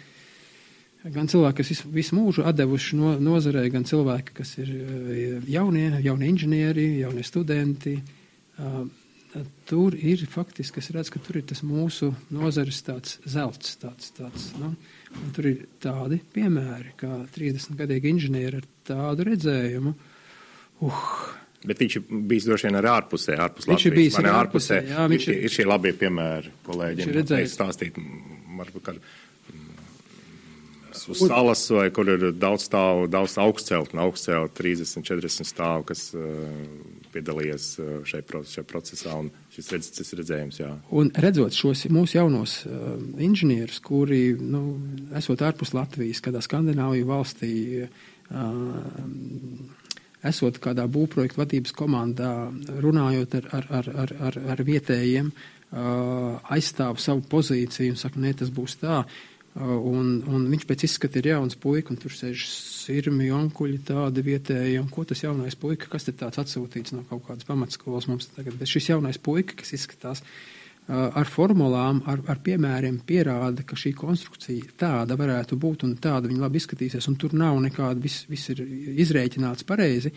gan 1.03 1.27
cilvēki, 1.27 1.57
kas 1.63 1.83
visu, 1.89 2.15
mūžu 2.15 2.45
atdevuši 2.47 2.99
no, 3.01 3.15
nozarei, 3.17 3.71
gan 3.73 3.87
cilvēki, 3.89 4.37
kas 4.37 4.53
ir 4.61 4.71
jaunie, 5.49 5.89
jaunie 6.05 6.29
inženieri, 6.29 6.87
jaunie 7.01 7.25
studenti. 7.25 7.97
Uh, 8.59 8.85
tur 9.69 9.95
ir 9.95 10.23
faktiski, 10.29 10.81
es 10.81 10.89
redzu, 10.95 11.13
ka 11.15 11.21
tur 11.25 11.37
ir 11.41 11.45
tas 11.49 11.61
mūsu 11.65 12.11
nozares 12.33 12.79
tāds 12.85 13.17
zelts, 13.29 13.75
tāds, 13.81 14.09
tāds, 14.17 14.47
nu, 14.57 14.71
un 15.19 15.35
tur 15.35 15.49
ir 15.51 15.67
tādi 15.83 16.21
piemēri, 16.33 16.95
kā 16.99 17.11
30 17.35 17.77
gadīgi 17.79 18.15
inženieri 18.15 18.63
ar 18.63 18.69
tādu 18.89 19.27
redzējumu. 19.29 19.93
Uh, 20.79 21.13
Bet 21.67 21.81
viņš 21.83 21.95
ir 21.99 22.03
bijis 22.29 22.45
droši 22.47 22.69
vien 22.69 22.77
arī 22.79 22.87
ārpusē, 22.87 23.33
ārpus 23.35 23.65
viņš 23.67 23.73
Latvijas. 23.73 23.89
ir 23.89 23.97
bijis 23.97 24.19
arī 24.21 24.29
ārpusē. 24.31 24.75
ārpusē, 24.79 24.93
jā, 24.95 25.07
viņš 25.11 25.25
ir, 25.27 25.39
ir- 25.43 25.55
šie 25.57 25.65
labie 25.67 25.91
piemēri, 25.99 26.53
kolēģi. 26.63 27.01
Viņš 27.01 27.09
ir 27.09 27.17
redzējis. 27.19 27.55
Stāstīt, 27.57 27.99
varbūt, 28.59 28.85
ka 28.85 28.95
uz 31.09 31.19
salas 31.25 31.63
vai 31.73 31.89
kur 31.95 32.09
ir 32.11 32.31
daudz 32.37 32.65
stāvu, 32.69 33.09
daudz 33.11 33.35
augstcelt 33.41 33.93
un 33.93 34.01
augstcelt 34.05 34.53
30, 34.57 35.03
40 35.05 35.47
stāvu, 35.47 35.85
kas 35.91 36.09
uh, 36.15 36.23
piedalījies 37.13 37.67
uh, 37.79 37.89
šajā, 38.07 38.25
pro, 38.27 38.41
šajā 38.47 38.65
procesā. 38.69 39.17
Šis 39.53 39.71
redz, 39.73 39.91
tas 39.97 40.13
redzējums, 40.19 40.61
jā. 40.61 40.69
Un 40.95 41.11
redzot 41.25 41.55
šos 41.57 41.85
mūsu 41.93 42.19
jaunos 42.19 42.59
uh, 42.67 42.95
inženierus, 43.21 43.81
kuri, 43.85 44.23
nu, 44.39 44.63
esot 45.17 45.43
ārpus 45.45 45.73
Latvijas, 45.77 46.21
kādā 46.25 46.43
Skandināviju 46.45 47.09
valstī, 47.09 47.53
uh, 47.85 48.89
esot 50.29 50.59
kādā 50.63 50.85
būvprojektu 50.91 51.39
vadības 51.39 51.73
komandā, 51.75 52.33
runājot 52.83 53.39
ar, 53.39 53.49
ar, 53.55 53.71
ar, 53.79 53.89
ar, 54.03 54.15
ar, 54.29 54.39
ar 54.55 54.63
vietējiem, 54.67 55.31
uh, 55.31 56.39
aizstāv 56.51 56.99
savu 56.99 57.23
pozīciju 57.31 57.95
un 57.95 57.99
saka, 57.99 58.21
nē, 58.21 58.35
tas 58.41 58.51
būs 58.53 58.79
tā. 58.83 59.03
Uh, 59.59 59.73
un, 59.91 60.11
un 60.31 60.45
viņš 60.47 60.61
pēc 60.69 60.85
izskata 60.87 61.19
ir 61.19 61.33
jauns 61.33 61.57
puika, 61.59 61.91
un 61.91 61.97
tur 61.99 62.13
sēž 62.15 62.45
sirmi, 62.47 63.25
onkuļi 63.35 63.81
tādi 63.89 64.23
vietēji, 64.23 64.77
un 64.79 64.87
ko 64.87 65.03
tas 65.03 65.19
jaunais 65.25 65.57
puika, 65.59 65.89
kas 65.91 66.05
te 66.07 66.13
tāds 66.15 66.39
atsūtīts 66.39 66.93
no 66.95 67.01
kaut 67.09 67.25
kādas 67.25 67.47
pamatskolas 67.47 68.07
mums 68.07 68.29
tagad, 68.31 68.55
bet 68.55 68.71
šis 68.71 68.87
jaunais 68.93 69.19
puika, 69.19 69.57
kas 69.59 69.73
izskatās 69.75 70.21
uh, 70.23 71.09
ar 71.11 71.27
formulām, 71.27 71.99
ar, 72.07 72.21
ar 72.31 72.39
piemēriem 72.45 73.01
pierāda, 73.09 73.65
ka 73.67 73.75
šī 73.75 73.91
konstrukcija 73.99 74.77
tāda 74.79 75.17
varētu 75.19 75.57
būt 75.59 75.83
un 75.89 75.97
tāda 75.99 76.31
viņa 76.31 76.45
labi 76.45 76.61
izskatīsies, 76.61 77.09
un 77.11 77.17
tur 77.19 77.35
nav 77.35 77.59
nekāda, 77.65 77.99
viss, 77.99 78.29
viss 78.31 78.53
ir 78.53 78.61
izrēķināts 78.63 79.67
pareizi. 79.67 80.13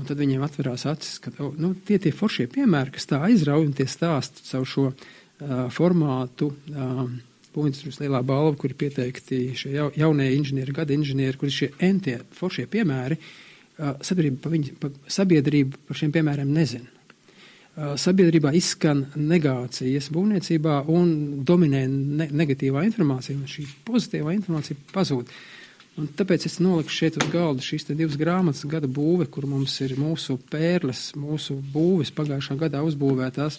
Un 0.00 0.08
tad 0.08 0.16
viņiem 0.16 0.40
atverās 0.40 0.86
acis, 0.88 1.18
ka 1.20 1.34
nu, 1.60 1.74
tie 1.84 1.98
tie 2.00 2.14
foršie 2.16 2.46
piemēri, 2.48 2.94
kas 2.96 3.04
tā 3.10 3.20
aizrauj 3.26 3.66
un 3.66 3.76
tie 3.76 3.84
stāsti 3.84 4.46
caur 4.48 4.64
šo 4.64 4.86
uh, 4.88 5.68
formātu. 5.68 6.48
Uh, 6.72 7.12
Būvniecības 7.52 8.00
lielā 8.00 8.22
balva, 8.24 8.56
kur 8.56 8.72
ir 8.72 8.78
pieteikti 8.80 9.42
šie 9.58 9.74
jau, 9.74 9.90
jaunie 9.98 10.30
inženieri, 10.36 10.74
gada 10.76 10.94
inženieri, 10.96 11.36
kur 11.38 11.50
ir 11.50 11.56
šie 11.56 11.70
entie 11.84 12.16
foršie 12.36 12.64
piemēri, 12.72 13.18
uh, 13.18 13.94
sabiedrība, 14.00 14.40
pa 14.44 14.52
viņi, 14.52 14.74
pa, 14.80 14.92
sabiedrība 15.20 15.80
par 15.88 16.00
šiem 16.00 16.14
piemēriem 16.16 16.52
nezina. 16.56 16.88
Uh, 17.72 17.94
sabiedrībā 18.00 18.52
izskan 18.56 19.06
negācijas 19.16 20.10
būvniecībā 20.12 20.82
un 20.92 21.42
dominē 21.48 21.86
ne, 21.88 22.28
negatīvā 22.42 22.84
informācija, 22.88 23.36
un 23.36 23.48
šī 23.48 23.68
pozitīvā 23.88 24.34
informācija 24.36 24.80
pazūd. 24.92 25.32
Un 26.00 26.08
tāpēc 26.16 26.46
es 26.48 26.56
noliku 26.64 26.92
šeit 26.92 27.18
uz 27.20 27.28
galda 27.28 27.64
šīs 27.64 27.90
divas 27.90 28.16
grāmatas 28.20 28.64
gada 28.68 28.88
būve, 28.88 29.26
kur 29.28 29.44
mums 29.44 29.74
ir 29.84 29.92
mūsu 30.00 30.38
pērles, 30.52 31.10
mūsu 31.20 31.58
būves 31.74 32.14
pagājušā 32.16 32.56
gadā 32.62 32.80
uzbūvētās. 32.86 33.58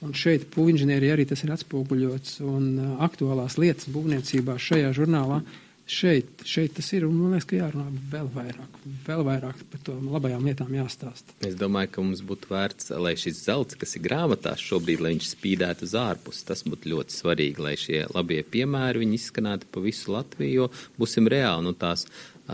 Un 0.00 0.14
šeit 0.16 0.46
būvinženierija 0.54 1.16
arī 1.16 1.26
tas 1.28 1.42
ir 1.44 1.52
atspoguļots 1.52 2.38
un 2.46 2.70
uh, 2.78 2.92
aktuālās 3.04 3.58
lietas 3.60 3.90
būvniecībā 3.92 4.56
šajā 4.60 4.94
žurnālā. 4.96 5.42
Šeit, 5.90 6.44
šeit 6.46 6.76
tas 6.76 6.86
ir, 6.94 7.02
un 7.02 7.16
man 7.18 7.32
liekas, 7.34 7.48
ka 7.50 7.56
jārunā 7.56 7.88
vēl 8.12 8.28
vairāk, 8.30 8.76
vēl 9.08 9.24
vairāk 9.26 9.64
par 9.72 9.80
to 9.88 9.96
labajām 9.98 10.44
lietām 10.46 10.70
jāstāsta. 10.76 11.34
Es 11.42 11.56
domāju, 11.58 11.90
ka 11.90 12.04
mums 12.04 12.20
būtu 12.22 12.52
vērts, 12.52 12.92
lai 12.94 13.16
šis 13.18 13.40
zelts, 13.48 13.74
kas 13.80 13.96
ir 13.98 14.04
grāmatās 14.04 14.62
šobrīd, 14.62 15.02
lai 15.02 15.16
viņš 15.16 15.32
spīdētu 15.32 15.88
uz 15.88 15.96
ārpus, 15.98 16.44
tas 16.46 16.62
būtu 16.62 16.92
ļoti 16.92 17.16
svarīgi, 17.16 17.64
lai 17.66 17.74
šie 17.80 18.04
labie 18.14 18.38
piemēri 18.54 19.02
viņi 19.02 19.18
izskanētu 19.18 19.66
pa 19.74 19.82
visu 19.82 20.14
Latviju, 20.14 20.52
jo 20.60 20.68
būsim 21.00 21.26
reāli, 21.26 21.66
nu 21.66 21.74
tās 21.74 22.06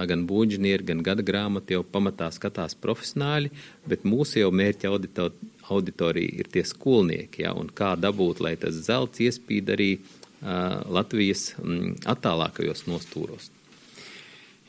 gan 0.09 0.25
būģinieri, 0.29 0.89
gan 0.89 1.05
gada 1.05 1.25
grāmata 1.25 1.77
jau 1.77 1.85
pamatā 1.85 2.31
skatās 2.35 2.77
profesionāļi, 2.81 3.53
bet 3.89 4.09
mūsu 4.09 4.41
jau 4.41 4.51
mērķa 4.53 4.91
audito, 4.91 5.31
auditorija 5.73 6.41
ir 6.41 6.51
tie 6.53 6.65
skolnieki, 6.67 7.45
ja, 7.47 7.53
un 7.57 7.71
kā 7.75 7.95
dabūt, 7.99 8.43
lai 8.45 8.55
tas 8.61 8.77
zelts 8.87 9.23
iespīd 9.25 9.71
arī 9.75 9.91
uh, 9.99 10.83
Latvijas 10.93 11.51
mm, 11.59 12.03
attālākajos 12.07 12.87
nostūros. 12.91 13.51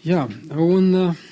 Jā, 0.06 0.26
un 0.54 0.89
uh, 0.95 1.28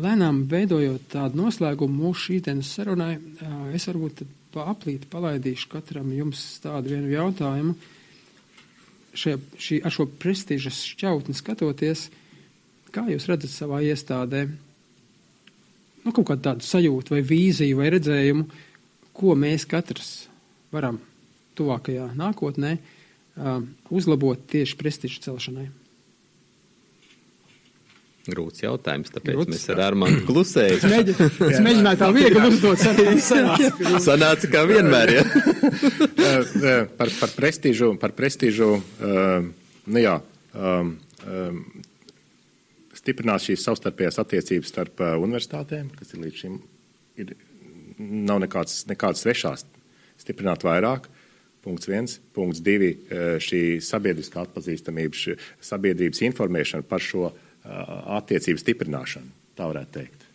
lēnām 0.00 0.44
veidojot 0.50 1.08
tādu 1.14 1.42
noslēgumu 1.42 2.06
mūsu 2.06 2.30
šīdienas 2.30 2.72
sarunai, 2.76 3.14
uh, 3.18 3.68
es 3.76 3.88
varbūt 3.90 4.24
pa 4.54 4.68
aplīti 4.70 5.10
palaidīšu 5.10 5.70
katram 5.72 6.12
jums 6.14 6.42
tādu 6.62 6.94
vienu 6.94 7.10
jautājumu. 7.10 7.74
Šie, 9.14 9.36
šī, 9.58 9.78
ar 9.86 9.94
šo 9.94 10.08
prestižas 10.18 10.80
šķautni 10.90 11.34
skatoties, 11.38 12.08
kā 12.94 13.06
jūs 13.10 13.26
redzat 13.30 13.52
savā 13.52 13.80
iestādē, 13.86 14.44
nu, 16.04 16.12
kaut 16.12 16.26
kādu 16.28 16.42
tādu 16.48 16.66
sajūtu 16.66 17.14
vai 17.14 17.22
vīziju 17.26 17.78
vai 17.78 17.90
redzējumu, 17.94 18.46
ko 19.14 19.36
mēs 19.38 19.66
katrs 19.70 20.12
varam 20.74 20.98
tuvākajā 21.58 22.10
nākotnē 22.18 22.76
uzlabot 23.94 24.42
tieši 24.50 24.76
prestižu 24.78 25.22
celšanai? 25.24 25.70
Grūts 28.24 28.62
jautājums, 28.62 29.10
tāpēc 29.12 29.36
Grūts, 29.36 29.50
mēs 29.52 29.66
ar 29.74 29.82
Armānu 29.90 30.22
klusējam. 30.24 30.86
Mēģi, 30.88 31.14
es 31.44 31.58
mēģināju 31.60 31.98
tā 32.00 32.06
viegli 32.16 32.44
uzdot 32.48 32.80
sarunu. 32.84 33.98
Sanāca 34.00 34.48
kā 34.48 34.62
vienmēr, 34.70 35.12
ja? 35.18 35.24
Par, 36.98 37.10
par 37.20 37.32
prestižu, 37.36 37.90
par 38.00 38.14
prestižu 38.16 38.68
uh, 38.78 39.44
nu 39.92 40.00
jā, 40.00 40.14
um, 40.56 40.94
um, 41.28 41.58
stiprināt 42.96 43.44
šīs 43.44 43.64
savstarpējās 43.66 44.20
attiecības 44.22 44.72
starp 44.72 45.02
uh, 45.04 45.14
universitātēm, 45.20 45.90
kas 45.98 46.14
ir 46.14 46.22
līdz 46.24 46.40
šim 46.40 46.56
ir, 47.20 47.34
nav 47.98 48.42
nekāds, 48.44 48.82
nekāds 48.90 49.24
svešās. 49.24 49.64
Stiprināt 50.20 50.64
vairāk. 50.66 51.08
Punkts 51.64 51.88
viens. 51.88 52.18
Punkts 52.36 52.60
divi 52.64 52.92
uh,- 52.94 53.36
šī 53.46 53.80
sabiedriskā 53.84 54.44
atpazīstamība, 54.44 55.16
šī 55.16 55.38
sabiedrības 55.64 56.20
informēšana 56.28 56.84
par 56.88 57.00
šo 57.00 57.30
uh, 57.30 57.38
attiecību 58.18 58.60
stiprināšanu, 58.60 59.32
tā 59.56 59.70
varētu 59.70 59.94
teikt. 59.96 60.26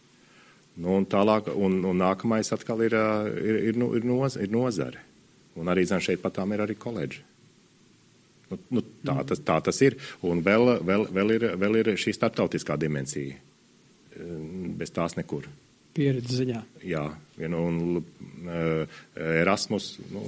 Nu, 0.79 0.95
un 0.95 1.05
tālāk, 1.09 1.51
un, 1.53 1.81
un 1.85 1.99
nākamais 1.99 2.49
atkal 2.55 2.81
ir, 2.87 2.95
uh, 2.97 3.29
ir, 3.29 3.61
ir, 3.71 3.79
nu- 3.79 3.91
ir, 3.99 4.07
noz, 4.07 4.39
ir 4.41 4.49
nozare. 4.53 5.05
Un 5.59 5.69
arī 5.69 5.83
zin, 5.85 6.01
šeit 6.01 6.21
patām 6.23 6.53
ir 6.55 6.63
arī 6.63 6.77
koledži. 6.79 7.21
Nu, 8.49 8.57
nu, 8.73 8.83
tā, 9.05 9.19
tas, 9.29 9.41
tā 9.45 9.59
tas 9.61 9.79
ir. 9.85 9.97
Un 10.25 10.41
vēl, 10.45 10.79
vēl, 10.85 11.05
vēl, 11.13 11.33
ir, 11.37 11.45
vēl 11.61 11.79
ir 11.81 11.91
šī 11.99 12.15
starptautiskā 12.17 12.77
dimensija. 12.81 13.37
Eh, 14.17 14.37
Bez 14.79 14.93
tās 14.95 15.17
nekur. 15.19 15.45
Pieredze 15.95 16.37
ziņā. 16.41 16.59
Jā, 16.85 17.05
vien, 17.37 17.55
un 17.57 17.79
uh, 17.99 18.99
Erasmus, 19.15 19.91
nu, 20.13 20.25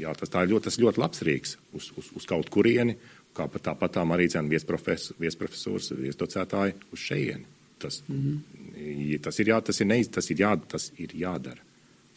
jā, 0.00 0.12
tas, 0.18 0.30
tā 0.32 0.44
ir 0.44 0.52
ļoti, 0.54 0.68
tas 0.68 0.78
ļoti 0.82 1.02
labs 1.02 1.24
rīks 1.26 1.56
uz, 1.76 1.90
uz, 1.98 2.12
uz 2.20 2.28
kaut 2.28 2.50
kurieni, 2.52 2.96
kā 3.36 3.48
pat 3.50 3.66
tāpat 3.70 3.96
tām 3.98 4.14
arī 4.14 4.28
cena 4.32 4.48
viesprofes, 4.52 5.10
viesprofesūras, 5.20 5.92
viesdocētāji 5.98 6.78
uz 6.92 7.02
šeieni. 7.08 7.48
Tas, 7.82 8.02
mm 8.06 8.22
-hmm. 8.22 9.18
tas, 9.24 9.38
ir 9.42 9.50
jā, 9.50 9.60
tas, 9.60 9.80
ir 9.80 9.86
neiz, 9.90 10.08
tas, 10.08 10.30
ir 10.30 10.44
jā, 10.44 10.54
tas 10.68 10.92
ir 10.96 11.14
jādara. 11.18 11.60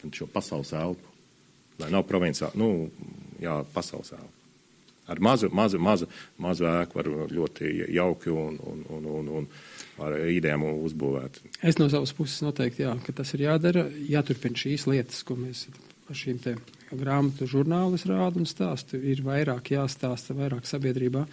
Un 0.04 0.12
šo 0.12 0.26
pasaules 0.30 0.72
elpu, 0.72 1.08
lai 1.78 1.90
nav 1.90 2.06
provinciāli, 2.06 2.54
nu, 2.54 2.90
jā, 3.42 3.64
pasaules 3.74 4.12
elpu. 4.12 4.35
Ar 5.06 5.20
mazu, 5.22 5.50
mazu, 5.54 5.78
mazu, 5.78 6.08
mazu 6.42 6.66
ēku 6.66 6.98
var 6.98 7.10
ļoti 7.30 7.72
jauki 7.94 8.32
un, 8.34 8.56
un, 8.66 8.80
un, 8.90 9.10
un, 9.18 9.28
un 9.40 9.50
ar 10.02 10.16
idejām 10.28 10.64
uzbūvēt. 10.66 11.38
Es 11.62 11.78
no 11.78 11.86
savas 11.92 12.14
puses 12.16 12.42
noteikti, 12.42 12.82
jā, 12.82 12.94
ka 13.06 13.14
tas 13.20 13.30
ir 13.36 13.46
jādara, 13.46 13.86
jāturpina 14.10 14.58
šīs 14.58 14.88
lietas, 14.90 15.22
ko 15.26 15.38
mēs 15.38 15.68
par 16.06 16.18
šīm 16.18 16.40
te 16.42 16.56
grāmatu 16.90 17.46
žurnālus 17.50 18.06
rādu 18.10 18.42
un 18.42 18.50
stāstu. 18.50 18.98
Ir 18.98 19.22
vairāk 19.26 19.72
jāstāsta, 19.74 20.36
vairāk 20.38 20.66
sabiedrībā. 20.68 21.24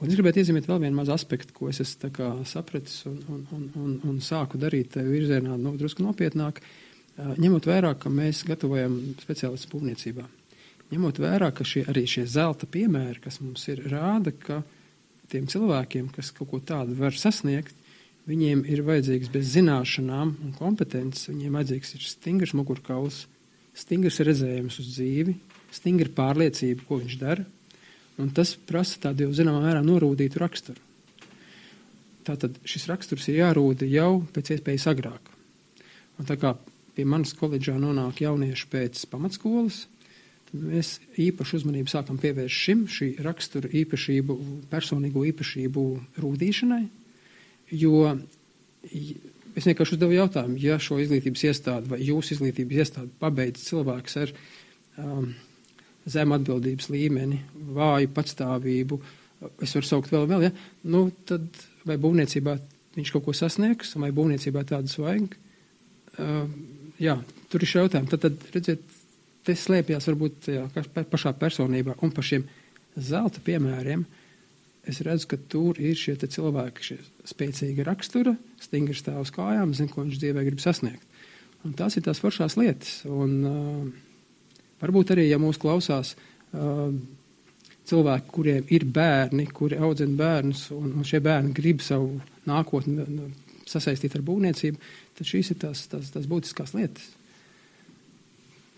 Un 0.00 0.08
es 0.08 0.16
gribētu 0.16 0.40
iezīmēt 0.40 0.68
vēl 0.68 0.80
vienu 0.86 0.96
mazu 0.96 1.12
aspektu, 1.12 1.52
ko 1.56 1.68
es 1.68 1.82
esmu 1.84 2.44
sapratis 2.48 3.02
un, 3.08 3.18
un, 3.28 3.42
un, 3.56 3.66
un, 3.76 3.96
un 4.08 4.20
sāku 4.24 4.60
darīt 4.60 4.94
tajā 4.94 5.08
virzienā 5.08 5.58
nu, 5.60 5.74
drusku 5.76 6.04
nopietnāk, 6.06 6.62
ā, 7.20 7.34
ņemot 7.36 7.68
vērā, 7.68 7.92
ka 8.00 8.12
mēs 8.12 8.46
gatavojam 8.48 8.96
speciālistus 9.20 9.68
būvniecībā. 9.72 10.24
Ņemot 10.90 11.20
vērā, 11.22 11.50
ka 11.54 11.66
šie, 11.66 11.84
arī 11.90 12.04
šie 12.10 12.26
zelta 12.30 12.68
piemēri, 12.70 13.20
kas 13.24 13.40
mums 13.42 13.66
ir, 13.70 13.82
rāda, 13.92 14.32
ka 14.34 14.62
tiem 15.30 15.46
cilvēkiem, 15.50 16.10
kas 16.14 16.32
kaut 16.34 16.50
ko 16.50 16.60
tādu 16.72 16.96
var 16.98 17.14
sasniegt, 17.16 17.76
viņiem 18.30 18.64
ir 18.70 18.82
vajadzīgs 18.86 19.30
bez 19.32 19.52
zināšanām 19.54 20.34
un 20.44 20.56
kompetences, 20.58 21.30
viņiem 21.30 21.56
vajadzīgs 21.58 21.94
ir 21.96 22.06
stingrs 22.06 22.54
mugurkauls, 22.58 23.24
stingrs 23.76 24.20
redzējums 24.26 24.80
uz 24.82 24.92
dzīvi, 24.96 25.36
stingra 25.74 26.10
pārliecība, 26.14 26.84
ko 26.86 27.00
viņš 27.00 27.18
dara, 27.20 27.46
un 28.20 28.30
tas 28.36 28.56
prasa 28.68 29.06
tādu 29.06 29.28
jau 29.28 29.36
zināmā 29.38 29.62
mērā 29.64 29.82
norūdītu 29.86 30.42
raksturu. 30.42 30.82
Tātad 32.26 32.58
šis 32.68 32.84
raksturs 32.90 33.30
ir 33.30 33.40
jārūda 33.40 33.86
jau 33.88 34.24
pēc 34.34 34.56
iespējas 34.56 34.90
agrāk. 34.90 35.30
Un 36.20 36.28
tā 36.28 36.36
kā 36.36 36.52
pie 36.96 37.06
manas 37.08 37.32
koledžā 37.38 37.78
nonāk 37.80 38.20
jaunieši 38.20 38.68
pēc 38.70 39.06
pamatskolas, 39.10 39.86
Mēs 40.50 40.96
īpašu 41.20 41.60
uzmanību 41.60 41.92
sākam 41.92 42.16
pievērst 42.18 42.62
šim, 42.64 42.86
šī 42.90 43.12
rakstura 43.22 43.70
īpašību, 43.82 44.36
personīgo 44.72 45.22
īpašību 45.28 45.84
rūdīšanai, 46.18 46.82
jo 47.78 48.00
es 49.54 49.68
vienkārši 49.68 49.94
uzdevu 49.94 50.16
jautājumu, 50.16 50.58
ja 50.58 50.80
šo 50.82 50.98
izglītības 51.02 51.46
iestādi 51.50 51.92
vai 51.92 52.00
jūsu 52.02 52.34
izglītības 52.34 52.82
iestādi 52.82 53.14
pabeidz 53.22 53.62
cilvēks 53.68 54.18
ar 54.24 54.34
um, 54.98 55.30
zemu 56.10 56.38
atbildības 56.38 56.90
līmeni, 56.90 57.40
vāju 57.76 58.10
patstāvību, 58.16 59.00
es 59.62 59.74
varu 59.76 59.86
saukt 59.86 60.10
vēl, 60.10 60.26
vēl, 60.30 60.48
ja, 60.48 60.52
nu, 60.90 61.06
tad 61.30 61.46
vai 61.86 61.98
būvniecībā 62.00 62.56
viņš 62.96 63.12
kaut 63.14 63.28
ko 63.28 63.34
sasniegs, 63.36 63.94
vai 64.02 64.10
būvniecībā 64.14 64.64
tādas 64.68 64.98
vajag? 65.00 65.36
Uh, 66.18 66.46
jā, 67.00 67.16
tur 67.52 67.62
ir 67.62 67.70
šie 67.70 67.84
jautājumi. 67.84 68.10
Tad, 68.10 68.26
tad 68.26 68.56
redziet, 68.56 68.99
te 69.46 69.56
slēpjas 69.56 70.08
varbūt 70.10 70.50
jā, 70.52 70.64
pašā 71.10 71.34
personībā 71.40 71.96
un 72.04 72.12
par 72.14 72.26
šiem 72.26 72.46
zelta 72.96 73.42
piemēriem. 73.44 74.04
Es 74.88 75.02
redzu, 75.04 75.28
ka 75.30 75.38
tur 75.52 75.78
ir 75.80 75.98
šie 75.98 76.16
cilvēki, 76.20 76.84
šie 76.84 76.98
spēcīgi 77.28 77.84
rakstura, 77.86 78.32
stingri 78.62 78.96
stāv 78.96 79.22
uz 79.26 79.32
kājām, 79.34 79.74
zina, 79.76 79.92
ko 79.92 80.06
viņš 80.06 80.20
dzīvē 80.22 80.44
grib 80.46 80.62
sasniegt. 80.62 81.04
Un 81.68 81.74
tās 81.76 81.98
ir 81.98 82.06
tās 82.06 82.22
foršās 82.22 82.56
lietas. 82.56 83.02
Un, 83.04 83.34
uh, 83.44 84.30
varbūt 84.80 85.12
arī, 85.12 85.26
ja 85.28 85.38
mūs 85.40 85.60
klausās 85.60 86.14
uh, 86.16 86.88
cilvēki, 87.90 88.32
kuriem 88.32 88.72
ir 88.72 88.86
bērni, 88.88 89.46
kuri 89.52 89.78
audzina 89.82 90.16
bērnus, 90.16 90.70
un, 90.76 90.94
un 90.96 91.06
šie 91.06 91.20
bērni 91.24 91.52
grib 91.56 91.84
savu 91.84 92.14
nākotni 92.48 93.04
sasaistīt 93.68 94.16
ar 94.16 94.24
būvniecību, 94.26 94.80
tad 95.18 95.28
šīs 95.28 95.52
ir 95.52 95.60
tās, 95.66 95.84
tās, 95.92 96.08
tās 96.14 96.28
būtiskās 96.30 96.72
lietas. 96.78 97.10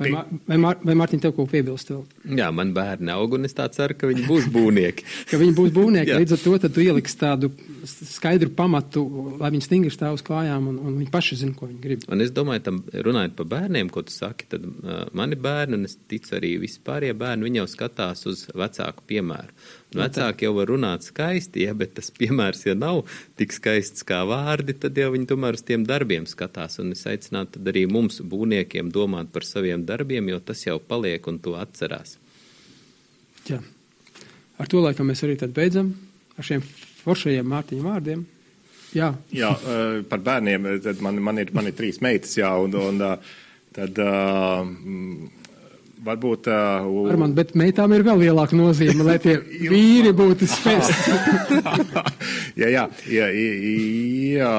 Vai, 0.03 0.11
Mar 0.12 0.28
vai, 0.48 0.59
Mar 0.61 0.80
vai 0.82 0.96
Mārtiņ, 0.98 1.22
tev 1.22 1.34
ko 1.36 1.46
piebilst? 1.50 1.92
Vēl? 1.92 2.03
Jā, 2.38 2.48
man 2.55 2.72
bērni 2.76 3.12
aug, 3.14 3.36
un 3.38 3.48
es 3.48 3.57
tā 3.57 3.68
ceru, 3.72 3.96
ka 3.98 4.11
viņi 4.11 4.26
būs 4.28 4.48
būvnieki. 4.53 5.07
ka 5.30 5.40
viņi 5.40 5.55
būs 5.59 5.72
būvnieki, 5.76 6.16
līdz 6.22 6.36
ar 6.36 6.42
to 6.42 6.55
tad 6.64 6.74
tu 6.76 6.84
ieliksi 6.84 7.18
tādu 7.20 7.53
skaidru 7.86 8.53
pamatu, 8.57 9.05
lai 9.40 9.53
viņi 9.55 9.66
stingri 9.66 9.92
stāv 9.94 10.18
uz 10.18 10.24
kājām, 10.26 10.68
un, 10.72 10.80
un 10.82 10.98
viņi 11.00 11.12
paši 11.12 11.40
zina, 11.42 11.57
ko 11.59 11.70
viņi 11.70 11.82
grib. 11.82 12.07
Un 12.12 12.24
es 12.24 12.34
domāju, 12.34 12.64
tam 12.68 12.82
runājot 13.09 13.36
par 13.38 13.50
bērniem, 13.57 13.92
ko 13.92 14.05
tu 14.07 14.14
saki, 14.14 14.48
tad 14.53 14.66
uh, 14.66 15.05
mani 15.18 15.38
bērni, 15.38 15.80
un 15.80 15.90
es 15.90 15.98
ticu 16.11 16.36
arī 16.38 16.57
vispārējie 16.62 17.16
bērni, 17.18 17.48
viņi 17.48 17.62
jau 17.62 17.68
skatās 17.76 18.26
uz 18.30 18.46
vecāku 18.55 19.07
piemēru. 19.11 19.57
Vecāki 19.99 20.47
jau 20.47 20.55
var 20.57 20.70
runāt 20.72 21.05
skaisti, 21.07 21.66
ja, 21.66 21.74
bet 21.76 21.95
tas 21.99 22.11
piemērs, 22.14 22.64
ja 22.66 22.74
nav 22.78 23.03
tik 23.40 23.55
skaists 23.55 24.07
kā 24.09 24.22
vārdi, 24.28 24.74
tad 24.80 24.97
jau 24.99 25.11
viņi 25.14 25.28
tomēr 25.30 25.59
uz 25.59 25.64
tiem 25.68 25.84
darbiem 25.88 26.26
skatās. 26.28 26.78
Un 26.82 26.95
es 26.97 27.05
aicinātu 27.09 27.62
arī 27.72 27.84
mums, 27.90 28.20
būvniekiem, 28.24 28.93
domāt 28.95 29.32
par 29.34 29.47
saviem 29.49 29.84
darbiem, 29.88 30.30
jo 30.32 30.40
tas 30.40 30.64
jau 30.66 30.78
paliek 30.80 31.26
un 31.28 31.40
to 31.43 31.57
atcerās. 31.61 32.16
Jā. 33.49 33.59
Ar 34.62 34.70
to 34.70 34.80
laikam 34.84 35.11
mēs 35.11 35.24
arī 35.26 35.36
tad 35.40 35.53
beidzam 35.57 35.93
ar 36.38 36.47
šiem 36.47 36.62
foršajiem 37.03 37.49
Mārtiņa 37.53 37.84
vārdiem. 37.84 38.24
Jā, 38.93 39.09
jā 39.32 39.51
par 40.09 40.20
bērniem 40.20 40.66
man, 41.01 41.20
man, 41.24 41.38
ir, 41.40 41.53
man 41.57 41.70
ir 41.70 41.76
trīs 41.76 42.03
meitas, 42.05 42.36
jā, 42.36 42.53
un, 42.61 42.76
un 42.76 43.07
tad. 43.72 44.03
Uh, 44.03 45.38
Varbūt. 46.03 46.48
Uh, 46.50 47.11
Armand, 47.12 47.36
bet 47.38 47.53
meitām 47.59 47.92
ir 47.94 48.03
vēl 48.03 48.24
lielāka 48.24 48.57
nozīme, 48.59 49.05
lai 49.07 49.20
tie 49.22 49.36
vīri 49.72 50.11
būtu 50.18 50.48
spēcīgi. 50.50 51.61
jā, 52.61 52.70
jā, 52.74 52.86
jā, 53.07 53.28
jā, 54.34 54.55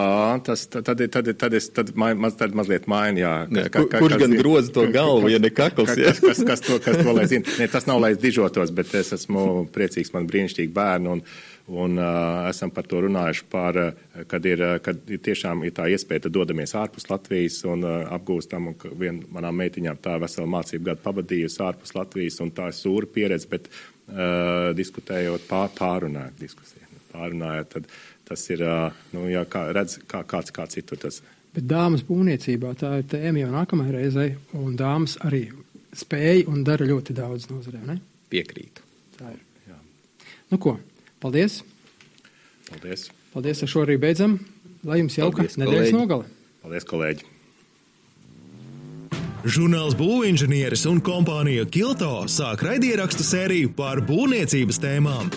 tas 0.47 0.63
tad, 0.71 0.87
tad, 0.87 1.31
tad, 1.35 1.57
es 1.59 1.67
tad 1.75 1.91
maz, 1.99 2.37
tad 2.39 2.55
mazliet 2.55 2.87
mainu, 2.91 3.25
jā. 3.25 3.33
jā 3.51 3.65
ka, 3.67 3.83
ka, 3.91 3.99
kurš 4.05 4.21
gan 4.23 4.37
groza 4.39 4.71
to 4.77 4.87
galvu, 4.93 5.33
ja 5.33 5.41
ne 5.43 5.51
kakls, 5.51 5.91
jā. 5.99 6.13
Kas, 6.15 6.23
kas, 6.23 6.43
kas 6.47 6.63
to, 6.63 6.79
kas 6.83 7.01
to 7.03 7.17
lai 7.17 7.27
zina? 7.31 7.57
Ne, 7.59 7.67
tas 7.71 7.89
nav, 7.91 7.99
lai 8.03 8.13
es 8.15 8.23
dižotos, 8.23 8.71
bet 8.75 8.95
es 9.01 9.11
esmu 9.19 9.65
priecīgs, 9.75 10.13
man 10.15 10.29
brīnišķīgi 10.31 10.71
bērni. 10.71 11.17
Un, 11.17 11.25
Un 11.71 11.95
uh, 11.95 12.49
esam 12.49 12.73
par 12.75 12.83
to 12.91 12.99
runājuši, 13.05 13.45
par, 13.47 13.77
uh, 13.79 14.23
kad, 14.27 14.43
ir, 14.45 14.59
uh, 14.59 14.73
kad 14.83 14.97
ir 15.07 15.21
tiešām 15.23 15.61
ir 15.63 15.71
tā 15.77 15.85
iespēja, 15.93 16.25
tad 16.25 16.35
dodamies 16.35 16.75
ārpus 16.75 17.07
Latvijas 17.07 17.61
un 17.71 17.85
uh, 17.87 18.01
apgūstam. 18.11 18.67
Un 18.73 18.99
viena 18.99 19.23
manām 19.31 19.61
meitiņām 19.61 20.01
tā 20.03 20.17
vesela 20.19 20.49
mācību 20.57 20.89
gadu 20.89 21.03
pavadījusi 21.05 21.63
ārpus 21.63 21.95
Latvijas, 21.95 22.41
un 22.43 22.51
tā 22.51 22.67
ir 22.67 22.75
sūra 22.75 23.07
pieredze, 23.15 23.47
bet 23.47 23.71
uh, 23.71 24.73
diskutējot 24.75 25.47
pār, 25.47 25.71
pārunājot 25.79 26.43
diskusiju. 26.43 26.91
Pārunājot, 27.13 27.71
tad 27.77 27.89
tas 28.27 28.45
ir, 28.51 28.67
uh, 28.67 29.01
nu, 29.15 29.29
jā, 29.31 29.47
kā 29.47 29.69
redz, 29.71 30.01
kā, 30.09 30.25
kāds, 30.27 30.51
kāds 30.51 30.81
ir 30.81 30.89
tur 30.89 30.99
tas. 30.99 31.23
Bet 31.55 31.67
dāmas 31.69 32.03
būvniecībā 32.03 32.75
tā 32.75 32.97
ir 32.99 33.07
tēma 33.07 33.39
jau 33.39 33.51
nākamajai 33.55 33.99
reizei, 34.01 34.31
un 34.59 34.75
dāmas 34.75 35.15
arī 35.23 35.45
spēja 35.95 36.49
un 36.51 36.63
dara 36.67 36.87
ļoti 36.89 37.15
daudz 37.15 37.47
nozarē, 37.53 37.85
ne? 37.87 38.01
Piekrītu. 38.33 38.83
Tā 39.15 39.31
ir. 39.31 39.43
Jā. 39.69 39.77
Nu 40.51 40.59
ko? 40.59 40.81
Paldies! 41.23 41.61
Paldies! 42.67 43.05
Paldies, 43.31 43.61
ar 43.63 43.69
šo 43.71 43.85
arī 43.85 43.95
beidzam. 44.01 44.35
Lai 44.83 44.99
jums 44.99 45.15
jauka 45.15 45.45
nedēļas 45.47 45.93
nogale! 45.95 46.27
Paldies, 46.59 46.83
kolēģi! 46.89 47.29
Žurnāls 49.43 49.95
būvinženieris 49.99 50.83
un 50.91 50.99
kompānija 51.03 51.63
Kilto 51.71 52.25
sāk 52.31 52.63
raidierakstu 52.67 53.23
sēriju 53.27 53.71
par 53.79 54.03
būvniecības 54.07 54.83
tēmām. 54.83 55.31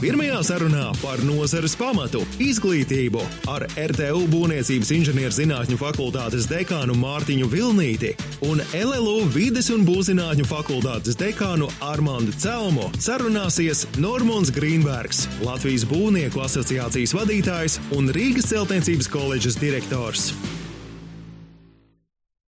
Pirmajā 0.00 0.38
sarunā 0.40 0.86
par 1.02 1.20
nozares 1.28 1.74
pamatu- 1.76 2.22
izglītību 2.50 3.20
ar 3.52 3.66
RTU 3.76 4.22
Būvniecības 4.32 4.92
inženierzinātņu 4.96 5.76
fakultātes 5.76 6.46
dekānu 6.48 6.96
Mārtiņu 6.96 7.48
Vilnīti 7.52 8.14
un 8.48 8.62
LLU 8.72 9.26
vides 9.34 9.68
un 9.68 9.84
būvzinātņu 9.84 10.46
fakultātes 10.48 11.20
dekānu 11.20 11.68
Armandu 11.84 12.32
Celmu 12.32 12.88
sarunāsies 12.96 13.84
Normons 13.98 14.48
Grīnbergs, 14.48 15.26
Latvijas 15.44 15.84
Būvnieku 15.84 16.40
asociācijas 16.48 17.12
vadītājs 17.12 17.76
un 17.92 18.08
Rīgas 18.08 18.48
celtniecības 18.54 19.12
koledžas 19.12 19.60
direktors. 19.60 20.32